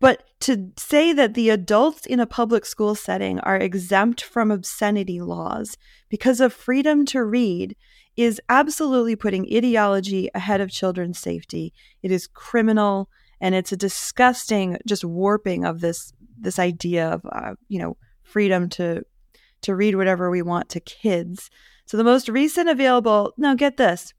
But 0.00 0.24
to 0.40 0.70
say 0.78 1.12
that 1.12 1.34
the 1.34 1.50
adults 1.50 2.06
in 2.06 2.18
a 2.18 2.26
public 2.26 2.64
school 2.64 2.94
setting 2.94 3.38
are 3.40 3.56
exempt 3.56 4.22
from 4.22 4.50
obscenity 4.50 5.20
laws 5.20 5.76
because 6.08 6.40
of 6.40 6.52
freedom 6.52 7.04
to 7.06 7.22
read 7.22 7.76
is 8.16 8.40
absolutely 8.48 9.16
putting 9.16 9.46
ideology 9.54 10.30
ahead 10.34 10.60
of 10.60 10.70
children's 10.70 11.18
safety. 11.18 11.72
It 12.02 12.10
is 12.10 12.26
criminal 12.26 13.08
and 13.40 13.54
it's 13.54 13.72
a 13.72 13.76
disgusting 13.76 14.78
just 14.86 15.04
warping 15.04 15.64
of 15.64 15.80
this 15.80 16.12
this 16.38 16.58
idea 16.58 17.08
of 17.08 17.22
uh, 17.30 17.54
you 17.68 17.78
know 17.78 17.96
freedom 18.22 18.68
to 18.68 19.02
to 19.62 19.74
read 19.74 19.96
whatever 19.96 20.30
we 20.30 20.42
want 20.42 20.68
to 20.70 20.80
kids. 20.80 21.50
So 21.86 21.96
the 21.96 22.04
most 22.04 22.28
recent 22.28 22.68
available, 22.68 23.32
now 23.36 23.54
get 23.54 23.76
this. 23.76 24.14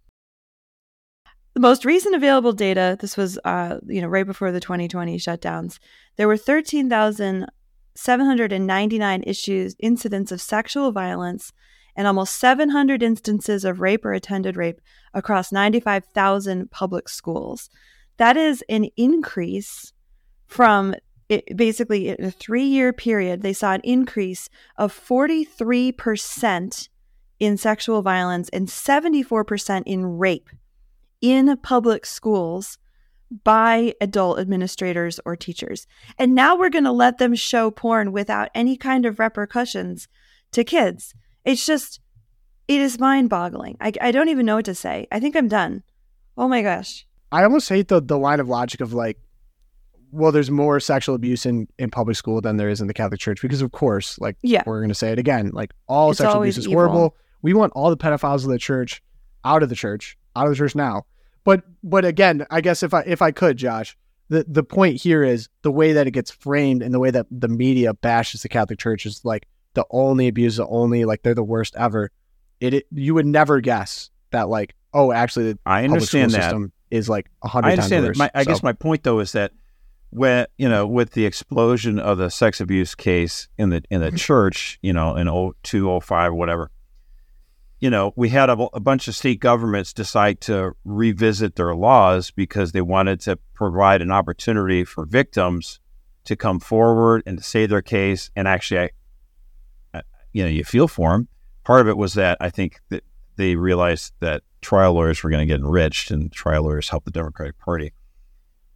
The 1.54 1.60
most 1.60 1.84
recent 1.86 2.16
available 2.16 2.54
data, 2.54 2.98
this 3.00 3.16
was 3.16 3.38
uh, 3.46 3.78
you 3.88 4.02
know 4.02 4.08
right 4.08 4.26
before 4.26 4.52
the 4.52 4.60
2020 4.60 5.18
shutdowns, 5.18 5.78
there 6.16 6.28
were 6.28 6.38
13,799 6.38 9.24
issues 9.24 9.76
incidents 9.80 10.32
of 10.32 10.42
sexual 10.42 10.92
violence 10.92 11.54
and 11.96 12.08
almost 12.08 12.40
700 12.40 13.04
instances 13.04 13.64
of 13.64 13.82
rape 13.82 14.04
or 14.04 14.14
attended 14.14 14.58
rape 14.58 14.82
across 15.14 15.52
95,000 15.52 16.72
public 16.72 17.08
schools. 17.08 17.70
That 18.18 18.36
is 18.36 18.64
an 18.68 18.90
increase 18.98 19.94
from 20.48 20.96
it, 21.30 21.56
basically 21.56 22.10
in 22.10 22.24
a 22.24 22.32
three 22.32 22.66
year 22.66 22.92
period, 22.94 23.42
they 23.42 23.54
saw 23.54 23.74
an 23.74 23.82
increase 23.84 24.50
of 24.78 24.94
43% 24.94 26.90
in 27.40 27.58
sexual 27.58 28.02
violence 28.02 28.50
and 28.50 28.68
74% 28.68 29.84
in 29.86 30.18
rape 30.18 30.50
in 31.22 31.56
public 31.58 32.06
schools 32.06 32.78
by 33.44 33.94
adult 34.00 34.40
administrators 34.40 35.20
or 35.26 35.36
teachers. 35.36 35.88
And 36.20 36.36
now 36.36 36.56
we're 36.56 36.70
going 36.70 36.84
to 36.84 36.92
let 36.92 37.18
them 37.18 37.34
show 37.34 37.72
porn 37.72 38.12
without 38.12 38.50
any 38.54 38.78
kind 38.78 39.06
of 39.06 39.20
repercussions 39.20 40.08
to 40.52 40.64
kids. 40.64 41.16
It's 41.44 41.66
just, 41.66 42.00
it 42.68 42.80
is 42.80 43.00
mind 43.00 43.30
boggling. 43.30 43.78
I, 43.82 43.92
I 44.02 44.12
don't 44.12 44.30
even 44.30 44.46
know 44.46 44.58
what 44.58 44.66
to 44.66 44.76
say. 44.76 45.08
I 45.12 45.20
think 45.20 45.36
I'm 45.36 45.48
done. 45.48 45.84
Oh 46.38 46.48
my 46.48 46.62
gosh. 46.62 47.08
I 47.32 47.44
almost 47.44 47.70
hate 47.70 47.88
the 47.88 48.00
the 48.00 48.18
line 48.18 48.40
of 48.40 48.48
logic 48.48 48.80
of 48.80 48.94
like, 48.94 49.18
well, 50.14 50.32
there's 50.32 50.52
more 50.52 50.80
sexual 50.80 51.16
abuse 51.16 51.46
in 51.46 51.68
in 51.80 51.90
public 51.90 52.16
school 52.16 52.40
than 52.42 52.58
there 52.58 52.70
is 52.70 52.80
in 52.82 52.88
the 52.88 52.94
Catholic 52.94 53.20
Church 53.20 53.42
because 53.42 53.62
of 53.62 53.72
course, 53.72 54.20
like 54.20 54.38
Yeah. 54.44 54.64
we're 54.66 54.80
going 54.80 54.90
to 54.90 54.96
say 54.96 55.12
it 55.12 55.20
again, 55.20 55.52
like 55.54 55.72
all 55.88 56.12
It's 56.12 56.20
sexual 56.20 56.42
abuse 56.42 56.58
is 56.58 56.68
evil. 56.68 56.76
horrible. 56.80 57.16
We 57.42 57.54
want 57.54 57.74
all 57.76 57.90
the 57.90 57.98
pedophiles 57.98 58.44
of 58.44 58.50
the 58.52 58.58
church 58.60 59.02
out 59.44 59.64
of 59.64 59.70
the 59.70 59.76
church, 59.76 60.18
out 60.36 60.46
of 60.46 60.52
the 60.52 60.56
church 60.58 60.76
now. 60.76 61.04
But 61.44 61.64
but 61.84 62.06
again, 62.06 62.46
I 62.50 62.62
guess 62.62 62.84
if 62.84 62.94
I 62.94 63.02
if 63.02 63.22
I 63.22 63.32
could, 63.32 63.58
Josh, 63.58 63.98
the 64.30 64.46
the 64.48 64.64
point 64.64 65.02
here 65.02 65.24
is 65.24 65.50
the 65.64 65.72
way 65.72 65.94
that 65.94 66.08
it 66.08 66.12
gets 66.12 66.32
framed 66.32 66.82
and 66.82 66.94
the 66.94 67.00
way 67.00 67.12
that 67.12 67.26
the 67.32 67.50
media 67.50 67.94
bashes 67.94 68.44
the 68.44 68.50
Catholic 68.50 68.80
Church 68.80 69.06
is 69.06 69.26
like 69.26 69.48
the 69.74 69.86
only 69.90 70.28
abuse, 70.28 70.56
the 70.58 70.68
only 70.68 71.04
like 71.06 71.24
they're 71.24 71.34
the 71.36 71.44
worst 71.44 71.76
ever. 71.76 72.12
It, 72.62 72.74
it 72.76 72.86
you 72.92 73.14
would 73.16 73.26
never 73.26 73.60
guess 73.60 74.10
that 74.32 74.48
like 74.48 74.76
oh 74.94 75.12
actually 75.12 75.54
the 75.54 75.60
I 75.66 75.82
public 75.88 76.04
school 76.04 76.22
understand 76.22 76.32
that. 76.32 76.44
system 76.44 76.72
is 76.92 77.10
like 77.10 77.30
a 77.44 77.48
hundred 77.50 77.68
I 77.68 77.76
times 77.76 77.80
understand 77.92 78.06
worse. 78.06 78.18
that. 78.20 78.34
My, 78.36 78.40
I 78.40 78.44
So- 78.44 78.52
guess 78.52 78.64
my 78.64 78.74
point 78.74 79.04
though 79.04 79.20
is 79.20 79.32
that 79.34 79.52
when 80.14 80.46
you 80.58 80.70
know 80.70 80.86
with 80.86 81.12
the 81.12 81.26
explosion 81.26 81.98
of 81.98 82.20
the 82.20 82.30
sex 82.30 82.62
abuse 82.62 82.94
case 82.94 83.48
in 83.58 83.70
the 83.70 83.82
in 83.90 84.00
the 84.02 84.08
mm-hmm. 84.08 84.16
church, 84.16 84.78
you 84.82 84.94
know, 84.94 85.16
in 85.16 85.28
02, 85.64 86.00
05, 86.02 86.34
whatever, 86.34 86.70
you 87.80 87.90
know, 87.90 88.14
we 88.16 88.30
had 88.30 88.50
a, 88.50 88.54
a 88.74 88.80
bunch 88.80 89.08
of 89.08 89.16
state 89.16 89.40
governments 89.40 89.92
decide 89.92 90.40
to 90.42 90.74
revisit 90.86 91.56
their 91.56 91.74
laws 91.74 92.30
because 92.30 92.72
they 92.72 92.82
wanted 92.82 93.20
to 93.22 93.38
provide 93.56 94.02
an 94.02 94.12
opportunity 94.12 94.84
for 94.84 95.06
victims 95.06 95.80
to 96.26 96.36
come 96.36 96.60
forward 96.60 97.24
and 97.26 97.40
to 97.40 97.44
say 97.44 97.66
their 97.66 97.82
case. 97.82 98.30
And 98.36 98.48
actually, 98.48 98.80
I, 98.82 98.90
I 99.96 100.02
you 100.32 100.44
know, 100.44 100.50
you 100.50 100.64
feel 100.64 100.88
for 100.88 101.12
them. 101.12 101.28
Part 101.64 101.82
of 101.82 101.88
it 101.88 101.98
was 101.98 102.14
that 102.14 102.38
I 102.40 102.52
think 102.52 102.80
that 102.90 103.04
they 103.36 103.56
realized 103.56 104.14
that 104.20 104.44
trial 104.62 104.94
lawyers 104.94 105.24
were 105.24 105.32
going 105.32 105.48
to 105.48 105.52
get 105.52 105.60
enriched, 105.60 106.12
and 106.12 106.32
trial 106.32 106.64
lawyers 106.64 106.90
helped 106.90 107.06
the 107.06 107.12
Democratic 107.12 107.58
Party. 107.58 107.94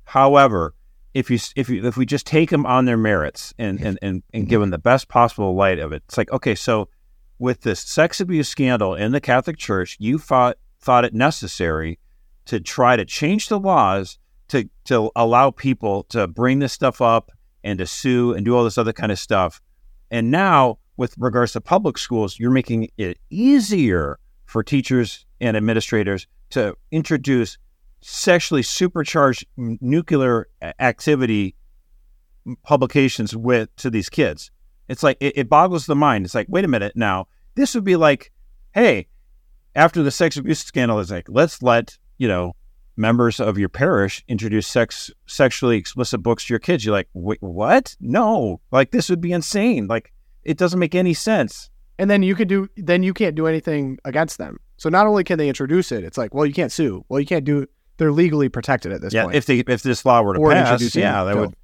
However, 0.03 0.73
if 1.17 1.31
you 1.31 1.39
if 1.55 1.67
you 1.67 1.83
if 1.83 1.97
we 1.97 2.05
just 2.05 2.27
take 2.27 2.51
them 2.51 2.65
on 2.67 2.85
their 2.85 2.95
merits 2.95 3.51
and 3.57 3.79
and 3.79 3.97
and, 4.03 4.23
and 4.31 4.43
mm-hmm. 4.43 4.49
give 4.49 4.61
them 4.61 4.69
the 4.69 4.77
best 4.77 5.07
possible 5.07 5.55
light 5.55 5.79
of 5.79 5.91
it, 5.91 6.03
it's 6.05 6.17
like 6.17 6.31
okay, 6.31 6.53
so 6.53 6.89
with 7.39 7.61
this 7.61 7.79
sex 7.79 8.21
abuse 8.21 8.47
scandal 8.47 8.93
in 8.93 9.11
the 9.11 9.19
Catholic 9.19 9.57
Church, 9.57 9.97
you 9.99 10.19
thought 10.19 10.57
thought 10.79 11.05
it 11.05 11.15
necessary 11.15 11.97
to 12.45 12.59
try 12.59 12.95
to 12.95 13.03
change 13.03 13.49
the 13.49 13.59
laws 13.59 14.19
to 14.49 14.69
to 14.85 15.09
allow 15.15 15.49
people 15.49 16.03
to 16.03 16.27
bring 16.27 16.59
this 16.59 16.71
stuff 16.71 17.01
up 17.01 17.31
and 17.63 17.79
to 17.79 17.87
sue 17.87 18.33
and 18.33 18.45
do 18.45 18.55
all 18.55 18.63
this 18.63 18.77
other 18.77 18.93
kind 18.93 19.11
of 19.11 19.17
stuff. 19.17 19.59
And 20.11 20.29
now, 20.29 20.77
with 20.97 21.15
regards 21.17 21.53
to 21.53 21.61
public 21.61 21.97
schools, 21.97 22.39
you're 22.39 22.51
making 22.51 22.89
it 22.95 23.17
easier 23.31 24.19
for 24.45 24.61
teachers 24.61 25.25
and 25.41 25.57
administrators 25.57 26.27
to 26.51 26.75
introduce 26.91 27.57
sexually 28.01 28.63
supercharged 28.63 29.45
nuclear 29.55 30.47
uh, 30.61 30.71
activity 30.79 31.55
publications 32.63 33.35
with 33.35 33.75
to 33.77 33.89
these 33.89 34.09
kids. 34.09 34.51
It's 34.87 35.03
like 35.03 35.17
it, 35.19 35.37
it 35.37 35.49
boggles 35.49 35.85
the 35.85 35.95
mind. 35.95 36.25
It's 36.25 36.35
like, 36.35 36.47
wait 36.49 36.63
a 36.65 36.67
minute 36.67 36.93
now, 36.95 37.27
this 37.55 37.75
would 37.75 37.83
be 37.83 37.95
like, 37.95 38.31
hey, 38.73 39.07
after 39.75 40.01
the 40.01 40.11
sex 40.11 40.37
abuse 40.37 40.59
scandal, 40.59 40.99
it's 40.99 41.11
like, 41.11 41.27
let's 41.29 41.61
let 41.61 41.97
you 42.17 42.27
know 42.27 42.53
members 42.95 43.39
of 43.39 43.57
your 43.57 43.69
parish 43.69 44.23
introduce 44.27 44.67
sex 44.67 45.11
sexually 45.25 45.77
explicit 45.77 46.23
books 46.23 46.45
to 46.45 46.53
your 46.53 46.59
kids. 46.59 46.85
You're 46.85 46.93
like, 46.93 47.09
wait, 47.13 47.41
what? 47.41 47.95
No, 47.99 48.61
like 48.71 48.91
this 48.91 49.09
would 49.09 49.21
be 49.21 49.31
insane. 49.33 49.87
Like 49.87 50.13
it 50.43 50.57
doesn't 50.57 50.79
make 50.79 50.95
any 50.95 51.13
sense. 51.13 51.69
and 51.99 52.09
then 52.09 52.23
you 52.23 52.35
could 52.35 52.47
do 52.47 52.67
then 52.77 53.03
you 53.03 53.13
can't 53.13 53.35
do 53.35 53.47
anything 53.47 53.97
against 54.05 54.37
them. 54.37 54.57
So 54.77 54.89
not 54.89 55.07
only 55.07 55.23
can 55.23 55.37
they 55.37 55.47
introduce 55.47 55.91
it, 55.91 56.03
it's 56.03 56.17
like, 56.17 56.33
well, 56.33 56.45
you 56.45 56.53
can't 56.53 56.71
sue. 56.71 57.03
Well, 57.09 57.19
you 57.19 57.25
can't 57.25 57.43
do. 57.45 57.65
They're 57.97 58.11
legally 58.11 58.49
protected 58.49 58.91
at 58.91 59.01
this 59.01 59.13
point. 59.13 59.15
yeah, 59.15 59.23
point. 59.23 59.35
if 59.35 59.45
they 59.45 59.59
if 59.59 59.83
this 59.83 60.05
law 60.05 60.21
were 60.21 60.35
to 60.35 60.39
or 60.39 60.51
pass, 60.51 60.95
yeah, 60.95 61.23
that 61.23 61.35
would. 61.35 61.55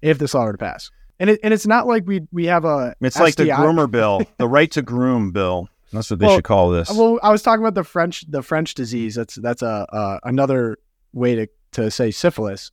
if 0.00 0.18
this 0.18 0.34
law 0.34 0.44
were 0.44 0.52
to 0.52 0.58
pass. 0.58 0.90
And 1.18 1.30
it, 1.30 1.40
and 1.42 1.52
it's 1.54 1.66
not 1.66 1.86
like 1.86 2.06
we 2.06 2.22
we 2.32 2.46
have 2.46 2.64
a 2.64 2.94
It's 3.00 3.18
like 3.18 3.36
the 3.36 3.44
groomer 3.44 3.90
bill, 3.90 4.22
the 4.38 4.48
right 4.48 4.70
to 4.72 4.82
groom 4.82 5.32
bill. 5.32 5.68
That's 5.92 6.10
what 6.10 6.18
they 6.18 6.26
Well, 6.26 6.36
should 6.36 6.44
call 6.44 6.70
this. 6.70 6.90
Well, 6.90 7.20
I 7.22 7.30
was 7.30 7.42
talking 7.42 7.62
about 7.62 7.74
the 7.74 7.84
French 7.84 8.24
the 8.28 8.42
French 8.42 8.74
disease. 8.74 9.14
That's 9.14 9.34
that's 9.36 9.62
a 9.62 9.86
uh, 9.92 10.18
another 10.24 10.78
way 11.12 11.34
to 11.34 11.46
to 11.72 11.90
say 11.90 12.10
syphilis. 12.10 12.70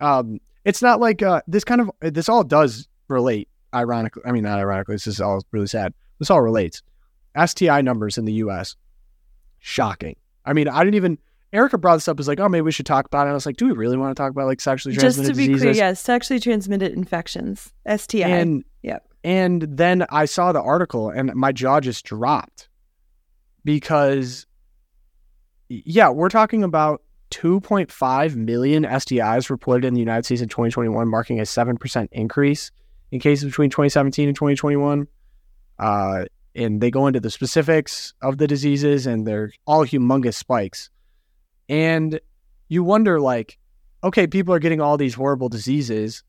Um, 0.00 0.40
it's 0.64 0.82
not 0.82 1.00
like 1.00 1.22
uh, 1.22 1.40
this 1.46 1.64
kind 1.64 1.80
of 1.80 1.90
this 2.00 2.28
all 2.28 2.44
does 2.44 2.88
relate. 3.08 3.48
Ironically, 3.74 4.22
I 4.26 4.32
mean 4.32 4.42
not 4.42 4.58
ironically. 4.58 4.96
This 4.96 5.06
is 5.06 5.20
all 5.20 5.44
really 5.52 5.66
sad. 5.68 5.94
This 6.18 6.30
all 6.30 6.42
relates. 6.42 6.82
STI 7.46 7.80
numbers 7.82 8.18
in 8.18 8.24
the 8.24 8.32
U.S. 8.34 8.76
shocking. 9.58 10.16
I 10.44 10.52
mean, 10.52 10.68
I 10.68 10.80
didn't 10.84 10.96
even 10.96 11.18
Erica 11.52 11.78
brought 11.78 11.96
this 11.96 12.08
up 12.08 12.20
as 12.20 12.28
like, 12.28 12.38
oh, 12.38 12.48
maybe 12.48 12.62
we 12.62 12.72
should 12.72 12.86
talk 12.86 13.06
about 13.06 13.22
it. 13.22 13.24
And 13.24 13.30
I 13.30 13.34
was 13.34 13.46
like, 13.46 13.56
do 13.56 13.66
we 13.66 13.72
really 13.72 13.96
want 13.96 14.16
to 14.16 14.20
talk 14.20 14.30
about 14.30 14.46
like 14.46 14.60
sexually 14.60 14.94
transmitted 14.94 15.30
infections? 15.30 15.36
Just 15.36 15.36
to 15.36 15.48
be 15.48 15.52
diseases? 15.54 15.76
clear, 15.78 15.88
yes, 15.88 16.00
sexually 16.00 16.40
transmitted 16.40 16.92
infections, 16.92 17.72
STI. 17.86 18.28
And 18.28 18.64
Yep. 18.82 19.08
and 19.24 19.62
then 19.62 20.06
I 20.10 20.24
saw 20.26 20.52
the 20.52 20.62
article 20.62 21.10
and 21.10 21.34
my 21.34 21.52
jaw 21.52 21.80
just 21.80 22.04
dropped 22.04 22.68
because 23.64 24.46
yeah, 25.68 26.08
we're 26.08 26.30
talking 26.30 26.64
about 26.64 27.02
2.5 27.30 28.34
million 28.36 28.84
STIs 28.84 29.50
reported 29.50 29.86
in 29.86 29.94
the 29.94 30.00
United 30.00 30.24
States 30.24 30.40
in 30.40 30.48
2021, 30.48 31.08
marking 31.08 31.38
a 31.38 31.44
7% 31.44 32.08
increase 32.12 32.70
in 33.12 33.20
cases 33.20 33.44
between 33.44 33.70
2017 33.70 34.28
and 34.28 34.36
2021. 34.36 35.06
Uh, 35.78 36.24
and 36.54 36.80
they 36.80 36.90
go 36.90 37.06
into 37.06 37.20
the 37.20 37.30
specifics 37.30 38.12
of 38.20 38.38
the 38.38 38.48
diseases 38.48 39.06
and 39.06 39.26
they're 39.26 39.52
all 39.66 39.84
humongous 39.84 40.34
spikes. 40.34 40.90
And 41.70 42.20
you 42.68 42.82
wonder, 42.82 43.20
like, 43.20 43.58
okay, 44.02 44.26
people 44.26 44.52
are 44.52 44.58
getting 44.58 44.80
all 44.80 44.96
these 44.96 45.14
horrible 45.14 45.48
diseases. 45.48 46.24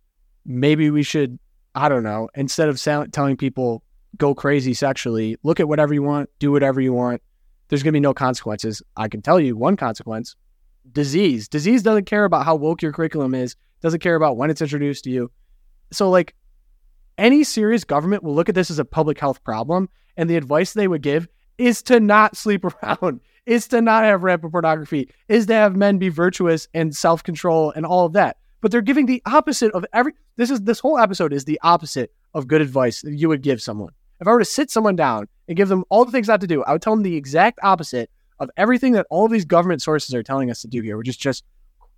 Maybe 0.46 0.92
we 0.92 1.02
should, 1.02 1.40
I 1.74 1.90
don't 1.90 2.04
know, 2.04 2.30
instead 2.36 2.70
of 2.70 2.80
telling 3.12 3.38
people 3.38 3.84
go 4.18 4.36
crazy 4.36 4.76
sexually, 4.76 5.38
look 5.42 5.60
at 5.60 5.68
whatever 5.68 5.96
you 5.96 6.04
want, 6.04 6.30
do 6.38 6.52
whatever 6.52 6.80
you 6.80 6.94
want. 6.94 7.24
There's 7.68 7.82
going 7.82 7.94
to 7.94 7.96
be 7.96 8.02
no 8.02 8.14
consequences. 8.14 8.84
I 8.98 9.08
can 9.08 9.24
tell 9.24 9.40
you 9.40 9.58
one 9.58 9.78
consequence 9.78 10.36
disease. 10.92 11.48
Disease 11.48 11.82
doesn't 11.82 12.06
care 12.06 12.26
about 12.26 12.46
how 12.46 12.56
woke 12.56 12.82
your 12.82 12.92
curriculum 12.92 13.34
is, 13.34 13.56
doesn't 13.82 14.02
care 14.02 14.16
about 14.16 14.38
when 14.38 14.52
it's 14.52 14.62
introduced 14.62 15.06
to 15.06 15.10
you. 15.10 15.32
So, 15.92 16.10
like, 16.10 16.36
any 17.18 17.44
serious 17.44 17.84
government 17.84 18.24
will 18.24 18.36
look 18.36 18.50
at 18.50 18.56
this 18.56 18.70
as 18.70 18.78
a 18.78 18.86
public 18.86 19.20
health 19.20 19.44
problem, 19.44 19.90
and 20.18 20.30
the 20.30 20.38
advice 20.38 20.74
they 20.74 20.88
would 20.88 21.02
give 21.02 21.28
is 21.62 21.82
to 21.84 22.00
not 22.00 22.36
sleep 22.36 22.66
around, 22.84 23.22
is 23.46 23.68
to 23.70 23.82
not 23.82 24.04
have 24.04 24.24
rampant 24.24 24.52
pornography, 24.52 25.10
is 25.28 25.46
to 25.46 25.54
have 25.54 25.76
men 25.76 25.98
be 25.98 26.10
virtuous 26.10 26.68
and 26.74 26.96
self 26.96 27.24
control 27.24 27.72
and 27.72 27.86
all 27.86 28.06
of 28.06 28.14
that. 28.14 28.38
But 28.62 28.72
they're 28.72 28.82
giving 28.82 29.06
the 29.06 29.22
opposite 29.26 29.72
of 29.74 29.86
every. 29.94 30.14
This 30.36 30.50
is 30.50 30.62
this 30.62 30.80
whole 30.80 30.98
episode 30.98 31.34
is 31.34 31.46
the 31.46 31.60
opposite 31.64 32.12
of 32.34 32.48
good 32.48 32.62
advice 32.62 33.02
that 33.02 33.14
you 33.14 33.30
would 33.30 33.42
give 33.42 33.62
someone. 33.62 33.94
If 34.20 34.28
I 34.28 34.32
were 34.32 34.40
to 34.40 34.46
sit 34.46 34.70
someone 34.70 34.96
down 34.96 35.28
and 35.48 35.58
give 35.58 35.68
them 35.68 35.84
all 35.90 36.06
the 36.06 36.12
things 36.12 36.28
not 36.28 36.42
to 36.42 36.48
do, 36.48 36.64
I 36.64 36.72
would 36.74 36.82
tell 36.82 36.96
them 36.96 37.04
the 37.04 37.16
exact 37.16 37.60
opposite 37.64 38.10
of 38.40 38.50
everything 38.58 38.94
that 38.94 39.08
all 39.10 39.26
of 39.26 39.32
these 39.32 39.46
government 39.46 39.82
sources 39.82 40.14
are 40.16 40.24
telling 40.24 40.50
us 40.50 40.62
to 40.62 40.68
do 40.68 40.82
here, 40.82 40.98
which 40.98 41.10
is 41.10 41.18
just 41.18 41.44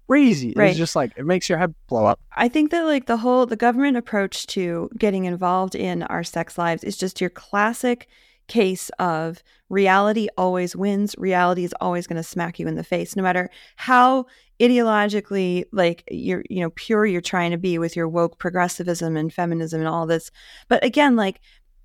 crazy. 0.08 0.54
Right. 0.56 0.70
It's 0.70 0.78
just 0.78 0.96
like 0.96 1.12
it 1.18 1.26
makes 1.26 1.48
your 1.48 1.58
head 1.58 1.74
blow 1.88 2.06
up. 2.06 2.20
I 2.36 2.50
think 2.50 2.72
that 2.72 2.86
like 2.86 3.06
the 3.06 3.18
whole 3.18 3.46
the 3.46 3.56
government 3.56 3.98
approach 3.98 4.48
to 4.48 4.90
getting 4.98 5.26
involved 5.26 5.76
in 5.76 6.04
our 6.04 6.24
sex 6.24 6.58
lives 6.58 6.84
is 6.84 6.98
just 6.98 7.22
your 7.22 7.30
classic 7.30 8.08
case 8.54 8.92
of 9.00 9.42
reality 9.70 10.28
always 10.38 10.76
wins. 10.76 11.16
Reality 11.18 11.64
is 11.64 11.74
always 11.82 12.06
going 12.06 12.18
to 12.18 12.24
smack 12.24 12.60
you 12.60 12.68
in 12.68 12.76
the 12.76 12.84
face, 12.84 13.16
no 13.16 13.24
matter 13.24 13.50
how 13.78 14.28
ideologically 14.62 15.66
like 15.72 16.04
you're 16.12 16.44
you 16.50 16.62
know 16.62 16.70
pure 16.76 17.08
you're 17.08 17.20
trying 17.20 17.50
to 17.50 17.58
be 17.58 17.80
with 17.80 17.96
your 17.96 18.08
woke 18.08 18.38
progressivism 18.38 19.18
and 19.18 19.34
feminism 19.34 19.80
and 19.80 19.90
all 19.90 20.06
this. 20.06 20.30
But 20.68 20.86
again, 20.86 21.16
like 21.16 21.42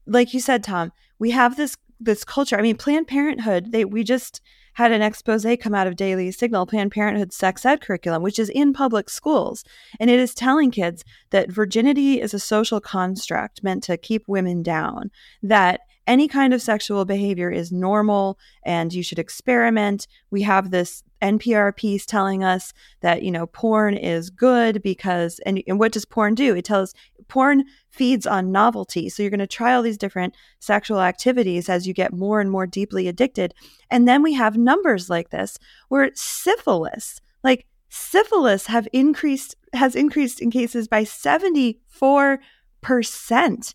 like 0.06 0.34
you 0.34 0.40
said, 0.40 0.62
Tom, 0.62 0.92
we 1.18 1.30
have 1.30 1.56
this 1.56 1.74
this 1.98 2.22
culture. 2.22 2.58
I 2.58 2.62
mean, 2.62 2.76
Planned 2.76 3.08
Parenthood. 3.08 3.72
They 3.72 3.86
we 3.86 4.04
just 4.04 4.42
had 4.74 4.92
an 4.92 5.02
expose 5.02 5.46
come 5.60 5.74
out 5.74 5.86
of 5.86 5.96
Daily 5.96 6.30
Signal, 6.30 6.66
Planned 6.66 6.92
Parenthood 6.92 7.32
sex 7.32 7.64
ed 7.64 7.80
curriculum, 7.80 8.22
which 8.22 8.38
is 8.38 8.50
in 8.50 8.74
public 8.74 9.08
schools. 9.08 9.64
And 9.98 10.10
it 10.10 10.20
is 10.20 10.34
telling 10.34 10.70
kids 10.70 11.02
that 11.30 11.50
virginity 11.50 12.20
is 12.20 12.34
a 12.34 12.38
social 12.38 12.80
construct 12.80 13.64
meant 13.64 13.82
to 13.84 13.96
keep 13.96 14.28
women 14.28 14.62
down, 14.62 15.10
that 15.42 15.80
any 16.08 16.26
kind 16.26 16.54
of 16.54 16.62
sexual 16.62 17.04
behavior 17.04 17.50
is 17.50 17.70
normal 17.70 18.38
and 18.64 18.92
you 18.92 19.02
should 19.02 19.18
experiment. 19.18 20.08
We 20.30 20.42
have 20.42 20.70
this 20.70 21.04
NPR 21.20 21.76
piece 21.76 22.06
telling 22.06 22.42
us 22.42 22.72
that, 23.02 23.22
you 23.22 23.30
know, 23.30 23.46
porn 23.46 23.94
is 23.94 24.30
good 24.30 24.82
because, 24.82 25.38
and, 25.44 25.62
and 25.68 25.78
what 25.78 25.92
does 25.92 26.06
porn 26.06 26.34
do? 26.34 26.56
It 26.56 26.64
tells 26.64 26.94
porn 27.28 27.64
feeds 27.90 28.26
on 28.26 28.50
novelty. 28.50 29.10
So 29.10 29.22
you're 29.22 29.30
going 29.30 29.38
to 29.40 29.46
try 29.46 29.74
all 29.74 29.82
these 29.82 29.98
different 29.98 30.34
sexual 30.60 31.00
activities 31.00 31.68
as 31.68 31.86
you 31.86 31.92
get 31.92 32.14
more 32.14 32.40
and 32.40 32.50
more 32.50 32.66
deeply 32.66 33.06
addicted. 33.06 33.52
And 33.90 34.08
then 34.08 34.22
we 34.22 34.32
have 34.32 34.56
numbers 34.56 35.10
like 35.10 35.30
this 35.30 35.58
where 35.88 36.10
syphilis, 36.14 37.20
like 37.44 37.66
syphilis 37.90 38.66
have 38.66 38.88
increased 38.92 39.54
has 39.74 39.94
increased 39.94 40.40
in 40.40 40.50
cases 40.50 40.88
by 40.88 41.04
74% 41.04 43.74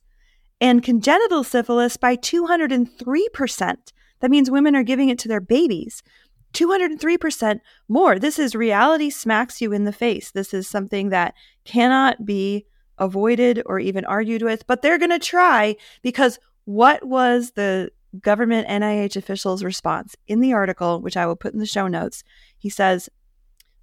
and 0.61 0.83
congenital 0.83 1.43
syphilis 1.43 1.97
by 1.97 2.15
203%. 2.15 3.75
That 4.19 4.31
means 4.31 4.49
women 4.49 4.75
are 4.75 4.83
giving 4.83 5.09
it 5.09 5.19
to 5.19 5.27
their 5.27 5.41
babies. 5.41 6.01
203% 6.53 7.59
more. 7.89 8.19
This 8.19 8.39
is 8.39 8.55
reality 8.55 9.09
smacks 9.09 9.61
you 9.61 9.73
in 9.73 9.83
the 9.83 9.91
face. 9.91 10.31
This 10.31 10.53
is 10.53 10.67
something 10.67 11.09
that 11.09 11.33
cannot 11.65 12.25
be 12.25 12.65
avoided 12.97 13.61
or 13.65 13.79
even 13.79 14.05
argued 14.05 14.43
with, 14.43 14.65
but 14.67 14.81
they're 14.81 14.99
going 14.99 15.09
to 15.09 15.19
try 15.19 15.75
because 16.01 16.39
what 16.65 17.03
was 17.05 17.51
the 17.51 17.89
government 18.21 18.67
NIH 18.67 19.15
official's 19.17 19.63
response 19.63 20.15
in 20.27 20.39
the 20.39 20.53
article, 20.53 21.01
which 21.01 21.17
I 21.17 21.25
will 21.25 21.35
put 21.35 21.53
in 21.53 21.59
the 21.59 21.65
show 21.65 21.87
notes? 21.87 22.23
He 22.57 22.69
says, 22.69 23.09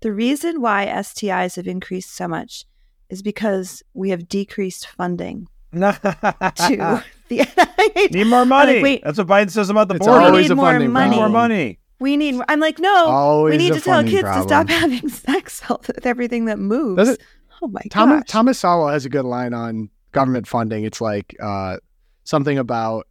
The 0.00 0.12
reason 0.12 0.60
why 0.60 0.86
STIs 0.86 1.56
have 1.56 1.66
increased 1.66 2.14
so 2.14 2.28
much 2.28 2.64
is 3.08 3.22
because 3.22 3.82
we 3.92 4.10
have 4.10 4.28
decreased 4.28 4.86
funding 4.86 5.48
to 5.72 7.04
the 7.28 7.38
NIH. 7.38 8.12
Need 8.12 8.26
more 8.26 8.44
money. 8.44 8.74
Like, 8.74 8.82
wait, 8.82 9.02
That's 9.04 9.18
what 9.18 9.26
Biden 9.26 9.50
says 9.50 9.70
about 9.70 9.88
the 9.88 9.94
It's 9.96 10.06
border. 10.06 10.32
we 10.32 10.42
need 10.42 10.50
a 10.50 10.54
more 10.56 10.66
funding 10.72 10.92
money. 10.92 11.10
Need 11.10 11.16
more 11.16 11.28
money. 11.28 11.78
We 12.00 12.16
need. 12.16 12.40
I'm 12.48 12.60
like, 12.60 12.78
no. 12.78 13.06
Always 13.06 13.52
we 13.52 13.58
need 13.58 13.74
to 13.74 13.80
tell 13.80 13.96
funding 13.98 14.14
kids 14.16 14.28
to 14.34 14.42
stop 14.42 14.68
having 14.68 15.08
sex 15.08 15.62
with 15.68 16.06
everything 16.06 16.46
that 16.46 16.58
moves. 16.58 16.96
Does 16.96 17.08
it- 17.10 17.20
oh 17.62 17.68
my 17.68 17.82
Thomas 17.90 18.20
gosh. 18.20 18.28
Thomas 18.28 18.58
Sowell 18.58 18.88
has 18.88 19.04
a 19.04 19.08
good 19.10 19.24
line 19.26 19.52
on 19.54 19.90
government 20.12 20.46
funding. 20.46 20.84
It's 20.84 21.00
like 21.00 21.36
uh, 21.42 21.76
something 22.24 22.56
about 22.58 23.06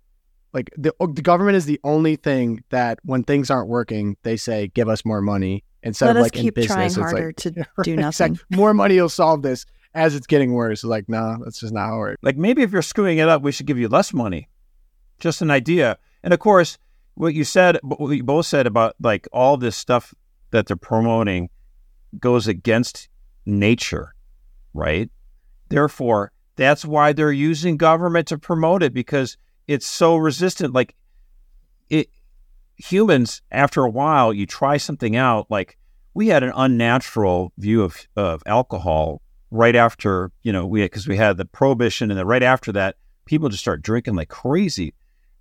like 0.53 0.71
the 0.75 0.91
the 1.13 1.21
government 1.21 1.55
is 1.55 1.65
the 1.65 1.79
only 1.83 2.15
thing 2.15 2.63
that 2.71 2.97
when 3.03 3.23
things 3.23 3.51
aren't 3.51 3.69
working, 3.69 4.17
they 4.23 4.35
say 4.37 4.67
give 4.69 4.89
us 4.89 5.05
more 5.05 5.21
money 5.21 5.63
instead 5.83 6.07
Let 6.07 6.15
of 6.17 6.21
us 6.23 6.25
like 6.33 6.37
in 6.43 6.49
business. 6.53 6.73
trying 6.73 6.85
it's 6.87 6.95
harder 6.95 7.25
like, 7.27 7.35
to 7.37 7.51
do 7.83 7.95
nothing. 7.95 8.31
exact- 8.33 8.43
more 8.55 8.73
money 8.73 8.99
will 8.99 9.07
solve 9.07 9.43
this 9.43 9.65
as 9.93 10.15
it's 10.15 10.27
getting 10.27 10.53
worse. 10.53 10.83
Like 10.83 11.09
no, 11.09 11.37
that's 11.43 11.59
just 11.59 11.73
not 11.73 11.87
how 11.87 11.95
it 11.95 11.99
works. 11.99 12.17
Like 12.21 12.37
maybe 12.37 12.61
if 12.61 12.71
you're 12.71 12.81
screwing 12.81 13.17
it 13.17 13.29
up, 13.29 13.41
we 13.41 13.51
should 13.51 13.65
give 13.65 13.79
you 13.79 13.87
less 13.87 14.13
money. 14.13 14.49
Just 15.19 15.41
an 15.41 15.51
idea. 15.51 15.97
And 16.23 16.33
of 16.33 16.39
course, 16.39 16.77
what 17.15 17.33
you 17.33 17.43
said, 17.43 17.79
what 17.83 18.11
you 18.11 18.23
both 18.23 18.45
said 18.45 18.67
about 18.67 18.95
like 19.01 19.27
all 19.33 19.57
this 19.57 19.75
stuff 19.75 20.13
that 20.51 20.67
they're 20.67 20.77
promoting 20.77 21.49
goes 22.19 22.47
against 22.47 23.09
nature, 23.45 24.13
right? 24.73 25.09
Therefore, 25.69 26.31
that's 26.55 26.85
why 26.85 27.13
they're 27.13 27.31
using 27.31 27.77
government 27.77 28.27
to 28.27 28.37
promote 28.37 28.83
it 28.83 28.93
because 28.93 29.37
it's 29.67 29.85
so 29.85 30.15
resistant. 30.15 30.73
Like 30.73 30.95
it, 31.89 32.09
humans, 32.77 33.41
after 33.51 33.83
a 33.83 33.89
while, 33.89 34.33
you 34.33 34.45
try 34.45 34.77
something 34.77 35.15
out. 35.15 35.47
Like 35.49 35.77
we 36.13 36.27
had 36.27 36.43
an 36.43 36.53
unnatural 36.55 37.53
view 37.57 37.83
of 37.83 38.07
of 38.15 38.41
alcohol 38.45 39.21
right 39.51 39.75
after 39.75 40.31
you 40.43 40.51
know 40.51 40.65
we 40.65 40.81
because 40.83 41.07
we 41.07 41.17
had 41.17 41.37
the 41.37 41.45
prohibition, 41.45 42.11
and 42.11 42.19
then 42.19 42.25
right 42.25 42.43
after 42.43 42.71
that, 42.73 42.95
people 43.25 43.49
just 43.49 43.61
start 43.61 43.81
drinking 43.81 44.15
like 44.15 44.29
crazy. 44.29 44.93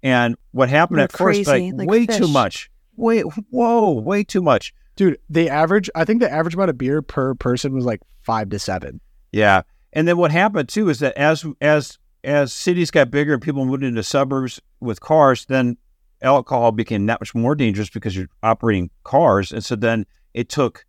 And 0.02 0.36
what 0.52 0.68
happened 0.68 0.98
We're 0.98 1.04
at 1.04 1.12
first, 1.12 1.46
like, 1.46 1.72
like 1.74 1.88
way 1.88 2.06
too 2.06 2.28
much. 2.28 2.70
Wait, 2.96 3.22
whoa, 3.50 3.92
way 3.92 4.24
too 4.24 4.42
much. 4.42 4.72
Dude, 4.96 5.18
the 5.28 5.48
average 5.48 5.90
I 5.94 6.04
think 6.04 6.20
the 6.20 6.30
average 6.30 6.54
amount 6.54 6.70
of 6.70 6.78
beer 6.78 7.02
per 7.02 7.34
person 7.34 7.74
was 7.74 7.84
like 7.84 8.00
five 8.22 8.50
to 8.50 8.58
seven. 8.58 9.00
Yeah, 9.32 9.62
and 9.92 10.06
then 10.06 10.16
what 10.16 10.30
happened 10.30 10.68
too 10.68 10.88
is 10.88 11.00
that 11.00 11.16
as 11.16 11.44
as 11.60 11.98
as 12.24 12.52
cities 12.52 12.90
got 12.90 13.10
bigger 13.10 13.34
and 13.34 13.42
people 13.42 13.64
moved 13.64 13.84
into 13.84 14.02
suburbs 14.02 14.60
with 14.80 15.00
cars, 15.00 15.46
then 15.46 15.76
alcohol 16.20 16.72
became 16.72 17.06
that 17.06 17.20
much 17.20 17.34
more 17.34 17.54
dangerous 17.54 17.90
because 17.90 18.16
you're 18.16 18.28
operating 18.42 18.90
cars, 19.04 19.52
and 19.52 19.64
so 19.64 19.76
then 19.76 20.06
it 20.34 20.48
took 20.48 20.84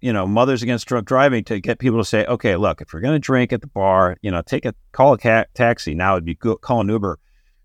you 0.00 0.12
know 0.12 0.26
mothers 0.26 0.62
against 0.62 0.86
drunk 0.86 1.06
driving 1.06 1.44
to 1.44 1.60
get 1.60 1.78
people 1.78 1.98
to 1.98 2.04
say, 2.04 2.24
okay, 2.26 2.56
look, 2.56 2.80
if 2.80 2.92
you're 2.92 3.02
going 3.02 3.14
to 3.14 3.18
drink 3.18 3.52
at 3.52 3.60
the 3.60 3.66
bar, 3.66 4.16
you 4.22 4.30
know, 4.30 4.42
take 4.42 4.64
a 4.64 4.74
call 4.92 5.14
a 5.14 5.18
ca- 5.18 5.46
taxi. 5.54 5.94
Now 5.94 6.14
it'd 6.14 6.24
be 6.24 6.34
go, 6.34 6.56
call 6.56 6.80
an 6.80 6.88
Uber, 6.88 7.18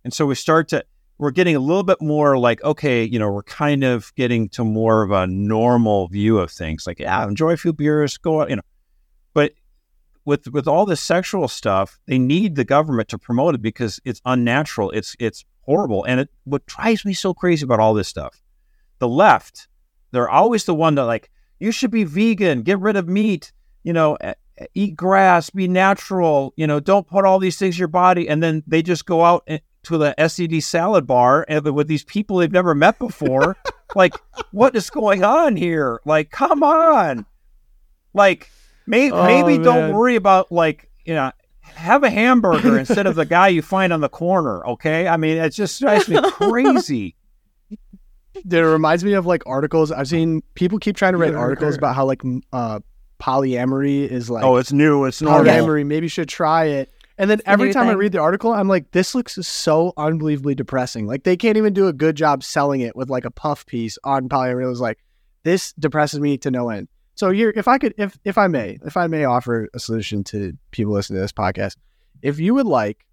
and 0.03 0.13
so 0.13 0.25
we 0.25 0.35
start 0.35 0.69
to 0.69 0.83
we're 1.17 1.31
getting 1.31 1.55
a 1.55 1.59
little 1.59 1.83
bit 1.83 2.01
more 2.01 2.37
like 2.37 2.63
okay, 2.63 3.03
you 3.03 3.19
know, 3.19 3.29
we're 3.31 3.43
kind 3.43 3.83
of 3.83 4.13
getting 4.15 4.49
to 4.49 4.63
more 4.63 5.03
of 5.03 5.11
a 5.11 5.27
normal 5.27 6.07
view 6.07 6.39
of 6.39 6.51
things. 6.51 6.87
Like, 6.87 6.99
yeah, 6.99 7.23
enjoy 7.27 7.51
a 7.51 7.57
few 7.57 7.73
beers, 7.73 8.17
go 8.17 8.41
out, 8.41 8.49
you 8.49 8.55
know, 8.55 8.63
but 9.33 9.53
with 10.25 10.47
with 10.47 10.67
all 10.67 10.85
this 10.85 11.01
sexual 11.01 11.47
stuff, 11.47 11.99
they 12.07 12.17
need 12.17 12.55
the 12.55 12.63
government 12.63 13.09
to 13.09 13.17
promote 13.17 13.55
it 13.55 13.61
because 13.61 13.99
it's 14.05 14.21
unnatural. 14.25 14.91
It's 14.91 15.15
it's 15.19 15.45
horrible. 15.61 16.03
And 16.05 16.21
it 16.21 16.29
what 16.43 16.65
drives 16.65 17.05
me 17.05 17.13
so 17.13 17.33
crazy 17.33 17.65
about 17.65 17.79
all 17.79 17.93
this 17.93 18.07
stuff, 18.07 18.41
the 18.99 19.07
left, 19.07 19.67
they're 20.11 20.29
always 20.29 20.65
the 20.65 20.75
one 20.75 20.95
that 20.95 21.05
like 21.05 21.29
you 21.61 21.71
should 21.71 21.91
be 21.91 22.03
vegan, 22.03 22.63
get 22.63 22.79
rid 22.79 22.95
of 22.95 23.07
meat, 23.07 23.51
you 23.83 23.93
know, 23.93 24.17
eat 24.73 24.95
grass, 24.95 25.49
be 25.51 25.67
natural, 25.67 26.53
you 26.57 26.65
know, 26.65 26.79
don't 26.79 27.07
put 27.07 27.23
all 27.25 27.39
these 27.39 27.57
things 27.57 27.75
in 27.75 27.79
your 27.79 27.87
body, 27.87 28.27
and 28.27 28.41
then 28.41 28.63
they 28.65 28.81
just 28.81 29.05
go 29.05 29.23
out 29.23 29.43
eh, 29.47 29.59
to 29.83 29.97
the 29.97 30.15
STD 30.17 30.61
salad 30.63 31.05
bar 31.05 31.45
eh, 31.47 31.57
and 31.63 31.75
with 31.75 31.87
these 31.87 32.03
people 32.03 32.37
they've 32.37 32.51
never 32.51 32.73
met 32.73 32.97
before, 32.99 33.55
like, 33.95 34.13
what 34.51 34.75
is 34.75 34.89
going 34.89 35.23
on 35.23 35.55
here? 35.55 36.01
Like, 36.03 36.31
come 36.31 36.63
on. 36.63 37.25
Like, 38.13 38.49
may- 38.87 39.11
Oh, 39.11 39.23
maybe 39.25 39.63
don't 39.63 39.93
worry 39.93 40.15
about 40.15 40.51
like, 40.51 40.89
you 41.05 41.13
know, 41.13 41.31
have 41.61 42.03
a 42.03 42.09
hamburger 42.09 42.77
instead 42.77 43.07
of 43.07 43.15
the 43.15 43.25
guy 43.25 43.47
you 43.47 43.61
find 43.61 43.93
on 43.93 44.01
the 44.01 44.09
corner. 44.09 44.65
Okay, 44.67 45.07
I 45.07 45.15
mean, 45.17 45.37
it 45.37 45.51
just 45.51 45.79
drives 45.79 46.09
me 46.09 46.19
crazy. 46.31 47.15
It 48.33 48.57
reminds 48.57 49.03
me 49.03 49.13
of 49.13 49.25
like 49.25 49.43
articles 49.45 49.91
I've 49.91 50.07
seen. 50.07 50.41
People 50.55 50.79
keep 50.79 50.95
trying 50.95 51.13
to 51.13 51.17
write 51.17 51.35
articles 51.35 51.77
about 51.77 51.95
how 51.95 52.05
like 52.05 52.21
uh, 52.53 52.79
polyamory 53.19 54.07
is 54.07 54.29
like 54.29 54.43
oh, 54.43 54.57
it's 54.57 54.71
new. 54.71 55.05
It's 55.05 55.21
normal. 55.21 55.45
polyamory. 55.45 55.85
Maybe 55.85 56.05
you 56.05 56.09
should 56.09 56.29
try 56.29 56.65
it. 56.65 56.91
And 57.17 57.29
then 57.29 57.37
the 57.39 57.49
every 57.49 57.67
new 57.67 57.73
time 57.73 57.87
I 57.87 57.93
read 57.93 58.13
the 58.13 58.19
article, 58.19 58.51
I'm 58.51 58.67
like, 58.67 58.91
this 58.91 59.13
looks 59.13 59.35
so 59.35 59.93
unbelievably 59.97 60.55
depressing. 60.55 61.05
Like 61.05 61.23
they 61.23 61.37
can't 61.37 61.57
even 61.57 61.73
do 61.73 61.87
a 61.87 61.93
good 61.93 62.15
job 62.15 62.43
selling 62.43 62.81
it 62.81 62.95
with 62.95 63.09
like 63.09 63.25
a 63.25 63.31
puff 63.31 63.65
piece 63.65 63.97
on 64.03 64.27
polyamory. 64.27 64.63
It 64.63 64.67
was 64.67 64.81
like, 64.81 64.97
this 65.43 65.73
depresses 65.73 66.19
me 66.19 66.37
to 66.39 66.49
no 66.49 66.69
end. 66.69 66.87
So 67.15 67.29
here, 67.29 67.53
if 67.55 67.67
I 67.67 67.77
could, 67.77 67.93
if 67.97 68.17
if 68.23 68.37
I 68.37 68.47
may, 68.47 68.79
if 68.83 68.97
I 68.97 69.07
may 69.07 69.25
offer 69.25 69.69
a 69.73 69.79
solution 69.79 70.23
to 70.25 70.57
people 70.71 70.93
listening 70.93 71.17
to 71.17 71.21
this 71.21 71.33
podcast, 71.33 71.75
if 72.21 72.39
you 72.39 72.55
would 72.55 72.65
like 72.65 73.05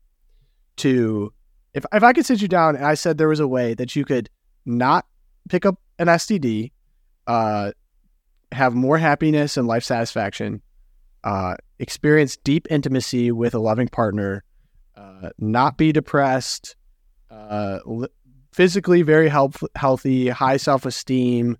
to, 0.76 1.32
if 1.74 1.84
if 1.92 2.02
I 2.02 2.12
could 2.12 2.24
sit 2.24 2.40
you 2.40 2.48
down 2.48 2.76
and 2.76 2.86
I 2.86 2.94
said 2.94 3.18
there 3.18 3.28
was 3.28 3.40
a 3.40 3.48
way 3.48 3.74
that 3.74 3.94
you 3.94 4.06
could 4.06 4.30
not 4.64 5.04
pick 5.48 5.66
up 5.66 5.80
an 5.98 6.08
STD, 6.08 6.72
uh, 7.26 7.72
have 8.52 8.74
more 8.74 8.98
happiness 8.98 9.56
and 9.56 9.66
life 9.66 9.84
satisfaction, 9.84 10.62
uh, 11.24 11.56
experience 11.78 12.36
deep 12.36 12.66
intimacy 12.70 13.30
with 13.30 13.54
a 13.54 13.58
loving 13.58 13.88
partner, 13.88 14.44
uh, 14.96 15.30
not 15.38 15.76
be 15.76 15.92
depressed, 15.92 16.76
uh, 17.30 17.78
li- 17.84 18.08
physically 18.52 19.02
very 19.02 19.28
health- 19.28 19.62
healthy, 19.76 20.28
high 20.28 20.56
self 20.56 20.86
esteem, 20.86 21.56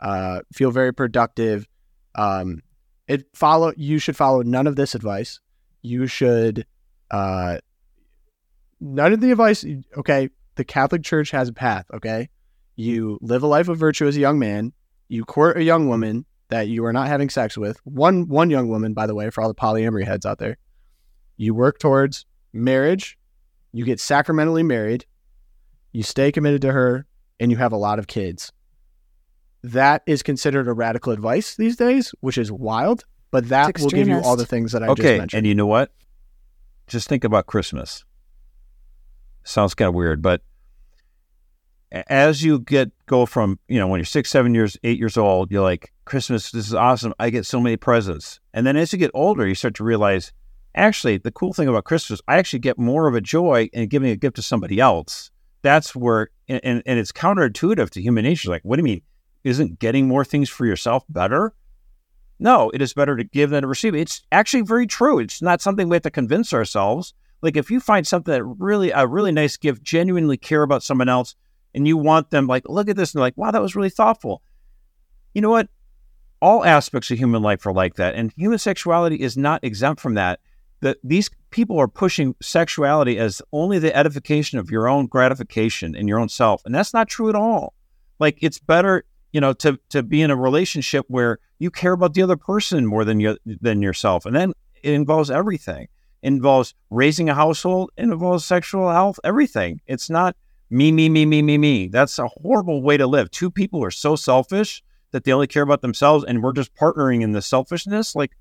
uh, 0.00 0.40
feel 0.52 0.70
very 0.70 0.92
productive. 0.92 1.66
Um, 2.14 2.62
it 3.06 3.26
follow. 3.34 3.72
You 3.76 3.98
should 3.98 4.16
follow 4.16 4.42
none 4.42 4.66
of 4.66 4.76
this 4.76 4.94
advice. 4.94 5.40
You 5.82 6.06
should, 6.06 6.66
uh, 7.10 7.58
none 8.80 9.12
of 9.12 9.20
the 9.20 9.30
advice. 9.32 9.64
Okay, 9.96 10.30
the 10.56 10.64
Catholic 10.64 11.02
Church 11.02 11.30
has 11.32 11.48
a 11.48 11.52
path. 11.52 11.86
Okay, 11.92 12.28
you 12.80 13.18
live 13.20 13.42
a 13.42 13.46
life 13.46 13.68
of 13.68 13.78
virtue 13.78 14.06
as 14.06 14.16
a 14.16 14.20
young 14.20 14.38
man. 14.38 14.72
You 15.08 15.24
court 15.24 15.56
a 15.56 15.62
young 15.62 15.88
woman 15.88 16.24
that 16.48 16.68
you 16.68 16.84
are 16.84 16.92
not 16.92 17.08
having 17.08 17.28
sex 17.28 17.56
with. 17.56 17.78
One 17.84 18.26
one 18.28 18.50
young 18.50 18.68
woman, 18.68 18.94
by 18.94 19.06
the 19.06 19.14
way, 19.14 19.30
for 19.30 19.42
all 19.42 19.48
the 19.48 19.54
polyamory 19.54 20.04
heads 20.04 20.26
out 20.26 20.38
there. 20.38 20.56
You 21.36 21.54
work 21.54 21.78
towards 21.78 22.26
marriage. 22.52 23.18
You 23.72 23.84
get 23.84 24.00
sacramentally 24.00 24.62
married. 24.62 25.06
You 25.92 26.02
stay 26.02 26.32
committed 26.32 26.62
to 26.62 26.72
her, 26.72 27.06
and 27.38 27.50
you 27.50 27.56
have 27.56 27.72
a 27.72 27.76
lot 27.76 27.98
of 27.98 28.06
kids. 28.06 28.52
That 29.62 30.02
is 30.06 30.22
considered 30.22 30.66
a 30.66 30.72
radical 30.72 31.12
advice 31.12 31.56
these 31.56 31.76
days, 31.76 32.14
which 32.20 32.38
is 32.38 32.50
wild. 32.50 33.04
But 33.30 33.48
that 33.50 33.78
will 33.78 33.90
give 33.90 34.08
you 34.08 34.20
all 34.20 34.36
the 34.36 34.46
things 34.46 34.72
that 34.72 34.82
I 34.82 34.86
just 34.88 35.00
okay, 35.00 35.18
mentioned. 35.18 35.38
and 35.38 35.46
you 35.46 35.54
know 35.54 35.66
what? 35.66 35.92
Just 36.88 37.08
think 37.08 37.22
about 37.22 37.46
Christmas. 37.46 38.04
Sounds 39.44 39.74
kind 39.74 39.88
of 39.88 39.94
weird, 39.94 40.20
but 40.20 40.40
a- 40.40 40.49
as 41.92 42.42
you 42.42 42.60
get 42.60 42.90
go 43.06 43.26
from 43.26 43.58
you 43.68 43.78
know 43.78 43.88
when 43.88 43.98
you're 43.98 44.04
six, 44.04 44.30
seven 44.30 44.54
years, 44.54 44.76
eight 44.84 44.98
years 44.98 45.16
old, 45.16 45.50
you're 45.50 45.62
like 45.62 45.92
Christmas. 46.04 46.50
This 46.50 46.66
is 46.66 46.74
awesome. 46.74 47.14
I 47.18 47.30
get 47.30 47.46
so 47.46 47.60
many 47.60 47.76
presents, 47.76 48.40
and 48.54 48.66
then 48.66 48.76
as 48.76 48.92
you 48.92 48.98
get 48.98 49.10
older, 49.14 49.46
you 49.46 49.54
start 49.54 49.74
to 49.76 49.84
realize, 49.84 50.32
actually, 50.74 51.18
the 51.18 51.32
cool 51.32 51.52
thing 51.52 51.68
about 51.68 51.84
Christmas, 51.84 52.20
I 52.28 52.36
actually 52.38 52.60
get 52.60 52.78
more 52.78 53.08
of 53.08 53.14
a 53.14 53.20
joy 53.20 53.68
in 53.72 53.88
giving 53.88 54.10
a 54.10 54.16
gift 54.16 54.36
to 54.36 54.42
somebody 54.42 54.78
else. 54.78 55.30
That's 55.62 55.94
where, 55.94 56.30
and 56.48 56.60
and, 56.62 56.82
and 56.86 56.98
it's 56.98 57.12
counterintuitive 57.12 57.90
to 57.90 58.02
human 58.02 58.24
nature. 58.24 58.50
Like, 58.50 58.62
what 58.62 58.76
do 58.76 58.80
you 58.80 58.84
mean? 58.84 59.02
Isn't 59.42 59.78
getting 59.78 60.06
more 60.06 60.24
things 60.24 60.48
for 60.48 60.66
yourself 60.66 61.04
better? 61.08 61.54
No, 62.38 62.70
it 62.70 62.80
is 62.80 62.94
better 62.94 63.16
to 63.16 63.24
give 63.24 63.50
than 63.50 63.62
to 63.62 63.68
receive. 63.68 63.94
It's 63.94 64.22
actually 64.32 64.62
very 64.62 64.86
true. 64.86 65.18
It's 65.18 65.42
not 65.42 65.60
something 65.60 65.88
we 65.88 65.96
have 65.96 66.02
to 66.04 66.10
convince 66.10 66.54
ourselves. 66.54 67.12
Like 67.42 67.56
if 67.56 67.70
you 67.70 67.80
find 67.80 68.06
something 68.06 68.32
that 68.32 68.44
really 68.44 68.90
a 68.90 69.06
really 69.06 69.32
nice 69.32 69.56
gift, 69.56 69.82
genuinely 69.82 70.38
care 70.38 70.62
about 70.62 70.82
someone 70.82 71.08
else, 71.08 71.34
and 71.74 71.86
you 71.86 71.96
want 71.96 72.30
them 72.30 72.46
like, 72.46 72.68
look 72.68 72.88
at 72.88 72.96
this, 72.96 73.14
and 73.14 73.20
like, 73.20 73.36
wow, 73.36 73.50
that 73.50 73.62
was 73.62 73.76
really 73.76 73.90
thoughtful. 73.90 74.42
You 75.34 75.42
know 75.42 75.50
what? 75.50 75.68
All 76.42 76.64
aspects 76.64 77.10
of 77.10 77.18
human 77.18 77.42
life 77.42 77.66
are 77.66 77.72
like 77.72 77.96
that, 77.96 78.14
and 78.14 78.32
human 78.36 78.58
sexuality 78.58 79.16
is 79.16 79.36
not 79.36 79.62
exempt 79.62 80.00
from 80.00 80.14
that. 80.14 80.40
That 80.80 80.96
these 81.04 81.28
people 81.50 81.78
are 81.78 81.88
pushing 81.88 82.34
sexuality 82.40 83.18
as 83.18 83.42
only 83.52 83.78
the 83.78 83.94
edification 83.94 84.58
of 84.58 84.70
your 84.70 84.88
own 84.88 85.06
gratification 85.06 85.94
and 85.94 86.08
your 86.08 86.18
own 86.18 86.30
self, 86.30 86.62
and 86.64 86.74
that's 86.74 86.94
not 86.94 87.08
true 87.08 87.28
at 87.28 87.34
all. 87.34 87.74
Like 88.18 88.38
it's 88.40 88.58
better 88.58 89.04
you 89.32 89.40
know 89.40 89.52
to 89.52 89.78
to 89.90 90.02
be 90.02 90.22
in 90.22 90.30
a 90.30 90.36
relationship 90.36 91.04
where 91.08 91.38
you 91.58 91.70
care 91.70 91.92
about 91.92 92.14
the 92.14 92.22
other 92.22 92.36
person 92.36 92.86
more 92.86 93.04
than 93.04 93.20
you 93.20 93.36
than 93.44 93.82
yourself 93.82 94.26
and 94.26 94.34
then 94.34 94.52
it 94.82 94.92
involves 94.92 95.30
everything 95.30 95.88
it 96.22 96.26
involves 96.28 96.74
raising 96.90 97.28
a 97.28 97.34
household 97.34 97.90
it 97.96 98.04
involves 98.04 98.44
sexual 98.44 98.90
health 98.90 99.18
everything 99.24 99.80
it's 99.86 100.10
not 100.10 100.36
me 100.70 100.92
me 100.92 101.08
me 101.08 101.26
me 101.26 101.42
me 101.42 101.58
me 101.58 101.88
that's 101.88 102.18
a 102.18 102.28
horrible 102.28 102.80
way 102.82 102.96
to 102.96 103.06
live 103.06 103.30
two 103.30 103.50
people 103.50 103.82
are 103.82 103.90
so 103.90 104.14
selfish 104.16 104.82
that 105.10 105.24
they 105.24 105.32
only 105.32 105.46
care 105.46 105.64
about 105.64 105.82
themselves 105.82 106.24
and 106.24 106.42
we're 106.42 106.52
just 106.52 106.74
partnering 106.74 107.22
in 107.22 107.32
the 107.32 107.42
selfishness 107.42 108.14
like 108.14 108.32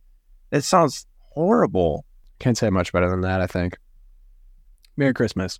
it 0.51 0.61
sounds 0.61 1.07
horrible 1.33 2.05
Can't 2.39 2.57
say 2.57 2.69
much 2.69 2.91
better 2.93 3.09
than 3.09 3.21
that, 3.21 3.41
I 3.41 3.47
think. 3.47 3.77
Merry 4.97 5.13
Christmas. 5.13 5.59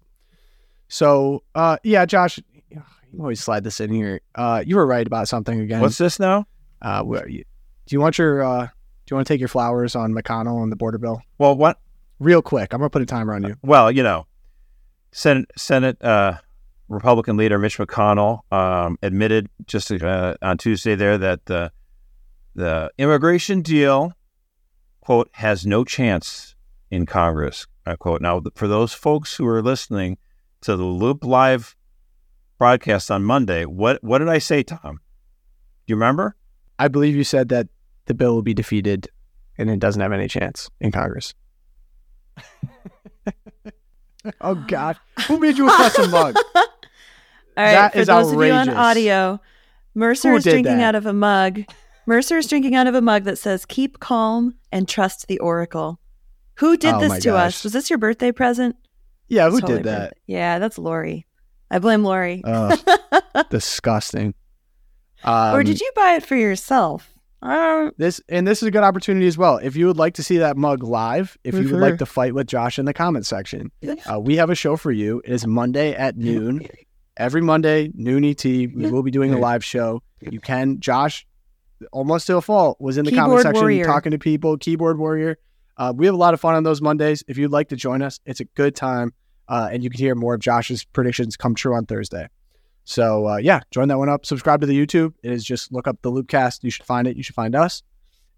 So, 0.88 1.43
uh, 1.55 1.78
yeah, 1.84 2.05
Josh, 2.05 2.39
you 2.70 2.82
always 3.20 3.41
slide 3.41 3.63
this 3.63 3.80
in 3.80 3.91
here. 3.91 4.22
Uh, 4.36 4.63
you 4.65 4.76
were 4.76 4.86
right 4.86 5.05
about 5.05 5.28
something 5.28 5.59
again. 5.59 5.82
what's 5.82 5.97
this 5.97 6.20
now 6.20 6.45
uh, 6.82 7.03
do 7.03 7.43
you 7.89 7.99
want 7.99 8.17
your, 8.17 8.43
uh, 8.43 8.65
do 8.65 9.11
you 9.11 9.15
want 9.15 9.28
to 9.28 9.34
take 9.34 9.39
your 9.39 9.49
flowers 9.49 9.95
on 9.95 10.13
McConnell 10.13 10.63
and 10.63 10.72
the 10.72 10.76
border 10.76 10.97
bill? 10.97 11.22
well 11.38 11.55
what 11.55 11.80
Real 12.20 12.41
quick. 12.41 12.74
I'm 12.74 12.80
going 12.80 12.89
to 12.89 12.91
put 12.91 13.01
a 13.01 13.05
timer 13.05 13.34
on 13.34 13.43
you. 13.43 13.55
Well, 13.63 13.89
you 13.89 14.03
know, 14.03 14.28
Senate 15.13 15.49
Senate 15.57 16.03
uh, 16.03 16.38
Republican 16.90 17.38
leader 17.38 17.58
Mitch 17.58 17.78
McConnell 17.78 18.42
um, 18.52 18.98
admitted 19.02 19.48
just 19.66 19.92
uh, 19.92 20.36
on 20.42 20.58
Tuesday 20.58 20.96
there 20.96 21.18
that 21.18 21.46
the 21.46 21.72
the 22.56 22.92
immigration 22.98 23.62
deal 23.62 24.14
quote 25.02 25.30
has 25.34 25.66
no 25.66 25.84
chance 25.84 26.56
in 26.92 27.06
Congress 27.06 27.68
quote. 27.98 28.22
Now, 28.22 28.42
for 28.56 28.68
those 28.68 28.94
folks 28.94 29.36
who 29.36 29.48
are 29.48 29.62
listening 29.62 30.18
to 30.62 30.76
the 30.76 30.84
Loop 30.84 31.24
Live 31.24 31.76
broadcast 32.58 33.10
on 33.10 33.24
Monday, 33.24 33.66
what 33.66 34.04
what 34.04 34.20
did 34.20 34.30
I 34.30 34.40
say, 34.40 34.64
Tom? 34.64 35.00
Do 35.88 35.94
you 35.94 35.96
remember? 35.96 36.36
I 36.78 36.88
believe 36.88 37.16
you 37.16 37.24
said 37.24 37.50
that 37.50 37.68
the 38.06 38.14
bill 38.14 38.34
will 38.34 38.42
be 38.42 38.54
defeated 38.54 39.10
and 39.58 39.70
it 39.70 39.80
doesn't 39.80 40.02
have 40.02 40.14
any 40.14 40.28
chance 40.28 40.70
in 40.80 40.92
Congress. 40.92 41.34
oh, 44.42 44.56
God. 44.56 44.98
Who 45.28 45.40
made 45.40 45.58
you 45.58 45.68
a 45.68 45.72
custom 45.72 46.12
mug? 46.12 46.38
All 47.58 47.64
right, 47.64 47.72
That 47.74 47.93
for 47.93 48.00
is 48.00 48.08
those 48.08 48.32
of 48.32 48.41
you 48.41 48.52
on 48.52 48.70
audio, 48.70 49.39
Mercer 49.95 50.30
Who 50.32 50.36
is 50.38 50.43
drinking 50.43 50.78
that? 50.78 50.82
out 50.89 50.95
of 50.95 51.06
a 51.06 51.14
mug. 51.14 51.62
Mercer 52.06 52.38
is 52.38 52.47
drinking 52.47 52.76
out 52.76 52.88
of 52.88 52.95
a 52.95 53.02
mug 53.02 53.24
that 53.26 53.38
says 53.38 53.66
"Keep 53.66 54.00
calm 54.00 54.56
and 54.72 54.88
trust 54.88 55.28
the 55.28 55.39
Oracle." 55.39 56.00
Who 56.56 56.78
did 56.78 56.95
Oh 56.95 57.00
this 57.00 57.24
to 57.24 57.36
us? 57.36 57.64
Was 57.64 57.74
this 57.74 57.89
your 57.89 58.00
birthday 58.00 58.32
present? 58.32 58.76
Yeah, 59.28 59.50
who 59.50 59.60
Totally 59.62 59.80
did 59.80 59.86
that? 59.88 60.00
birthday- 60.10 60.22
Yeah, 60.28 60.60
that's 60.60 60.78
Lori. 60.78 61.26
I 61.72 61.80
blame 61.80 62.04
Lori. 62.04 62.41
Oh, 62.45 62.76
disgusting. 63.50 64.34
Um, 65.24 65.54
or 65.56 65.64
did 65.64 65.80
you 65.82 65.91
buy 65.95 66.16
it 66.16 66.26
for 66.26 66.36
yourself? 66.36 67.14
Uh, 67.41 67.91
This 67.97 68.22
and 68.28 68.47
this 68.47 68.62
is 68.62 68.68
a 68.68 68.72
good 68.72 68.84
opportunity 68.84 69.28
as 69.28 69.38
well. 69.38 69.58
If 69.58 69.76
you 69.76 69.88
would 69.88 69.97
like 69.97 70.16
to 70.16 70.24
see 70.24 70.38
that 70.39 70.58
mug 70.58 70.84
live, 70.84 71.38
if 71.43 71.54
you 71.56 71.70
would 71.70 71.80
like 71.80 71.97
to 72.00 72.06
fight 72.06 72.34
with 72.34 72.47
Josh 72.47 72.80
in 72.80 72.86
the 72.86 72.93
comment 72.93 73.26
section, 73.26 73.72
uh, 74.12 74.20
we 74.20 74.38
have 74.38 74.50
a 74.50 74.56
show 74.56 74.76
for 74.76 74.91
you. 74.91 75.22
It 75.26 75.32
is 75.32 75.47
Monday 75.47 75.93
at 75.93 76.18
noon. 76.18 76.68
Every 77.20 77.41
Monday, 77.41 77.91
noon 77.93 78.24
ET. 78.24 78.43
We 78.43 78.70
will 78.74 79.03
be 79.03 79.11
doing 79.11 79.34
a 79.34 79.38
live 79.38 79.63
show. 79.63 80.01
You 80.22 80.39
can, 80.39 80.80
Josh, 80.80 81.28
almost 81.91 82.26
to 82.28 82.38
a 82.38 82.41
fault, 82.41 82.80
was 82.80 82.97
in 82.97 83.03
the 83.03 83.11
comment 83.11 83.41
section 83.41 83.61
warrior. 83.61 83.86
talking 83.86 84.11
to 84.11 84.17
people. 84.17 84.57
Keyboard 84.57 84.97
warrior. 84.97 85.38
Uh, 85.78 85.93
we 85.95 86.05
have 86.05 86.15
a 86.15 86.17
lot 86.17 86.34
of 86.34 86.39
fun 86.39 86.55
on 86.55 86.63
those 86.63 86.82
Mondays. 86.82 87.24
If 87.28 87.38
you'd 87.38 87.51
like 87.51 87.70
to 87.70 87.76
join 87.76 88.01
us, 88.01 88.20
it's 88.26 88.39
a 88.39 88.45
good 88.45 88.76
time, 88.76 89.13
uh, 89.49 89.70
and 89.72 89.84
you 89.84 89.89
can 89.89 89.99
hear 89.99 90.15
more 90.15 90.34
of 90.34 90.39
Josh's 90.39 90.84
predictions 90.86 91.38
come 91.38 91.55
true 91.55 91.76
on 91.76 91.86
Thursday. 91.86 92.28
So 92.86 93.28
uh, 93.28 93.38
yeah, 93.38 93.61
join 93.70 93.88
that 93.89 93.97
one 93.97 94.09
up. 94.09 94.26
Subscribe 94.26 94.61
to 94.61 94.67
the 94.67 94.74
YouTube. 94.74 95.13
It 95.22 95.32
is 95.32 95.43
just 95.43 95.72
look 95.72 95.88
up 95.88 96.01
the 96.01 96.11
Loopcast. 96.11 96.63
You 96.63 96.72
should 96.72 96.86
find 96.86 97.07
it. 97.07 97.17
You 97.17 97.24
should 97.24 97.36
find 97.36 97.55
us, 97.55 97.84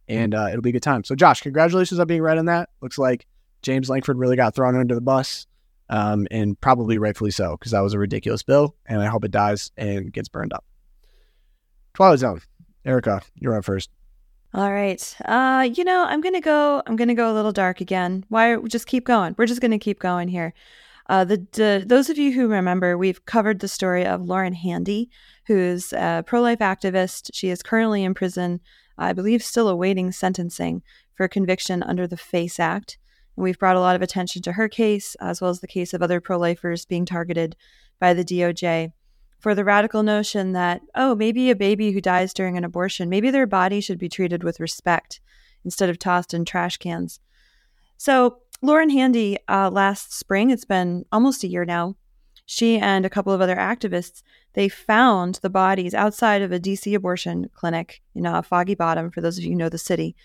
and 0.08 0.36
uh, 0.36 0.48
it'll 0.50 0.62
be 0.62 0.70
a 0.70 0.74
good 0.74 0.84
time. 0.84 1.04
So 1.04 1.16
Josh, 1.16 1.42
congratulations 1.42 2.00
on 2.00 2.08
being 2.08 2.22
right 2.22 2.38
on 2.38 2.46
that. 2.46 2.70
Looks 2.82 2.98
like 2.98 3.26
James 3.62 3.90
Lankford 3.90 4.18
really 4.18 4.36
got 4.36 4.54
thrown 4.56 4.76
under 4.76 4.96
the 4.96 5.02
bus, 5.02 5.48
um, 5.92 6.26
and 6.32 6.60
probably 6.60 6.98
rightfully 6.98 7.32
so 7.32 7.58
because 7.58 7.74
that 7.74 7.82
was 7.82 7.94
a 7.94 8.00
ridiculous 8.00 8.42
bill, 8.42 8.76
and 8.88 9.02
I 9.02 9.06
hope 9.06 9.24
it 9.24 9.32
dies 9.32 9.72
and 9.78 10.12
gets 10.12 10.30
burned 10.30 10.54
up. 10.54 10.66
Twilight 11.94 12.20
Zone, 12.20 12.42
Erica, 12.86 13.22
you're 13.36 13.54
on 13.54 13.62
first. 13.62 13.92
all 14.54 14.72
right. 14.72 15.16
Uh, 15.26 15.70
you 15.72 15.84
know, 15.84 16.06
I'm 16.08 16.22
gonna 16.22 16.42
go. 16.42 16.82
I'm 16.88 16.96
gonna 16.96 17.14
go 17.14 17.32
a 17.32 17.36
little 17.36 17.52
dark 17.52 17.82
again. 17.82 18.26
Why? 18.30 18.56
Just 18.68 18.88
keep 18.88 19.06
going. 19.06 19.36
We're 19.38 19.46
just 19.46 19.62
gonna 19.62 19.78
keep 19.78 20.00
going 20.00 20.30
here. 20.30 20.54
Uh, 21.08 21.26
the, 21.26 21.46
the, 21.52 21.84
those 21.86 22.10
of 22.10 22.18
you 22.18 22.32
who 22.32 22.48
remember, 22.48 22.98
we've 22.98 23.26
covered 23.26 23.60
the 23.60 23.68
story 23.68 24.06
of 24.06 24.22
Lauren 24.22 24.54
Handy, 24.54 25.10
who's 25.46 25.92
a 25.92 26.24
pro 26.26 26.40
life 26.42 26.60
activist. 26.60 27.32
She 27.34 27.50
is 27.50 27.62
currently 27.62 28.06
in 28.06 28.14
prison, 28.14 28.62
I 28.98 29.12
believe, 29.12 29.44
still 29.44 29.68
awaiting 29.68 30.14
sentencing 30.14 30.84
for 31.16 31.28
conviction 31.28 31.84
under 31.84 32.08
the 32.08 32.16
FACE 32.16 32.62
Act. 32.62 32.98
We've 33.36 33.58
brought 33.58 33.76
a 33.76 33.82
lot 33.82 33.96
of 33.96 34.02
attention 34.02 34.42
to 34.44 34.54
her 34.54 34.68
case, 34.68 35.16
as 35.22 35.42
well 35.42 35.50
as 35.50 35.62
the 35.62 35.68
case 35.68 35.94
of 35.94 36.02
other 36.02 36.20
pro 36.20 36.38
lifers 36.38 36.86
being 36.86 37.06
targeted 37.06 37.56
by 38.00 38.14
the 38.14 38.26
DOJ 38.26 38.92
for 39.40 39.56
the 39.56 39.64
radical 39.64 40.04
notion 40.04 40.52
that, 40.54 40.82
oh, 40.96 41.16
maybe 41.16 41.50
a 41.50 41.56
baby 41.56 41.92
who 41.92 42.02
dies 42.02 42.34
during 42.34 42.58
an 42.58 42.64
abortion, 42.64 43.10
maybe 43.10 43.32
their 43.32 43.48
body 43.48 43.82
should 43.82 43.98
be 43.98 44.10
treated 44.10 44.44
with 44.44 44.60
respect 44.60 45.20
instead 45.66 45.90
of 45.90 45.98
tossed 45.98 46.34
in 46.34 46.46
trash 46.46 46.78
cans. 46.78 47.20
So, 47.98 48.38
Lauren 48.62 48.92
Handy, 48.92 49.38
uh, 49.48 49.72
last 49.72 50.14
spring, 50.14 50.52
it's 50.52 50.66
been 50.66 51.06
almost 51.12 51.44
a 51.44 51.48
year 51.48 51.66
now, 51.66 51.96
she 52.46 52.78
and 52.78 53.06
a 53.06 53.10
couple 53.10 53.32
of 53.32 53.42
other 53.42 53.56
activists, 53.56 54.22
they 54.54 54.68
found 54.68 55.36
the 55.36 55.50
bodies 55.50 55.94
outside 55.94 56.42
of 56.42 56.52
a 56.52 56.60
DC 56.60 56.94
abortion 56.94 57.50
clinic 57.54 58.02
in 58.14 58.26
uh, 58.26 58.42
Foggy 58.42 58.76
Bottom, 58.76 59.10
for 59.10 59.22
those 59.22 59.38
of 59.38 59.44
you 59.44 59.52
who 59.52 59.58
know 59.58 59.70
the 59.70 59.78
city. 59.78 60.16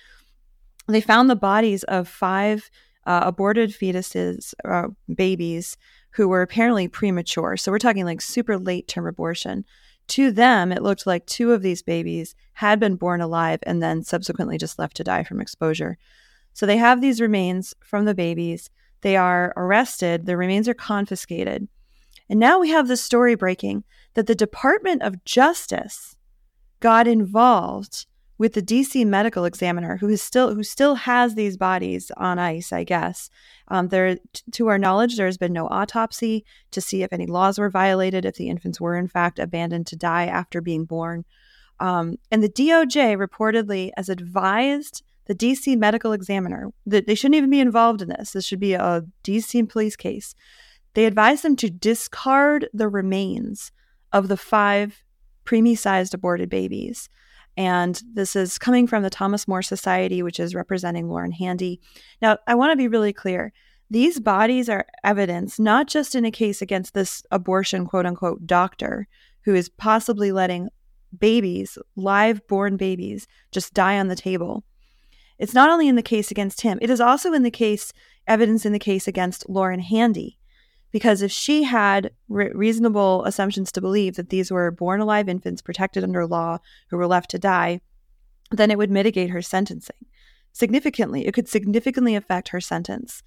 They 0.88 1.00
found 1.00 1.30
the 1.30 1.36
bodies 1.36 1.84
of 1.84 2.08
five 2.08 2.70
uh, 3.06 3.20
aborted 3.24 3.70
fetuses, 3.70 4.52
uh, 4.64 4.88
babies, 5.14 5.76
who 6.10 6.28
were 6.28 6.42
apparently 6.42 6.88
premature. 6.88 7.56
So 7.56 7.70
we're 7.70 7.78
talking 7.78 8.04
like 8.04 8.20
super 8.20 8.58
late 8.58 8.88
term 8.88 9.06
abortion. 9.06 9.64
To 10.08 10.30
them, 10.30 10.72
it 10.72 10.82
looked 10.82 11.06
like 11.06 11.26
two 11.26 11.52
of 11.52 11.62
these 11.62 11.82
babies 11.82 12.34
had 12.54 12.78
been 12.78 12.96
born 12.96 13.20
alive 13.20 13.60
and 13.64 13.82
then 13.82 14.02
subsequently 14.02 14.56
just 14.56 14.78
left 14.78 14.96
to 14.96 15.04
die 15.04 15.24
from 15.24 15.40
exposure. 15.40 15.98
So 16.52 16.64
they 16.64 16.76
have 16.76 17.00
these 17.00 17.20
remains 17.20 17.74
from 17.80 18.04
the 18.04 18.14
babies. 18.14 18.70
They 19.02 19.16
are 19.16 19.52
arrested, 19.56 20.26
the 20.26 20.36
remains 20.36 20.68
are 20.68 20.74
confiscated. 20.74 21.68
And 22.28 22.40
now 22.40 22.58
we 22.58 22.70
have 22.70 22.88
the 22.88 22.96
story 22.96 23.34
breaking 23.34 23.84
that 24.14 24.26
the 24.26 24.34
Department 24.34 25.02
of 25.02 25.24
Justice 25.24 26.16
got 26.80 27.06
involved 27.06 28.06
with 28.38 28.52
the 28.52 28.62
DC 28.62 29.06
medical 29.06 29.44
examiner 29.44 29.96
who 29.96 30.08
is 30.08 30.20
still 30.20 30.54
who 30.54 30.62
still 30.62 30.94
has 30.94 31.34
these 31.34 31.56
bodies 31.56 32.10
on 32.16 32.38
ice, 32.38 32.72
I 32.72 32.84
guess. 32.84 33.30
Um, 33.68 33.88
there, 33.88 34.18
to 34.52 34.66
our 34.68 34.78
knowledge, 34.78 35.16
there 35.16 35.26
has 35.26 35.38
been 35.38 35.52
no 35.52 35.66
autopsy 35.68 36.44
to 36.70 36.80
see 36.80 37.02
if 37.02 37.12
any 37.12 37.26
laws 37.26 37.58
were 37.58 37.70
violated, 37.70 38.24
if 38.24 38.36
the 38.36 38.48
infants 38.48 38.80
were 38.80 38.96
in 38.96 39.08
fact 39.08 39.38
abandoned 39.38 39.86
to 39.88 39.96
die 39.96 40.26
after 40.26 40.60
being 40.60 40.84
born. 40.84 41.24
Um, 41.80 42.16
and 42.30 42.42
the 42.42 42.48
DOJ 42.48 43.16
reportedly 43.16 43.90
has 43.96 44.08
advised 44.08 45.02
the 45.26 45.34
DC 45.34 45.76
medical 45.76 46.12
examiner, 46.12 46.72
that 46.86 47.06
they 47.06 47.14
shouldn't 47.14 47.36
even 47.36 47.50
be 47.50 47.60
involved 47.60 48.00
in 48.00 48.08
this. 48.08 48.30
This 48.30 48.44
should 48.44 48.60
be 48.60 48.74
a 48.74 49.04
DC 49.24 49.68
police 49.68 49.96
case. 49.96 50.34
They 50.94 51.04
advised 51.04 51.42
them 51.42 51.56
to 51.56 51.68
discard 51.68 52.68
the 52.72 52.88
remains 52.88 53.72
of 54.12 54.28
the 54.28 54.36
five 54.36 55.02
preemie 55.44 55.76
sized 55.76 56.14
aborted 56.14 56.48
babies. 56.48 57.08
And 57.56 58.00
this 58.12 58.36
is 58.36 58.58
coming 58.58 58.86
from 58.86 59.02
the 59.02 59.10
Thomas 59.10 59.48
More 59.48 59.62
Society, 59.62 60.22
which 60.22 60.38
is 60.38 60.54
representing 60.54 61.08
Lauren 61.08 61.32
Handy. 61.32 61.80
Now, 62.20 62.38
I 62.46 62.54
want 62.54 62.72
to 62.72 62.76
be 62.76 62.88
really 62.88 63.12
clear. 63.12 63.52
These 63.88 64.20
bodies 64.20 64.68
are 64.68 64.86
evidence 65.04 65.58
not 65.58 65.86
just 65.86 66.14
in 66.14 66.24
a 66.24 66.30
case 66.30 66.60
against 66.60 66.92
this 66.92 67.22
abortion, 67.30 67.86
quote 67.86 68.06
unquote, 68.06 68.46
doctor 68.46 69.08
who 69.44 69.54
is 69.54 69.68
possibly 69.68 70.32
letting 70.32 70.68
babies, 71.16 71.78
live 71.94 72.46
born 72.48 72.76
babies, 72.76 73.28
just 73.52 73.72
die 73.74 73.98
on 73.98 74.08
the 74.08 74.16
table 74.16 74.64
it's 75.38 75.54
not 75.54 75.70
only 75.70 75.88
in 75.88 75.96
the 75.96 76.02
case 76.02 76.30
against 76.30 76.62
him, 76.62 76.78
it 76.80 76.90
is 76.90 77.00
also 77.00 77.32
in 77.32 77.42
the 77.42 77.50
case, 77.50 77.92
evidence 78.26 78.64
in 78.64 78.72
the 78.72 78.78
case 78.78 79.06
against 79.06 79.48
Lauren 79.48 79.80
Handy. 79.80 80.38
Because 80.92 81.22
if 81.22 81.32
she 81.32 81.64
had 81.64 82.10
re- 82.28 82.50
reasonable 82.54 83.24
assumptions 83.24 83.70
to 83.72 83.80
believe 83.80 84.16
that 84.16 84.30
these 84.30 84.50
were 84.50 84.70
born 84.70 85.00
alive 85.00 85.28
infants 85.28 85.62
protected 85.62 86.04
under 86.04 86.26
law 86.26 86.58
who 86.90 86.96
were 86.96 87.06
left 87.06 87.30
to 87.30 87.38
die, 87.38 87.80
then 88.50 88.70
it 88.70 88.78
would 88.78 88.90
mitigate 88.90 89.30
her 89.30 89.42
sentencing 89.42 90.06
significantly. 90.52 91.26
It 91.26 91.34
could 91.34 91.48
significantly 91.48 92.14
affect 92.14 92.48
her 92.48 92.60
sentence. 92.60 93.22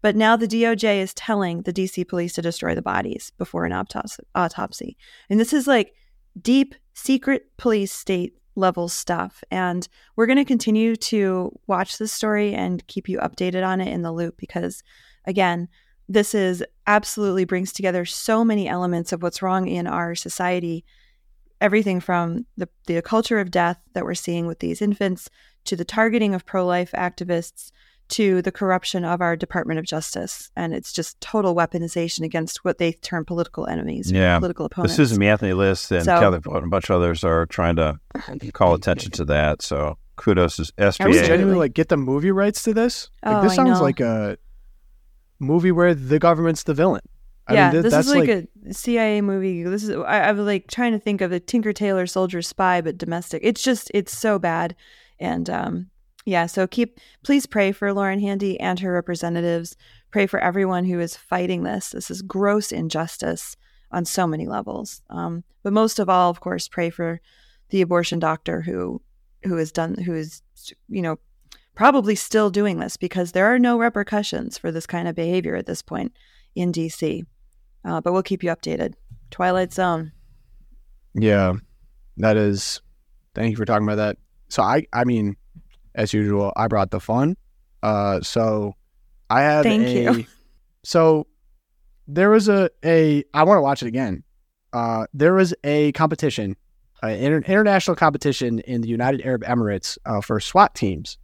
But 0.00 0.14
now 0.14 0.36
the 0.36 0.46
DOJ 0.46 0.98
is 0.98 1.12
telling 1.14 1.62
the 1.62 1.72
DC 1.72 2.06
police 2.06 2.34
to 2.34 2.42
destroy 2.42 2.74
the 2.74 2.82
bodies 2.82 3.32
before 3.36 3.64
an 3.64 3.72
autopsy. 3.72 4.96
And 5.28 5.40
this 5.40 5.52
is 5.52 5.66
like 5.66 5.92
deep 6.40 6.76
secret 6.94 7.50
police 7.56 7.92
state 7.92 8.34
level 8.54 8.88
stuff. 8.88 9.42
And 9.50 9.88
we're 10.14 10.26
going 10.26 10.38
to 10.38 10.44
continue 10.44 10.94
to 10.96 11.52
watch 11.66 11.98
this 11.98 12.12
story 12.12 12.54
and 12.54 12.86
keep 12.86 13.08
you 13.08 13.18
updated 13.18 13.66
on 13.66 13.80
it 13.80 13.88
in 13.88 14.02
the 14.02 14.12
loop 14.12 14.36
because, 14.36 14.84
again, 15.26 15.68
this 16.08 16.34
is 16.34 16.64
absolutely 16.86 17.44
brings 17.44 17.72
together 17.72 18.04
so 18.04 18.44
many 18.44 18.68
elements 18.68 19.12
of 19.12 19.22
what's 19.22 19.42
wrong 19.42 19.68
in 19.68 19.86
our 19.86 20.14
society. 20.14 20.84
Everything 21.60 22.00
from 22.00 22.46
the, 22.56 22.68
the 22.86 23.02
culture 23.02 23.40
of 23.40 23.50
death 23.50 23.78
that 23.92 24.04
we're 24.04 24.14
seeing 24.14 24.46
with 24.46 24.60
these 24.60 24.80
infants 24.80 25.28
to 25.64 25.76
the 25.76 25.84
targeting 25.84 26.34
of 26.34 26.46
pro 26.46 26.64
life 26.64 26.92
activists 26.92 27.72
to 28.08 28.40
the 28.40 28.52
corruption 28.52 29.04
of 29.04 29.20
our 29.20 29.36
Department 29.36 29.78
of 29.78 29.84
Justice. 29.84 30.50
And 30.56 30.72
it's 30.72 30.92
just 30.92 31.20
total 31.20 31.54
weaponization 31.54 32.22
against 32.22 32.64
what 32.64 32.78
they 32.78 32.92
term 32.92 33.26
political 33.26 33.66
enemies, 33.66 34.10
yeah. 34.10 34.38
political 34.38 34.64
opponents. 34.64 34.96
The 34.96 35.06
Susan 35.06 35.22
Anthony 35.22 35.52
list 35.52 35.90
and 35.92 36.04
so, 36.04 36.18
Kelly 36.18 36.40
and 36.42 36.64
a 36.64 36.68
bunch 36.68 36.88
of 36.88 36.96
others 36.96 37.22
are 37.22 37.44
trying 37.46 37.76
to 37.76 38.00
call 38.52 38.72
attention 38.74 39.10
to 39.12 39.24
that. 39.26 39.60
So 39.60 39.98
kudos 40.16 40.56
to 40.56 40.62
SBA. 40.62 41.00
I 41.00 41.06
was 41.08 41.18
genuinely 41.18 41.58
like, 41.58 41.74
get 41.74 41.88
the 41.88 41.98
movie 41.98 42.30
rights 42.30 42.62
to 42.62 42.72
this. 42.72 43.10
Like, 43.22 43.36
oh, 43.36 43.42
this 43.42 43.54
sounds 43.54 43.78
know. 43.78 43.82
like 43.82 44.00
a 44.00 44.38
movie 45.38 45.72
where 45.72 45.94
the 45.94 46.18
government's 46.18 46.62
the 46.64 46.74
villain. 46.74 47.02
I 47.46 47.54
yeah, 47.54 47.72
mean, 47.72 47.82
th- 47.82 47.92
this 47.92 48.06
is 48.06 48.14
like, 48.14 48.28
like, 48.28 48.48
a 48.68 48.74
CIA 48.74 49.20
movie. 49.22 49.62
This 49.62 49.84
is 49.84 49.96
I, 49.96 50.28
I 50.28 50.32
was 50.32 50.44
like 50.44 50.66
trying 50.68 50.92
to 50.92 50.98
think 50.98 51.20
of 51.20 51.32
a 51.32 51.40
Tinker 51.40 51.72
Tailor 51.72 52.06
Soldier 52.06 52.42
Spy, 52.42 52.80
but 52.82 52.98
domestic. 52.98 53.40
It's 53.42 53.62
just 53.62 53.90
it's 53.94 54.16
so 54.16 54.38
bad, 54.38 54.76
and 55.18 55.48
um, 55.48 55.90
yeah, 56.26 56.44
so 56.44 56.66
keep 56.66 57.00
please 57.24 57.46
pray 57.46 57.72
for 57.72 57.92
Lauren 57.94 58.20
Handy 58.20 58.60
and 58.60 58.78
her 58.80 58.92
representatives. 58.92 59.76
Pray 60.10 60.26
for 60.26 60.38
everyone 60.40 60.84
who 60.84 61.00
is 61.00 61.16
fighting 61.16 61.62
this. 61.62 61.90
This 61.90 62.10
is 62.10 62.20
gross 62.20 62.70
injustice 62.70 63.56
on 63.90 64.04
so 64.04 64.26
many 64.26 64.46
levels. 64.46 65.00
Um, 65.08 65.44
but 65.62 65.72
most 65.72 65.98
of 65.98 66.10
all, 66.10 66.28
of 66.28 66.40
course, 66.40 66.68
pray 66.68 66.90
for 66.90 67.20
the 67.70 67.80
abortion 67.80 68.18
doctor 68.18 68.60
who 68.60 69.00
who 69.44 69.56
has 69.56 69.72
done 69.72 69.94
who 69.94 70.14
is 70.14 70.42
you 70.88 71.00
know 71.00 71.18
probably 71.78 72.16
still 72.16 72.50
doing 72.50 72.80
this 72.80 72.96
because 72.96 73.30
there 73.30 73.46
are 73.46 73.58
no 73.58 73.78
repercussions 73.78 74.58
for 74.58 74.72
this 74.72 74.84
kind 74.84 75.06
of 75.06 75.14
behavior 75.14 75.54
at 75.54 75.66
this 75.66 75.80
point 75.80 76.12
in 76.56 76.72
DC. 76.72 77.24
Uh, 77.84 78.00
but 78.00 78.12
we'll 78.12 78.24
keep 78.24 78.42
you 78.42 78.50
updated. 78.50 78.94
Twilight 79.30 79.72
Zone. 79.72 80.10
Yeah, 81.14 81.52
that 82.16 82.36
is. 82.36 82.82
Thank 83.36 83.52
you 83.52 83.56
for 83.56 83.64
talking 83.64 83.86
about 83.86 83.94
that. 83.94 84.16
So 84.48 84.60
I, 84.60 84.86
I 84.92 85.04
mean, 85.04 85.36
as 85.94 86.12
usual, 86.12 86.52
I 86.56 86.66
brought 86.66 86.90
the 86.90 86.98
fun. 86.98 87.36
Uh, 87.80 88.22
so 88.22 88.74
I 89.30 89.42
have 89.42 89.62
Thank 89.62 89.84
a. 89.84 90.02
you. 90.02 90.26
So 90.84 91.26
there 92.06 92.30
was 92.30 92.48
a 92.48 92.70
a. 92.84 93.22
I 93.34 93.42
want 93.42 93.58
to 93.58 93.62
watch 93.62 93.82
it 93.82 93.88
again. 93.88 94.22
Uh, 94.72 95.06
there 95.12 95.34
was 95.34 95.52
a 95.64 95.92
competition, 95.92 96.56
an 97.02 97.10
inter- 97.10 97.42
international 97.46 97.94
competition 97.96 98.60
in 98.60 98.80
the 98.80 98.88
United 98.88 99.20
Arab 99.22 99.42
Emirates 99.42 99.98
uh, 100.06 100.20
for 100.22 100.40
SWAT 100.40 100.74
teams, 100.74 101.18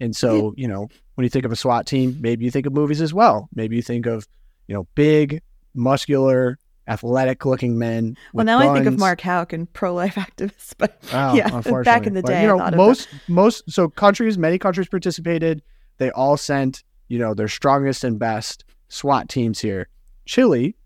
and 0.00 0.16
so 0.16 0.54
you 0.56 0.66
know 0.66 0.88
when 1.14 1.24
you 1.24 1.28
think 1.28 1.44
of 1.44 1.52
a 1.52 1.56
SWAT 1.56 1.86
team, 1.86 2.16
maybe 2.20 2.44
you 2.44 2.50
think 2.50 2.66
of 2.66 2.72
movies 2.72 3.00
as 3.00 3.12
well. 3.12 3.48
Maybe 3.54 3.76
you 3.76 3.82
think 3.82 4.06
of 4.06 4.26
you 4.66 4.74
know 4.74 4.86
big, 4.94 5.42
muscular, 5.74 6.58
athletic-looking 6.88 7.78
men. 7.78 8.16
Well, 8.32 8.46
now 8.46 8.58
I 8.58 8.74
think 8.74 8.86
of. 8.86 8.98
Mark 8.98 9.20
Houck 9.20 9.52
and 9.52 9.72
pro-life 9.72 10.14
activists, 10.16 10.74
but 10.76 10.98
Oh, 11.12 11.34
yeah, 11.34 11.60
back 11.82 12.06
in 12.06 12.14
the 12.14 12.22
But, 12.22 12.30
day, 12.30 12.42
you 12.42 12.48
know, 12.48 12.70
most 12.70 13.08
most 13.28 13.70
so 13.70 13.88
countries, 13.88 14.38
many 14.38 14.58
countries 14.58 14.88
participated. 14.88 15.62
They 15.98 16.10
all 16.10 16.36
sent 16.36 16.82
you 17.08 17.18
know 17.18 17.34
their 17.34 17.48
strongest 17.48 18.04
and 18.04 18.18
best 18.18 18.64
SWAT 18.88 19.28
teams 19.28 19.60
here. 19.60 19.88
Chile 20.26 20.76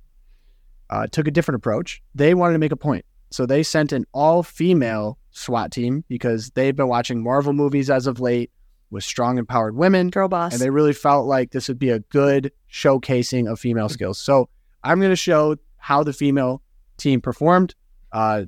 uh, 0.90 1.06
took 1.06 1.28
a 1.28 1.30
different 1.30 1.56
approach. 1.56 2.02
They 2.14 2.34
wanted 2.34 2.54
to 2.54 2.58
make 2.58 2.72
a 2.72 2.76
point, 2.76 3.04
so 3.30 3.46
they 3.46 3.62
sent 3.62 3.92
an 3.92 4.06
all-female 4.12 5.18
SWAT 5.30 5.70
team 5.70 6.04
because 6.08 6.50
they've 6.50 6.74
been 6.74 6.88
watching 6.88 7.22
Marvel 7.22 7.52
movies 7.52 7.90
as 7.90 8.06
of 8.06 8.20
late 8.20 8.50
with 8.94 9.04
strong, 9.04 9.36
empowered 9.36 9.76
women, 9.76 10.08
girl 10.08 10.28
boss. 10.28 10.52
and 10.52 10.62
they 10.62 10.70
really 10.70 10.92
felt 10.94 11.26
like 11.26 11.50
this 11.50 11.68
would 11.68 11.78
be 11.78 11.90
a 11.90 11.98
good 11.98 12.52
showcasing 12.72 13.50
of 13.50 13.60
female 13.60 13.88
skills. 13.90 14.18
So 14.18 14.48
I'm 14.82 15.00
going 15.00 15.10
to 15.10 15.16
show 15.16 15.56
how 15.76 16.02
the 16.02 16.12
female 16.12 16.62
team 16.96 17.20
performed. 17.20 17.74
Uh, 18.12 18.44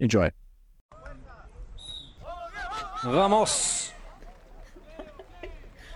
enjoy. 0.00 0.30
Vamos. 3.04 3.92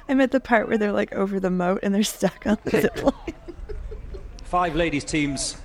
I'm 0.08 0.20
at 0.20 0.32
the 0.32 0.40
part 0.40 0.68
where 0.68 0.76
they're 0.76 0.92
like 0.92 1.12
over 1.14 1.40
the 1.40 1.50
moat 1.50 1.80
and 1.82 1.94
they're 1.94 2.02
stuck 2.02 2.46
on 2.46 2.58
the 2.64 2.70
zip 2.82 3.02
line. 3.02 3.34
Five 4.44 4.76
ladies 4.76 5.04
teams 5.04 5.56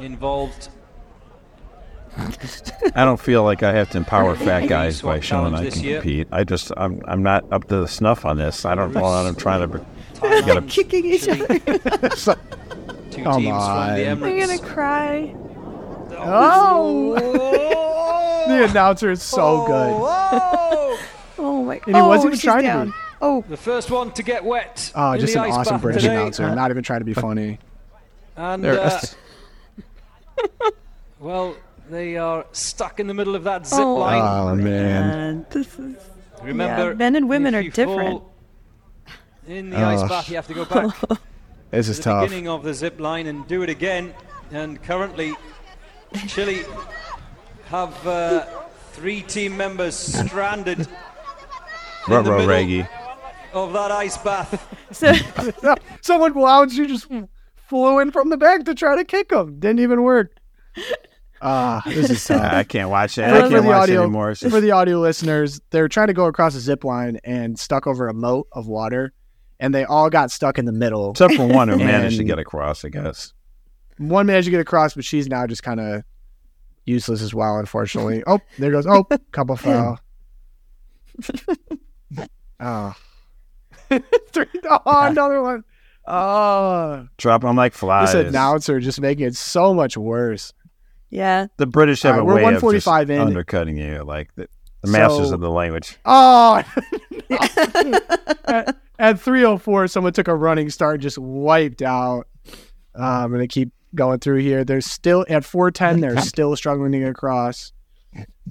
involved. 0.00 0.70
I 2.94 3.04
don't 3.04 3.20
feel 3.20 3.42
like 3.44 3.62
I 3.62 3.72
have 3.72 3.90
to 3.90 3.98
empower 3.98 4.34
fat 4.34 4.68
guys 4.68 5.02
by 5.02 5.20
showing 5.20 5.54
I 5.54 5.70
can 5.70 5.82
compete. 5.82 6.28
I 6.32 6.44
just 6.44 6.72
I'm 6.76 7.02
I'm 7.06 7.22
not 7.22 7.50
up 7.52 7.68
to 7.68 7.76
the 7.80 7.88
snuff 7.88 8.24
on 8.24 8.38
this. 8.38 8.64
I 8.64 8.74
don't 8.74 8.92
know 8.92 9.02
what 9.02 9.26
I'm 9.26 9.34
trying 9.36 9.70
to 9.70 9.84
Thailand, 10.14 10.68
Kicking 10.68 11.04
each 11.04 11.24
Chile, 11.24 11.42
other. 11.42 11.58
two 13.10 13.22
Come 13.22 13.42
teams 13.42 13.64
from 13.64 13.94
the 13.94 14.08
on. 14.08 14.22
I'm 14.22 14.38
gonna 14.38 14.58
cry. 14.58 15.34
Oh! 16.20 17.14
the 18.48 18.64
announcer 18.64 19.10
is 19.10 19.22
so 19.22 19.66
good. 19.66 19.94
Oh 21.38 21.62
my! 21.64 21.78
God. 21.78 21.86
And 21.86 21.96
he 21.96 22.02
oh, 22.02 22.08
wasn't 22.08 22.26
even 22.30 22.38
she's 22.38 22.44
trying 22.44 22.64
to 22.64 22.86
be. 22.86 22.98
Oh, 23.20 23.44
The 23.48 23.56
first 23.56 23.90
one 23.90 24.12
to 24.12 24.22
get 24.22 24.44
wet. 24.44 24.92
Oh, 24.94 25.16
just 25.16 25.34
the 25.34 25.40
an 25.42 25.46
ice 25.50 25.54
awesome 25.54 25.74
bath 25.74 25.82
British 25.82 26.02
today. 26.02 26.16
announcer. 26.16 26.54
Not 26.54 26.70
even 26.70 26.82
trying 26.84 27.00
to 27.00 27.04
be 27.04 27.14
funny. 27.14 27.58
And 28.36 28.62
There- 28.62 28.80
uh, 28.80 29.00
well, 31.18 31.56
they 31.90 32.16
are 32.16 32.46
stuck 32.52 33.00
in 33.00 33.06
the 33.06 33.14
middle 33.14 33.34
of 33.34 33.44
that 33.44 33.66
zip 33.66 33.78
Oh, 33.80 33.96
line. 33.96 34.20
Oh 34.22 34.54
man. 34.54 35.18
and 35.18 35.46
this 35.50 35.78
is 35.78 35.96
Remember, 36.42 36.88
yeah, 36.90 36.94
men 36.94 37.16
and 37.16 37.28
women 37.28 37.54
if 37.54 37.58
are 37.58 37.62
you 37.62 37.70
different. 37.70 38.20
fall 38.20 38.32
In 39.46 39.70
the 39.70 39.76
ice 39.78 40.02
bath, 40.08 40.28
you 40.28 40.36
have 40.36 40.46
to 40.48 40.54
go 40.54 40.64
back 40.64 40.94
This 41.70 41.86
to 41.86 41.90
is 41.90 41.96
the 41.98 42.02
tough. 42.04 42.24
beginning 42.24 42.48
of 42.48 42.62
the 42.62 42.72
zip 42.72 42.98
line 43.00 43.26
and 43.26 43.46
do 43.46 43.62
it 43.62 43.68
again. 43.68 44.14
And 44.52 44.82
currently, 44.82 45.34
Chile 46.26 46.64
have 47.66 48.06
uh, 48.06 48.46
three 48.92 49.20
team 49.22 49.54
members 49.56 49.94
stranded 49.94 50.78
in 50.80 50.86
the 52.06 52.22
middle 52.22 52.86
of 53.52 53.72
that 53.74 53.90
ice 53.90 54.16
bath. 54.16 54.66
So 54.92 55.12
Someone 56.00 56.32
lounge 56.32 56.72
you 56.74 56.86
just 56.86 57.08
flew 57.56 57.98
in 57.98 58.10
from 58.12 58.30
the 58.30 58.38
back 58.38 58.64
to 58.64 58.74
try 58.74 58.96
to 58.96 59.04
kick 59.04 59.30
him. 59.32 59.58
Didn't 59.60 59.80
even 59.80 60.02
work. 60.02 60.32
Ah, 61.40 61.82
this 61.86 62.10
is 62.10 62.24
tough. 62.24 62.42
I 62.52 62.64
can't 62.64 62.90
watch. 62.90 63.14
For- 63.14 63.24
I 63.24 63.48
can't 63.48 63.64
watch 63.64 63.82
audio, 63.82 64.00
it 64.00 64.04
anymore. 64.04 64.34
Just- 64.34 64.50
for 64.52 64.60
the 64.60 64.72
audio 64.72 64.98
listeners, 65.00 65.60
they're 65.70 65.88
trying 65.88 66.08
to 66.08 66.14
go 66.14 66.26
across 66.26 66.54
a 66.54 66.60
zip 66.60 66.84
line 66.84 67.18
and 67.24 67.58
stuck 67.58 67.86
over 67.86 68.08
a 68.08 68.14
moat 68.14 68.48
of 68.52 68.66
water, 68.66 69.12
and 69.60 69.74
they 69.74 69.84
all 69.84 70.10
got 70.10 70.30
stuck 70.30 70.58
in 70.58 70.64
the 70.64 70.72
middle. 70.72 71.10
Except 71.12 71.34
for 71.34 71.46
one 71.46 71.68
who 71.68 71.76
managed 71.78 72.18
to 72.18 72.24
get 72.24 72.38
across, 72.38 72.84
I 72.84 72.88
guess. 72.88 73.32
One 73.98 74.26
managed 74.26 74.46
to 74.46 74.50
get 74.50 74.60
across, 74.60 74.94
but 74.94 75.04
she's 75.04 75.28
now 75.28 75.46
just 75.46 75.62
kind 75.62 75.80
of 75.80 76.02
useless 76.84 77.20
as 77.22 77.34
well, 77.34 77.58
unfortunately. 77.58 78.22
Oh, 78.26 78.40
there 78.58 78.70
goes. 78.70 78.86
Oh, 78.86 79.04
couple 79.32 79.56
foul. 79.56 79.98
oh. 82.60 82.94
Three, 84.32 84.46
oh, 84.64 84.80
another 84.86 85.42
one. 85.42 85.64
Oh, 86.06 87.06
Drop 87.18 87.42
them 87.42 87.56
like 87.56 87.72
flies. 87.74 88.12
this 88.12 88.28
announcer 88.28 88.80
just 88.80 89.00
making 89.00 89.26
it 89.26 89.36
so 89.36 89.74
much 89.74 89.96
worse. 89.96 90.52
Yeah, 91.10 91.46
the 91.56 91.66
British 91.66 92.02
have 92.02 92.16
All 92.16 92.20
a 92.20 92.24
we're 92.24 92.34
way 92.36 92.54
of 92.54 92.60
just 92.72 92.86
in. 92.86 93.20
undercutting 93.20 93.76
you, 93.76 94.02
like 94.04 94.34
the, 94.34 94.48
the 94.82 94.90
masters 94.90 95.28
So- 95.28 95.34
of 95.34 95.40
the 95.40 95.50
language. 95.50 95.96
Oh, 96.04 96.62
at, 98.46 98.76
at 98.98 99.20
304, 99.20 99.88
someone 99.88 100.12
took 100.12 100.28
a 100.28 100.34
running 100.34 100.70
start, 100.70 101.00
just 101.00 101.18
wiped 101.18 101.82
out. 101.82 102.26
Uh, 102.98 103.02
I'm 103.24 103.28
going 103.30 103.40
to 103.40 103.48
keep 103.48 103.70
going 103.94 104.18
through 104.18 104.38
here. 104.38 104.64
There's 104.64 104.86
still 104.86 105.24
at 105.28 105.44
410, 105.44 106.00
they're 106.00 106.20
still 106.22 106.54
struggling 106.56 106.92
to 106.92 106.98
get 107.00 107.08
across. 107.10 107.72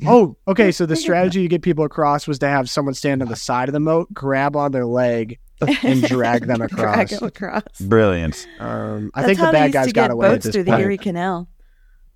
Oh, 0.05 0.37
okay. 0.47 0.71
So 0.71 0.85
the 0.85 0.95
strategy 0.95 1.41
to 1.41 1.47
get 1.47 1.61
people 1.63 1.83
across 1.83 2.27
was 2.27 2.39
to 2.39 2.47
have 2.47 2.69
someone 2.69 2.93
stand 2.93 3.21
on 3.21 3.27
the 3.27 3.35
side 3.35 3.67
of 3.67 3.73
the 3.73 3.79
moat, 3.79 4.13
grab 4.13 4.55
on 4.55 4.71
their 4.71 4.85
leg, 4.85 5.39
and 5.83 6.03
drag 6.03 6.45
them 6.45 6.61
across. 6.61 6.79
drag 6.79 7.09
them 7.09 7.23
across. 7.27 7.63
Brilliant. 7.81 8.47
Um, 8.59 9.11
I 9.15 9.21
That's 9.23 9.27
think 9.29 9.39
how 9.39 9.45
the 9.47 9.51
they 9.53 9.57
bad 9.57 9.63
used 9.65 9.73
guys 9.73 9.87
to 9.87 9.93
got 9.93 10.01
get 10.03 10.11
away 10.11 10.27
at 10.27 10.31
boats 10.33 10.45
this 10.45 10.53
through 10.55 10.63
the. 10.65 10.77
Erie 10.79 10.97
Canal. 10.99 11.49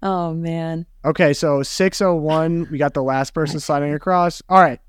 Oh 0.04 0.34
man, 0.34 0.86
Okay, 1.06 1.34
so 1.34 1.62
601, 1.64 2.68
we 2.72 2.78
got 2.78 2.94
the 2.94 3.04
last 3.04 3.34
person 3.34 3.60
sliding 3.68 3.94
across. 3.94 4.42
All 4.50 4.60
right. 4.62 4.80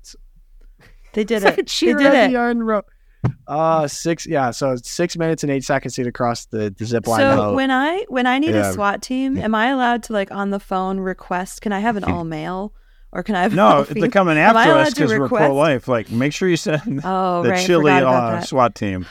they 1.13 1.23
did 1.23 1.43
it. 1.43 1.55
they 1.55 1.93
did 1.93 2.33
it. 2.33 2.85
Uh 3.47 3.87
six 3.87 4.25
yeah, 4.27 4.51
so 4.51 4.75
six 4.75 5.15
minutes 5.15 5.43
and 5.43 5.51
eight 5.51 5.63
seconds 5.63 5.95
to 5.95 6.01
get 6.01 6.07
across 6.09 6.45
the, 6.47 6.73
the 6.77 6.83
zip 6.85 7.07
line 7.07 7.21
So 7.21 7.53
when 7.53 7.71
I 7.71 8.03
when 8.09 8.27
I 8.27 8.37
need 8.37 8.53
Yeah. 8.53 8.69
a 8.69 8.73
SWAT 8.73 9.01
team, 9.01 9.37
am 9.37 9.55
I 9.55 9.67
allowed 9.67 10.03
to 10.03 10.13
like 10.13 10.29
on 10.31 10.49
the 10.49 10.59
phone 10.59 10.99
request? 10.99 11.61
Can 11.61 11.71
I 11.71 11.79
have 11.79 11.95
an 11.95 12.03
all 12.03 12.25
male, 12.25 12.73
or 13.13 13.23
can 13.23 13.35
I 13.35 13.43
have 13.43 13.53
No, 13.55 13.79
if 13.89 13.89
they're 13.89 14.09
coming 14.09 14.37
after 14.37 14.71
us 14.73 14.93
because 14.93 15.11
we're 15.11 15.21
request? 15.21 15.45
pro-life. 15.45 15.87
Like, 15.87 16.11
make 16.11 16.33
sure 16.33 16.49
you 16.49 16.57
send 16.57 16.99
Oh, 17.05 17.43
the 17.43 17.51
right, 17.51 17.65
Chile 17.65 17.91
uh. 17.91 18.41
SWAT 18.41 18.75
team. 18.75 19.05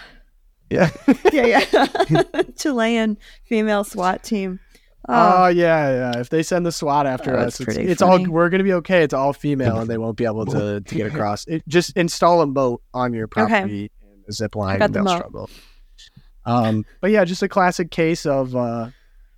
yeah. 0.69 0.91
yeah, 1.33 1.65
yeah. 2.11 2.43
Chilean 2.59 3.17
female 3.45 3.85
SWAT 3.85 4.23
team. 4.23 4.61
Oh 5.09 5.45
Oh, 5.45 5.49
yeah, 5.49 6.13
yeah. 6.13 6.21
If 6.21 6.29
they 6.29 6.43
send 6.43 6.65
the 6.65 6.73
SWAT 6.73 7.07
after 7.07 7.37
Oh, 7.37 7.41
us, 7.41 7.61
it's, 7.61 7.77
it's 7.77 8.03
all 8.03 8.23
we're 8.29 8.49
gonna 8.49 8.63
be 8.65 8.73
okay. 8.75 9.03
It's 9.03 9.15
all 9.15 9.33
female, 9.33 9.79
and 9.81 9.91
they 9.91 9.99
won't 9.99 10.17
be 10.17 10.25
able 10.25 10.47
to, 10.47 10.81
to 10.87 10.95
get 10.95 11.07
across. 11.13 11.45
It, 11.47 11.63
just 11.69 11.97
install 11.97 12.41
a 12.41 12.47
moat 12.47 12.83
on 12.95 13.13
your 13.13 13.27
property 13.27 13.91
and 14.03 14.25
a 14.29 14.33
zip 14.33 14.55
line. 14.55 14.81
And 14.81 14.95
the 14.95 15.03
they'll 15.03 15.17
struggle. 15.17 15.51
Um, 16.45 16.85
but 17.01 17.11
yeah, 17.11 17.25
just 17.25 17.43
a 17.43 17.49
classic 17.49 17.91
case 17.91 18.27
of 18.27 18.55
uh, 18.57 18.91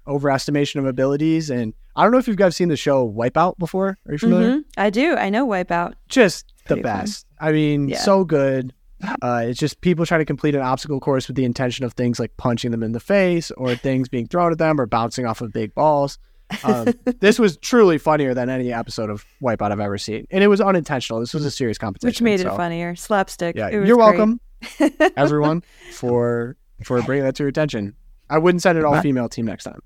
overestimation 0.07 0.77
of 0.79 0.87
abilities. 0.87 1.51
And 1.51 1.75
I 1.97 2.03
don't 2.03 2.13
know 2.13 2.19
if 2.19 2.29
you 2.29 2.35
guys 2.35 2.57
seen 2.57 2.69
the 2.69 2.77
show 2.77 3.11
Wipeout 3.11 3.59
before. 3.59 3.99
Are 4.07 4.13
you 4.13 4.19
familiar? 4.19 4.57
mhm. 4.59 4.65
I 4.77 4.91
do. 4.91 5.15
I 5.15 5.31
know 5.31 5.47
Wipeout. 5.47 5.95
just 6.09 6.53
the 6.67 6.75
Pretty 6.77 6.83
fun. 6.83 7.01
best. 7.01 7.27
I 7.39 7.53
mean, 7.53 7.89
Yeah. 7.89 7.99
so 7.99 8.25
good. 8.25 8.73
Uh, 9.23 9.43
it's 9.47 9.59
just 9.59 9.81
people 9.81 10.07
trying 10.07 10.21
to 10.21 10.25
complete 10.25 10.55
an 10.55 10.63
obstacle 10.63 11.01
course 11.01 11.27
with 11.29 11.37
the 11.37 11.45
intention 11.45 11.85
of 11.85 11.93
things 11.95 12.19
like 12.19 12.37
punching 12.37 12.71
them 12.71 12.83
in 12.83 12.93
the 12.93 13.01
face 13.01 13.51
or 13.53 13.75
things 13.75 14.09
being 14.09 14.27
thrown 14.27 14.53
at 14.53 14.59
them 14.59 14.81
or 14.81 14.87
bouncing 14.87 15.27
off 15.27 15.41
of 15.41 15.53
big 15.53 15.75
balls. 15.75 16.19
Um, 16.63 16.89
this 17.21 17.39
was 17.39 17.57
truly 17.59 17.99
funnier 17.99 18.35
than 18.35 18.49
any 18.49 18.73
episode 18.73 19.11
of 19.11 19.25
Wipeout 19.43 19.73
I've 19.73 19.81
ever 19.81 19.99
seen, 19.99 20.27
and 20.31 20.45
it 20.45 20.47
was 20.49 20.61
unintentional. 20.61 21.21
This 21.21 21.35
was 21.35 21.45
a 21.45 21.51
serious 21.51 21.79
competition, 21.79 22.09
Which 22.09 22.23
made 22.23 22.41
it 22.41 22.49
funnier. 22.51 22.95
Slapstick. 22.95 23.57
Yeah, 23.57 23.69
It 23.71 23.79
was 23.81 23.89
you're 23.89 23.97
great. 23.97 24.19
welcome, 24.19 24.41
everyone, 25.17 25.63
for 25.93 26.57
for 26.83 27.03
bringing 27.03 27.25
that 27.25 27.35
to 27.37 27.43
your 27.43 27.49
attention. 27.49 27.95
I 28.31 28.39
wouldn't 28.39 28.63
send 28.63 28.79
an 28.79 28.85
all 28.85 29.01
female 29.01 29.29
team 29.29 29.47
next 29.47 29.65
time, 29.65 29.81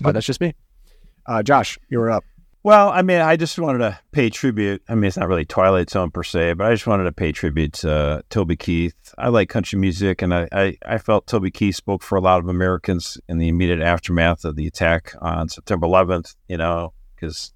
but 0.00 0.12
that's 0.12 0.26
just 0.26 0.40
me. 0.40 0.54
Uh, 1.26 1.42
Josh, 1.42 1.78
you 1.88 1.98
were 1.98 2.10
up. 2.10 2.24
Well, 2.64 2.90
I 2.90 3.02
mean, 3.02 3.20
I 3.20 3.34
just 3.36 3.58
wanted 3.58 3.78
to 3.78 3.98
pay 4.12 4.30
tribute. 4.30 4.84
I 4.88 4.94
mean, 4.94 5.04
it's 5.04 5.16
not 5.16 5.26
really 5.26 5.44
Twilight 5.44 5.90
Zone 5.90 6.12
per 6.12 6.22
se, 6.22 6.52
but 6.52 6.68
I 6.68 6.72
just 6.72 6.86
wanted 6.86 7.04
to 7.04 7.12
pay 7.12 7.32
tribute 7.32 7.72
to 7.74 7.92
uh, 7.92 8.22
Toby 8.30 8.54
Keith. 8.54 8.94
I 9.18 9.30
like 9.30 9.48
country 9.48 9.80
music, 9.80 10.22
and 10.22 10.32
I, 10.32 10.48
I, 10.52 10.76
I 10.86 10.98
felt 10.98 11.26
Toby 11.26 11.50
Keith 11.50 11.74
spoke 11.74 12.04
for 12.04 12.14
a 12.14 12.20
lot 12.20 12.38
of 12.38 12.48
Americans 12.48 13.18
in 13.28 13.38
the 13.38 13.48
immediate 13.48 13.80
aftermath 13.80 14.44
of 14.44 14.54
the 14.54 14.68
attack 14.68 15.12
on 15.20 15.48
September 15.48 15.88
11th. 15.88 16.36
You 16.46 16.56
know, 16.56 16.92
because 17.16 17.52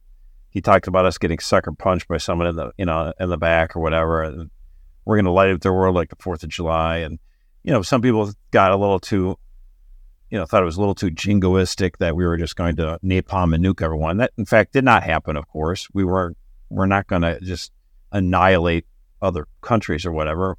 he 0.50 0.60
talked 0.60 0.88
about 0.88 1.06
us 1.06 1.18
getting 1.18 1.38
sucker 1.38 1.70
punched 1.70 2.08
by 2.08 2.16
someone 2.16 2.48
in 2.48 2.56
the 2.56 2.72
you 2.76 2.84
know 2.84 3.12
in 3.20 3.28
the 3.28 3.38
back 3.38 3.76
or 3.76 3.80
whatever, 3.80 4.24
and 4.24 4.50
we're 5.04 5.16
going 5.16 5.26
to 5.26 5.30
light 5.30 5.50
up 5.50 5.60
the 5.60 5.72
world 5.72 5.94
like 5.94 6.10
the 6.10 6.16
Fourth 6.16 6.42
of 6.42 6.48
July. 6.48 6.96
And 6.98 7.20
you 7.62 7.72
know, 7.72 7.82
some 7.82 8.02
people 8.02 8.32
got 8.50 8.72
a 8.72 8.76
little 8.76 8.98
too 8.98 9.38
you 10.30 10.38
know, 10.38 10.44
thought 10.44 10.62
it 10.62 10.66
was 10.66 10.76
a 10.76 10.80
little 10.80 10.94
too 10.94 11.10
jingoistic 11.10 11.98
that 11.98 12.16
we 12.16 12.26
were 12.26 12.36
just 12.36 12.56
going 12.56 12.76
to 12.76 12.98
napalm 13.04 13.54
and 13.54 13.64
nuke 13.64 13.82
everyone. 13.82 14.16
That, 14.16 14.32
in 14.36 14.44
fact, 14.44 14.72
did 14.72 14.84
not 14.84 15.02
happen. 15.02 15.36
Of 15.36 15.48
course, 15.48 15.88
we 15.92 16.04
were 16.04 16.34
we're 16.68 16.86
not 16.86 17.06
going 17.06 17.22
to 17.22 17.40
just 17.40 17.72
annihilate 18.12 18.86
other 19.22 19.46
countries 19.60 20.04
or 20.04 20.12
whatever. 20.12 20.58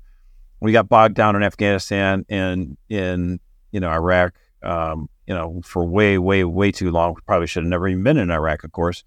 We 0.61 0.72
got 0.72 0.89
bogged 0.89 1.15
down 1.15 1.36
in 1.36 1.43
Afghanistan 1.43 2.26
and 2.30 2.78
in 2.89 3.39
you 3.72 3.80
know 3.80 3.89
Iraq. 3.89 4.34
Um, 4.63 5.09
you 5.28 5.34
know, 5.34 5.61
for 5.63 5.86
way, 5.86 6.18
way, 6.18 6.45
way 6.45 6.72
too 6.72 6.89
long. 6.89 7.13
We 7.13 7.22
probably 7.26 7.47
should 7.47 7.63
have 7.63 7.70
never 7.70 7.88
even 7.88 8.01
been 8.01 8.18
in 8.18 8.32
Iraq, 8.32 8.63
of 8.63 8.72
course. 8.72 9.03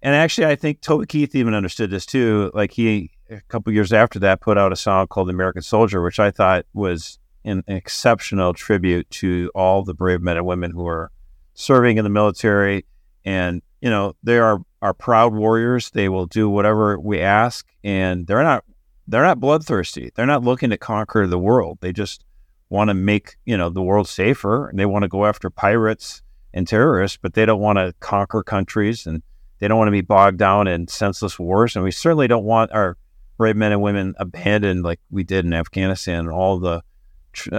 And 0.00 0.14
actually, 0.14 0.46
I 0.46 0.54
think 0.54 0.80
Toby 0.80 1.06
Keith 1.06 1.34
even 1.34 1.54
understood 1.54 1.90
this 1.90 2.06
too. 2.06 2.50
Like 2.54 2.70
he, 2.70 3.10
a 3.28 3.40
couple 3.48 3.72
years 3.72 3.92
after 3.92 4.18
that, 4.20 4.40
put 4.40 4.56
out 4.56 4.72
a 4.72 4.76
song 4.76 5.08
called 5.08 5.28
The 5.28 5.32
"American 5.32 5.62
Soldier," 5.62 6.02
which 6.02 6.20
I 6.20 6.30
thought 6.30 6.66
was 6.72 7.18
an 7.44 7.62
exceptional 7.66 8.54
tribute 8.54 9.08
to 9.10 9.50
all 9.54 9.82
the 9.82 9.94
brave 9.94 10.20
men 10.20 10.36
and 10.36 10.46
women 10.46 10.70
who 10.70 10.86
are 10.86 11.10
serving 11.54 11.98
in 11.98 12.04
the 12.04 12.10
military. 12.10 12.84
And, 13.24 13.62
you 13.80 13.90
know, 13.90 14.14
they 14.22 14.38
are 14.38 14.60
our 14.82 14.94
proud 14.94 15.34
warriors. 15.34 15.90
They 15.90 16.08
will 16.08 16.26
do 16.26 16.48
whatever 16.48 16.98
we 16.98 17.20
ask. 17.20 17.66
And 17.82 18.26
they're 18.26 18.42
not 18.42 18.64
they're 19.06 19.22
not 19.22 19.40
bloodthirsty. 19.40 20.10
They're 20.14 20.26
not 20.26 20.44
looking 20.44 20.70
to 20.70 20.78
conquer 20.78 21.26
the 21.26 21.38
world. 21.38 21.78
They 21.80 21.92
just 21.92 22.24
want 22.70 22.88
to 22.88 22.94
make, 22.94 23.36
you 23.44 23.56
know, 23.56 23.68
the 23.68 23.82
world 23.82 24.08
safer 24.08 24.68
and 24.68 24.78
they 24.78 24.86
want 24.86 25.02
to 25.02 25.08
go 25.08 25.26
after 25.26 25.50
pirates 25.50 26.22
and 26.54 26.66
terrorists, 26.66 27.18
but 27.20 27.34
they 27.34 27.44
don't 27.44 27.60
want 27.60 27.78
to 27.78 27.94
conquer 28.00 28.42
countries 28.42 29.06
and 29.06 29.22
they 29.58 29.68
don't 29.68 29.78
want 29.78 29.88
to 29.88 29.92
be 29.92 30.00
bogged 30.00 30.38
down 30.38 30.66
in 30.66 30.88
senseless 30.88 31.38
wars. 31.38 31.76
And 31.76 31.84
we 31.84 31.90
certainly 31.90 32.28
don't 32.28 32.44
want 32.44 32.72
our 32.72 32.96
brave 33.36 33.56
men 33.56 33.72
and 33.72 33.82
women 33.82 34.14
abandoned 34.18 34.82
like 34.82 35.00
we 35.10 35.24
did 35.24 35.44
in 35.44 35.52
Afghanistan 35.52 36.20
and 36.20 36.30
all 36.30 36.58
the 36.58 36.82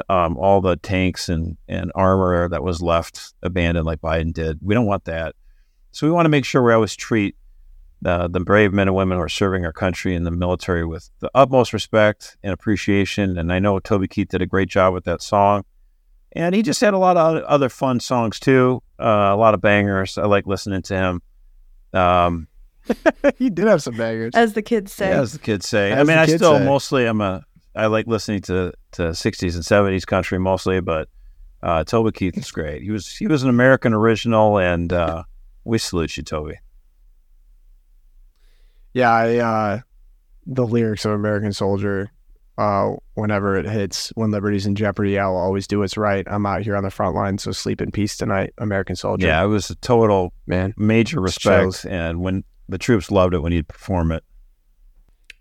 um, 0.09 0.37
all 0.37 0.61
the 0.61 0.75
tanks 0.77 1.29
and, 1.29 1.57
and 1.67 1.91
armor 1.95 2.49
that 2.49 2.63
was 2.63 2.81
left 2.81 3.33
abandoned 3.43 3.85
like 3.85 4.01
Biden 4.01 4.33
did. 4.33 4.59
We 4.61 4.73
don't 4.73 4.85
want 4.85 5.05
that. 5.05 5.35
So 5.91 6.05
we 6.05 6.11
want 6.11 6.25
to 6.25 6.29
make 6.29 6.45
sure 6.45 6.61
we 6.61 6.73
always 6.73 6.95
treat 6.95 7.35
uh, 8.05 8.27
the 8.27 8.39
brave 8.39 8.73
men 8.73 8.87
and 8.87 8.95
women 8.95 9.17
who 9.17 9.23
are 9.23 9.29
serving 9.29 9.65
our 9.65 9.73
country 9.73 10.13
in 10.13 10.23
the 10.23 10.31
military 10.31 10.85
with 10.85 11.09
the 11.19 11.31
utmost 11.33 11.73
respect 11.73 12.37
and 12.43 12.53
appreciation. 12.53 13.37
And 13.37 13.51
I 13.51 13.59
know 13.59 13.79
Toby 13.79 14.07
Keith 14.07 14.29
did 14.29 14.41
a 14.41 14.45
great 14.45 14.69
job 14.69 14.93
with 14.93 15.05
that 15.05 15.21
song. 15.21 15.63
And 16.33 16.53
he 16.53 16.61
just 16.61 16.81
had 16.81 16.93
a 16.93 16.97
lot 16.97 17.15
of 17.15 17.43
other 17.43 17.69
fun 17.69 18.01
songs 18.01 18.39
too, 18.39 18.83
uh, 18.99 19.31
a 19.31 19.37
lot 19.37 19.53
of 19.53 19.61
bangers. 19.61 20.17
I 20.17 20.25
like 20.25 20.45
listening 20.45 20.81
to 20.83 20.95
him. 20.95 21.21
Um, 21.93 22.47
you 23.37 23.49
did 23.49 23.67
have 23.67 23.81
some 23.81 23.95
bangers. 23.95 24.33
As 24.35 24.53
the 24.53 24.61
kids 24.61 24.91
say. 24.91 25.09
yeah, 25.09 25.21
as 25.21 25.33
the 25.33 25.39
kids 25.39 25.67
say. 25.67 25.93
I 25.93 26.03
mean, 26.03 26.17
I 26.17 26.25
still 26.25 26.59
say. 26.59 26.65
mostly 26.65 27.07
am 27.07 27.21
a 27.21 27.45
I 27.75 27.87
like 27.87 28.07
listening 28.07 28.41
to 28.41 28.73
to 28.93 29.01
60s 29.01 29.55
and 29.55 29.63
70s 29.63 30.05
country 30.05 30.39
mostly, 30.39 30.79
but 30.79 31.09
uh, 31.61 31.83
Toby 31.83 32.11
Keith 32.11 32.37
is 32.37 32.51
great. 32.51 32.83
He 32.83 32.91
was 32.91 33.15
he 33.15 33.27
was 33.27 33.43
an 33.43 33.49
American 33.49 33.93
original, 33.93 34.57
and 34.57 34.93
uh, 34.93 35.23
we 35.63 35.77
salute 35.77 36.15
you, 36.15 36.23
Toby. 36.23 36.59
Yeah, 38.93 39.11
I, 39.11 39.37
uh, 39.37 39.79
the 40.45 40.65
lyrics 40.65 41.03
of 41.03 41.11
American 41.11 41.51
Soldier, 41.51 42.11
uh, 42.57 42.93
whenever 43.15 43.57
it 43.57 43.65
hits, 43.65 44.13
when 44.15 44.31
liberty's 44.31 44.65
in 44.65 44.75
jeopardy, 44.75 45.19
I'll 45.19 45.35
always 45.35 45.67
do 45.67 45.79
what's 45.79 45.97
right. 45.97 46.25
I'm 46.29 46.45
out 46.45 46.61
here 46.61 46.77
on 46.77 46.83
the 46.83 46.91
front 46.91 47.13
line, 47.13 47.37
so 47.37 47.51
sleep 47.51 47.81
in 47.81 47.91
peace 47.91 48.15
tonight, 48.15 48.53
American 48.57 48.95
Soldier. 48.95 49.27
Yeah, 49.27 49.43
it 49.43 49.47
was 49.47 49.69
a 49.69 49.75
total 49.75 50.31
man, 50.47 50.73
major 50.77 51.19
respect, 51.19 51.85
and 51.85 52.21
when 52.21 52.45
the 52.69 52.77
troops 52.77 53.11
loved 53.11 53.33
it 53.33 53.39
when 53.39 53.51
you'd 53.51 53.67
perform 53.67 54.11
it. 54.11 54.23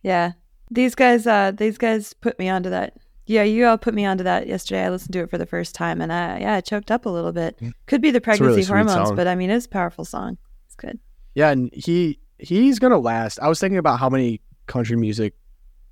Yeah. 0.02 0.32
These 0.74 0.94
guys 0.94 1.26
uh 1.26 1.52
these 1.52 1.78
guys 1.78 2.12
put 2.14 2.38
me 2.38 2.48
onto 2.48 2.70
that. 2.70 2.96
Yeah, 3.26 3.42
you 3.44 3.66
all 3.66 3.78
put 3.78 3.94
me 3.94 4.04
onto 4.04 4.24
that 4.24 4.46
yesterday. 4.46 4.82
I 4.84 4.90
listened 4.90 5.12
to 5.14 5.20
it 5.20 5.30
for 5.30 5.38
the 5.38 5.46
first 5.46 5.74
time 5.74 6.00
and 6.00 6.12
I 6.12 6.40
yeah, 6.40 6.54
I 6.54 6.60
choked 6.60 6.90
up 6.90 7.06
a 7.06 7.08
little 7.08 7.32
bit. 7.32 7.58
Could 7.86 8.02
be 8.02 8.10
the 8.10 8.20
pregnancy 8.20 8.44
really 8.46 8.64
hormones, 8.64 9.12
but 9.12 9.26
I 9.26 9.34
mean 9.34 9.50
it's 9.50 9.66
a 9.66 9.68
powerful 9.68 10.04
song. 10.04 10.36
It's 10.66 10.74
good. 10.74 10.98
Yeah, 11.34 11.50
and 11.50 11.70
he 11.72 12.18
he's 12.38 12.78
gonna 12.78 12.98
last. 12.98 13.38
I 13.40 13.48
was 13.48 13.60
thinking 13.60 13.78
about 13.78 13.98
how 14.00 14.10
many 14.10 14.40
country 14.66 14.96
music 14.96 15.34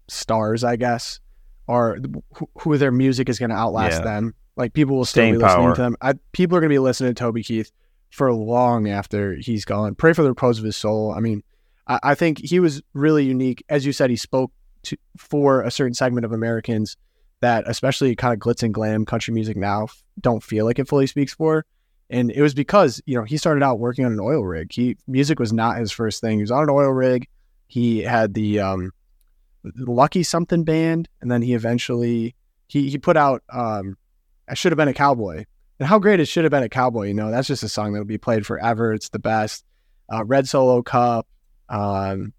stars, 0.09 0.64
I 0.64 0.76
guess, 0.76 1.20
are 1.68 1.99
who, 2.37 2.49
who 2.59 2.76
their 2.76 2.93
music 2.93 3.28
is 3.28 3.39
gonna 3.39 3.55
outlast 3.55 3.99
Yeah. 4.01 4.05
them. 4.05 4.35
Like 4.57 4.72
people 4.74 4.97
will 4.97 5.05
still 5.05 5.22
Staying 5.22 5.35
be 5.35 5.39
listening 5.39 5.64
power. 5.66 5.74
to 5.76 5.83
them. 5.83 5.97
I, 6.03 6.14
people 6.33 6.57
are 6.57 6.61
gonna 6.61 6.68
be 6.68 6.78
listening 6.78 7.14
to 7.14 7.18
Toby 7.18 7.43
Keith 7.43 7.70
for 8.11 8.33
long 8.33 8.89
after 8.89 9.37
he's 9.37 9.64
gone. 9.64 9.95
Pray 9.95 10.12
for 10.12 10.22
the 10.22 10.28
repose 10.28 10.59
of 10.59 10.64
his 10.64 10.76
soul. 10.76 11.12
I 11.16 11.20
mean, 11.20 11.43
I, 11.87 11.99
I 12.03 12.14
think 12.14 12.39
he 12.41 12.61
was 12.61 12.83
really 12.93 13.24
unique. 13.24 13.64
As 13.70 13.87
you 13.87 13.93
said, 13.93 14.11
he 14.11 14.16
spoke 14.16 14.53
to 14.85 14.97
for 15.16 15.62
a 15.62 15.70
certain 15.70 15.95
segment 15.95 16.24
of 16.24 16.33
Americans 16.33 16.97
that, 17.43 17.64
especially 17.66 18.16
kind 18.16 18.33
of 18.33 18.41
glitz 18.41 18.62
and 18.62 18.72
glam 18.72 19.05
country 19.05 19.35
music 19.35 19.57
now, 19.57 19.89
don't 20.20 20.43
feel 20.43 20.64
like 20.64 20.78
it 20.78 20.89
fully 20.89 21.07
speaks 21.07 21.35
for. 21.35 21.66
And 22.09 22.30
it 22.30 22.43
was 22.43 22.55
because, 22.55 23.03
you 23.07 23.16
know, 23.16 23.24
he 23.24 23.37
started 23.37 23.62
out 23.62 23.78
working 23.78 24.05
on 24.05 24.12
an 24.12 24.20
oil 24.20 24.45
rig. 24.45 24.72
He 24.72 24.97
music 25.07 25.39
was 25.39 25.53
not 25.53 25.78
his 25.78 25.91
first 25.91 26.20
thing. 26.20 26.39
He 26.39 26.43
was 26.43 26.51
on 26.51 26.62
an 26.62 26.70
oil 26.70 26.91
rig. 26.91 27.28
He 27.66 28.01
had 28.01 28.35
the 28.35 28.61
um 28.61 28.93
Lucky 29.64 30.22
Something 30.22 30.64
band, 30.64 31.09
and 31.20 31.30
then 31.30 31.43
he 31.43 31.55
eventually 31.55 32.35
he 32.68 32.91
he 32.91 32.99
put 32.99 33.16
out 33.16 33.43
um 33.51 33.97
I 34.49 34.55
should 34.55 34.72
have 34.72 34.76
been 34.76 34.89
a 34.89 34.95
cowboy. 34.95 35.45
And 35.78 35.89
how 35.89 35.99
great 35.99 36.20
it 36.20 36.26
should 36.26 36.45
have 36.45 36.51
been 36.51 36.62
a 36.62 36.68
cowboy, 36.68 37.09
you 37.09 37.14
know, 37.14 37.30
that's 37.30 37.49
just 37.49 37.62
a 37.62 37.68
song 37.68 37.93
that'll 37.93 38.05
be 38.05 38.18
played 38.18 38.47
forever. 38.47 38.93
It's 38.93 39.09
the 39.09 39.18
best. 39.18 39.64
Uh 40.12 40.24
Red 40.24 40.47
Solo 40.47 40.83
Cup. 40.83 41.26
Um 41.68 42.35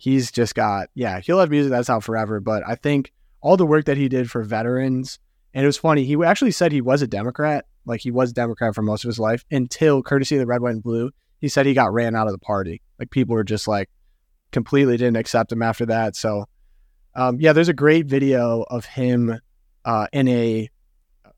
he's 0.00 0.32
just 0.32 0.54
got 0.54 0.88
yeah, 0.94 1.20
he'll 1.20 1.38
have 1.38 1.50
music 1.50 1.70
that's 1.70 1.90
out 1.90 2.02
forever. 2.02 2.40
But 2.40 2.62
I 2.66 2.74
think 2.74 3.12
all 3.42 3.56
the 3.56 3.66
work 3.66 3.84
that 3.84 3.96
he 3.96 4.08
did 4.08 4.30
for 4.30 4.42
veterans, 4.42 5.18
and 5.54 5.62
it 5.62 5.66
was 5.66 5.76
funny, 5.76 6.04
he 6.04 6.16
actually 6.24 6.50
said 6.50 6.72
he 6.72 6.80
was 6.80 7.02
a 7.02 7.06
Democrat 7.06 7.66
like 7.84 8.00
he 8.00 8.10
was 8.10 8.32
Democrat 8.32 8.74
for 8.74 8.82
most 8.82 9.04
of 9.04 9.08
his 9.08 9.18
life 9.18 9.44
until 9.50 10.02
courtesy 10.02 10.36
of 10.36 10.40
the 10.40 10.46
red, 10.46 10.60
white, 10.60 10.74
and 10.74 10.82
blue. 10.82 11.10
He 11.40 11.48
said 11.48 11.66
he 11.66 11.74
got 11.74 11.92
ran 11.92 12.16
out 12.16 12.26
of 12.26 12.32
the 12.32 12.38
party. 12.38 12.82
Like 12.98 13.10
people 13.10 13.34
were 13.34 13.44
just 13.44 13.68
like 13.68 13.88
completely 14.52 14.96
didn't 14.96 15.16
accept 15.16 15.52
him 15.52 15.62
after 15.62 15.86
that. 15.86 16.16
So 16.16 16.46
um, 17.14 17.38
yeah, 17.40 17.52
there's 17.52 17.68
a 17.68 17.74
great 17.74 18.06
video 18.06 18.64
of 18.70 18.84
him 18.84 19.38
uh, 19.84 20.06
in 20.12 20.28
a 20.28 20.68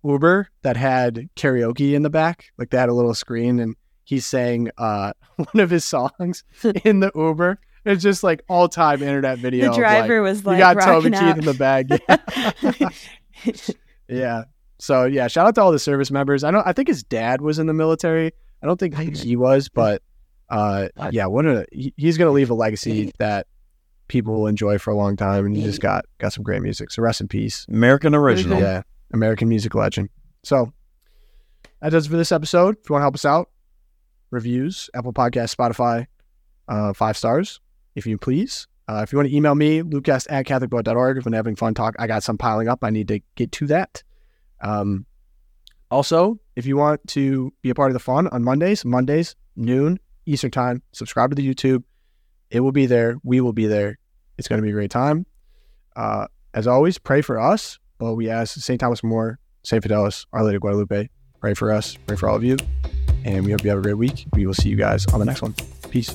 Uber 0.05 0.49
that 0.63 0.77
had 0.77 1.29
karaoke 1.37 1.95
in 1.95 2.03
the 2.03 2.11
back. 2.11 2.47
Like 2.59 2.71
they 2.71 2.79
had 2.79 2.89
a 2.89 2.95
little 2.95 3.15
screen 3.15 3.61
and 3.61 3.77
he's 4.05 4.27
saying 4.27 4.71
uh, 4.79 5.13
one 5.37 5.61
of 5.61 5.71
his 5.71 5.85
songs 5.85 6.45
in 6.85 7.01
the 7.01 7.11
Uber. 7.15 7.59
It's 7.85 8.03
just 8.03 8.23
like 8.23 8.43
all 8.49 8.69
time 8.69 9.03
internet 9.03 9.39
video. 9.39 9.65
the 9.67 9.71
of, 9.71 9.77
driver 9.77 10.23
was 10.23 10.45
like 10.45 10.57
you 10.57 10.61
got 10.61 10.75
Toby 10.75 11.11
rocking 11.11 11.13
Keith 11.13 11.23
out. 11.23 11.39
in 11.39 11.45
the 11.45 11.55
bag. 11.55 12.01
Yeah. 12.79 13.53
Yeah. 14.09 14.43
So 14.79 15.05
yeah, 15.05 15.27
shout 15.29 15.47
out 15.47 15.55
to 15.57 15.63
all 15.63 15.73
the 15.73 15.79
service 15.79 16.11
members. 16.11 16.45
I 16.45 16.51
know 16.51 16.63
I 16.65 16.73
think 16.73 16.89
his 16.89 17.03
dad 17.03 17.41
was 17.41 17.59
in 17.59 17.67
the 17.67 17.73
military. 17.75 18.33
I 18.63 18.67
don't 18.67 18.79
think 18.79 18.95
he 19.17 19.37
was, 19.37 19.69
but 19.69 20.03
uh 20.49 20.89
yeah, 21.11 21.27
what 21.27 21.47
a 21.47 21.67
he- 21.73 21.95
he's 21.97 22.19
gonna 22.19 22.31
leave 22.31 22.51
a 22.51 22.55
legacy 22.55 23.13
that 23.19 23.47
people 24.09 24.35
will 24.35 24.47
enjoy 24.49 24.79
for 24.79 24.91
a 24.91 24.97
long 24.97 25.17
time 25.17 25.47
and 25.47 25.57
he 25.57 25.63
just 25.63 25.81
got 25.81 26.05
got 26.19 26.33
some 26.33 26.45
great 26.45 26.63
music. 26.63 26.91
So 26.91 27.03
rest 27.03 27.21
in 27.21 27.29
peace. 27.29 27.65
American 27.69 28.15
original. 28.15 28.61
Yeah. 28.61 28.83
American 29.13 29.49
music 29.49 29.75
legend. 29.75 30.11
So 30.45 30.73
that 31.81 31.91
does 31.91 32.07
it 32.07 32.11
for 32.11 32.17
this 32.17 32.33
episode. 32.33 32.77
If 32.83 32.89
you 32.91 32.93
want 32.95 33.01
to 33.01 33.05
help 33.05 33.15
us 33.15 33.25
out, 33.25 33.51
reviews, 34.31 34.89
Apple 34.95 35.13
Podcast, 35.13 35.55
Spotify, 35.57 36.07
uh, 36.69 36.93
five 36.93 37.17
stars, 37.17 37.61
if 37.95 38.07
you 38.07 38.19
please. 38.19 38.67
Uh, 38.89 39.01
if 39.03 39.13
you 39.13 39.19
want 39.19 39.29
to 39.29 39.35
email 39.35 39.55
me, 39.55 39.83
loopcast 39.83 40.27
at 40.29 40.47
catholicvote.org. 40.47 41.19
If 41.19 41.25
we're 41.25 41.35
having 41.35 41.57
fun 41.57 41.75
talk, 41.75 41.95
I 41.99 42.07
got 42.07 42.23
some 42.23 42.37
piling 42.37 42.69
up. 42.69 42.81
I 42.83 42.91
need 42.91 43.09
to 43.09 43.21
get 43.37 43.53
to 43.53 43.67
that. 43.69 44.03
Um, 44.61 45.07
also, 45.91 46.39
if 46.57 46.67
you 46.67 46.77
want 46.77 47.07
to 47.09 47.53
be 47.63 47.71
a 47.71 47.75
part 47.75 47.91
of 47.91 47.95
the 47.95 48.01
fun 48.01 48.27
on 48.29 48.43
Mondays, 48.43 48.85
Mondays, 48.85 49.37
noon, 49.57 49.99
Eastern 50.27 50.51
time, 50.51 50.83
subscribe 50.93 51.31
to 51.31 51.37
the 51.37 51.47
YouTube. 51.47 51.85
It 52.51 52.61
will 52.61 52.73
be 52.73 52.87
there. 52.87 53.17
We 53.23 53.41
will 53.41 53.53
be 53.53 53.67
there. 53.67 53.99
It's 54.39 54.49
going 54.49 54.61
to 54.61 54.63
be 54.63 54.71
a 54.71 54.75
great 54.75 54.91
time. 54.91 55.27
Uh, 55.95 56.27
as 56.55 56.67
always, 56.67 56.99
pray 56.99 57.23
for 57.23 57.39
us. 57.39 57.79
But 57.99 58.15
we 58.15 58.29
ask 58.29 58.59
St. 58.59 58.81
Thomas 58.81 59.05
More, 59.05 59.39
St. 59.63 59.83
Fidelis, 59.83 60.27
Our 60.33 60.43
Lady 60.43 60.57
of 60.57 60.63
Guadalupe, 60.63 61.09
pray 61.41 61.55
for 61.55 61.71
us, 61.71 61.97
pray 62.07 62.17
for 62.17 62.29
all 62.29 62.37
of 62.37 62.43
you. 62.43 62.57
And 63.25 63.45
we 63.45 63.53
hope 63.53 63.63
you 63.63 63.71
have 63.71 63.79
a 63.79 63.83
great 63.83 63.99
week. 63.99 64.27
We 64.35 64.45
will 64.45 64.55
see 64.55 64.69
you 64.69 64.77
guys 64.77 65.07
on 65.07 65.21
the 65.21 65.25
next 65.25 65.41
one. 65.41 65.55
Peace. 65.91 66.13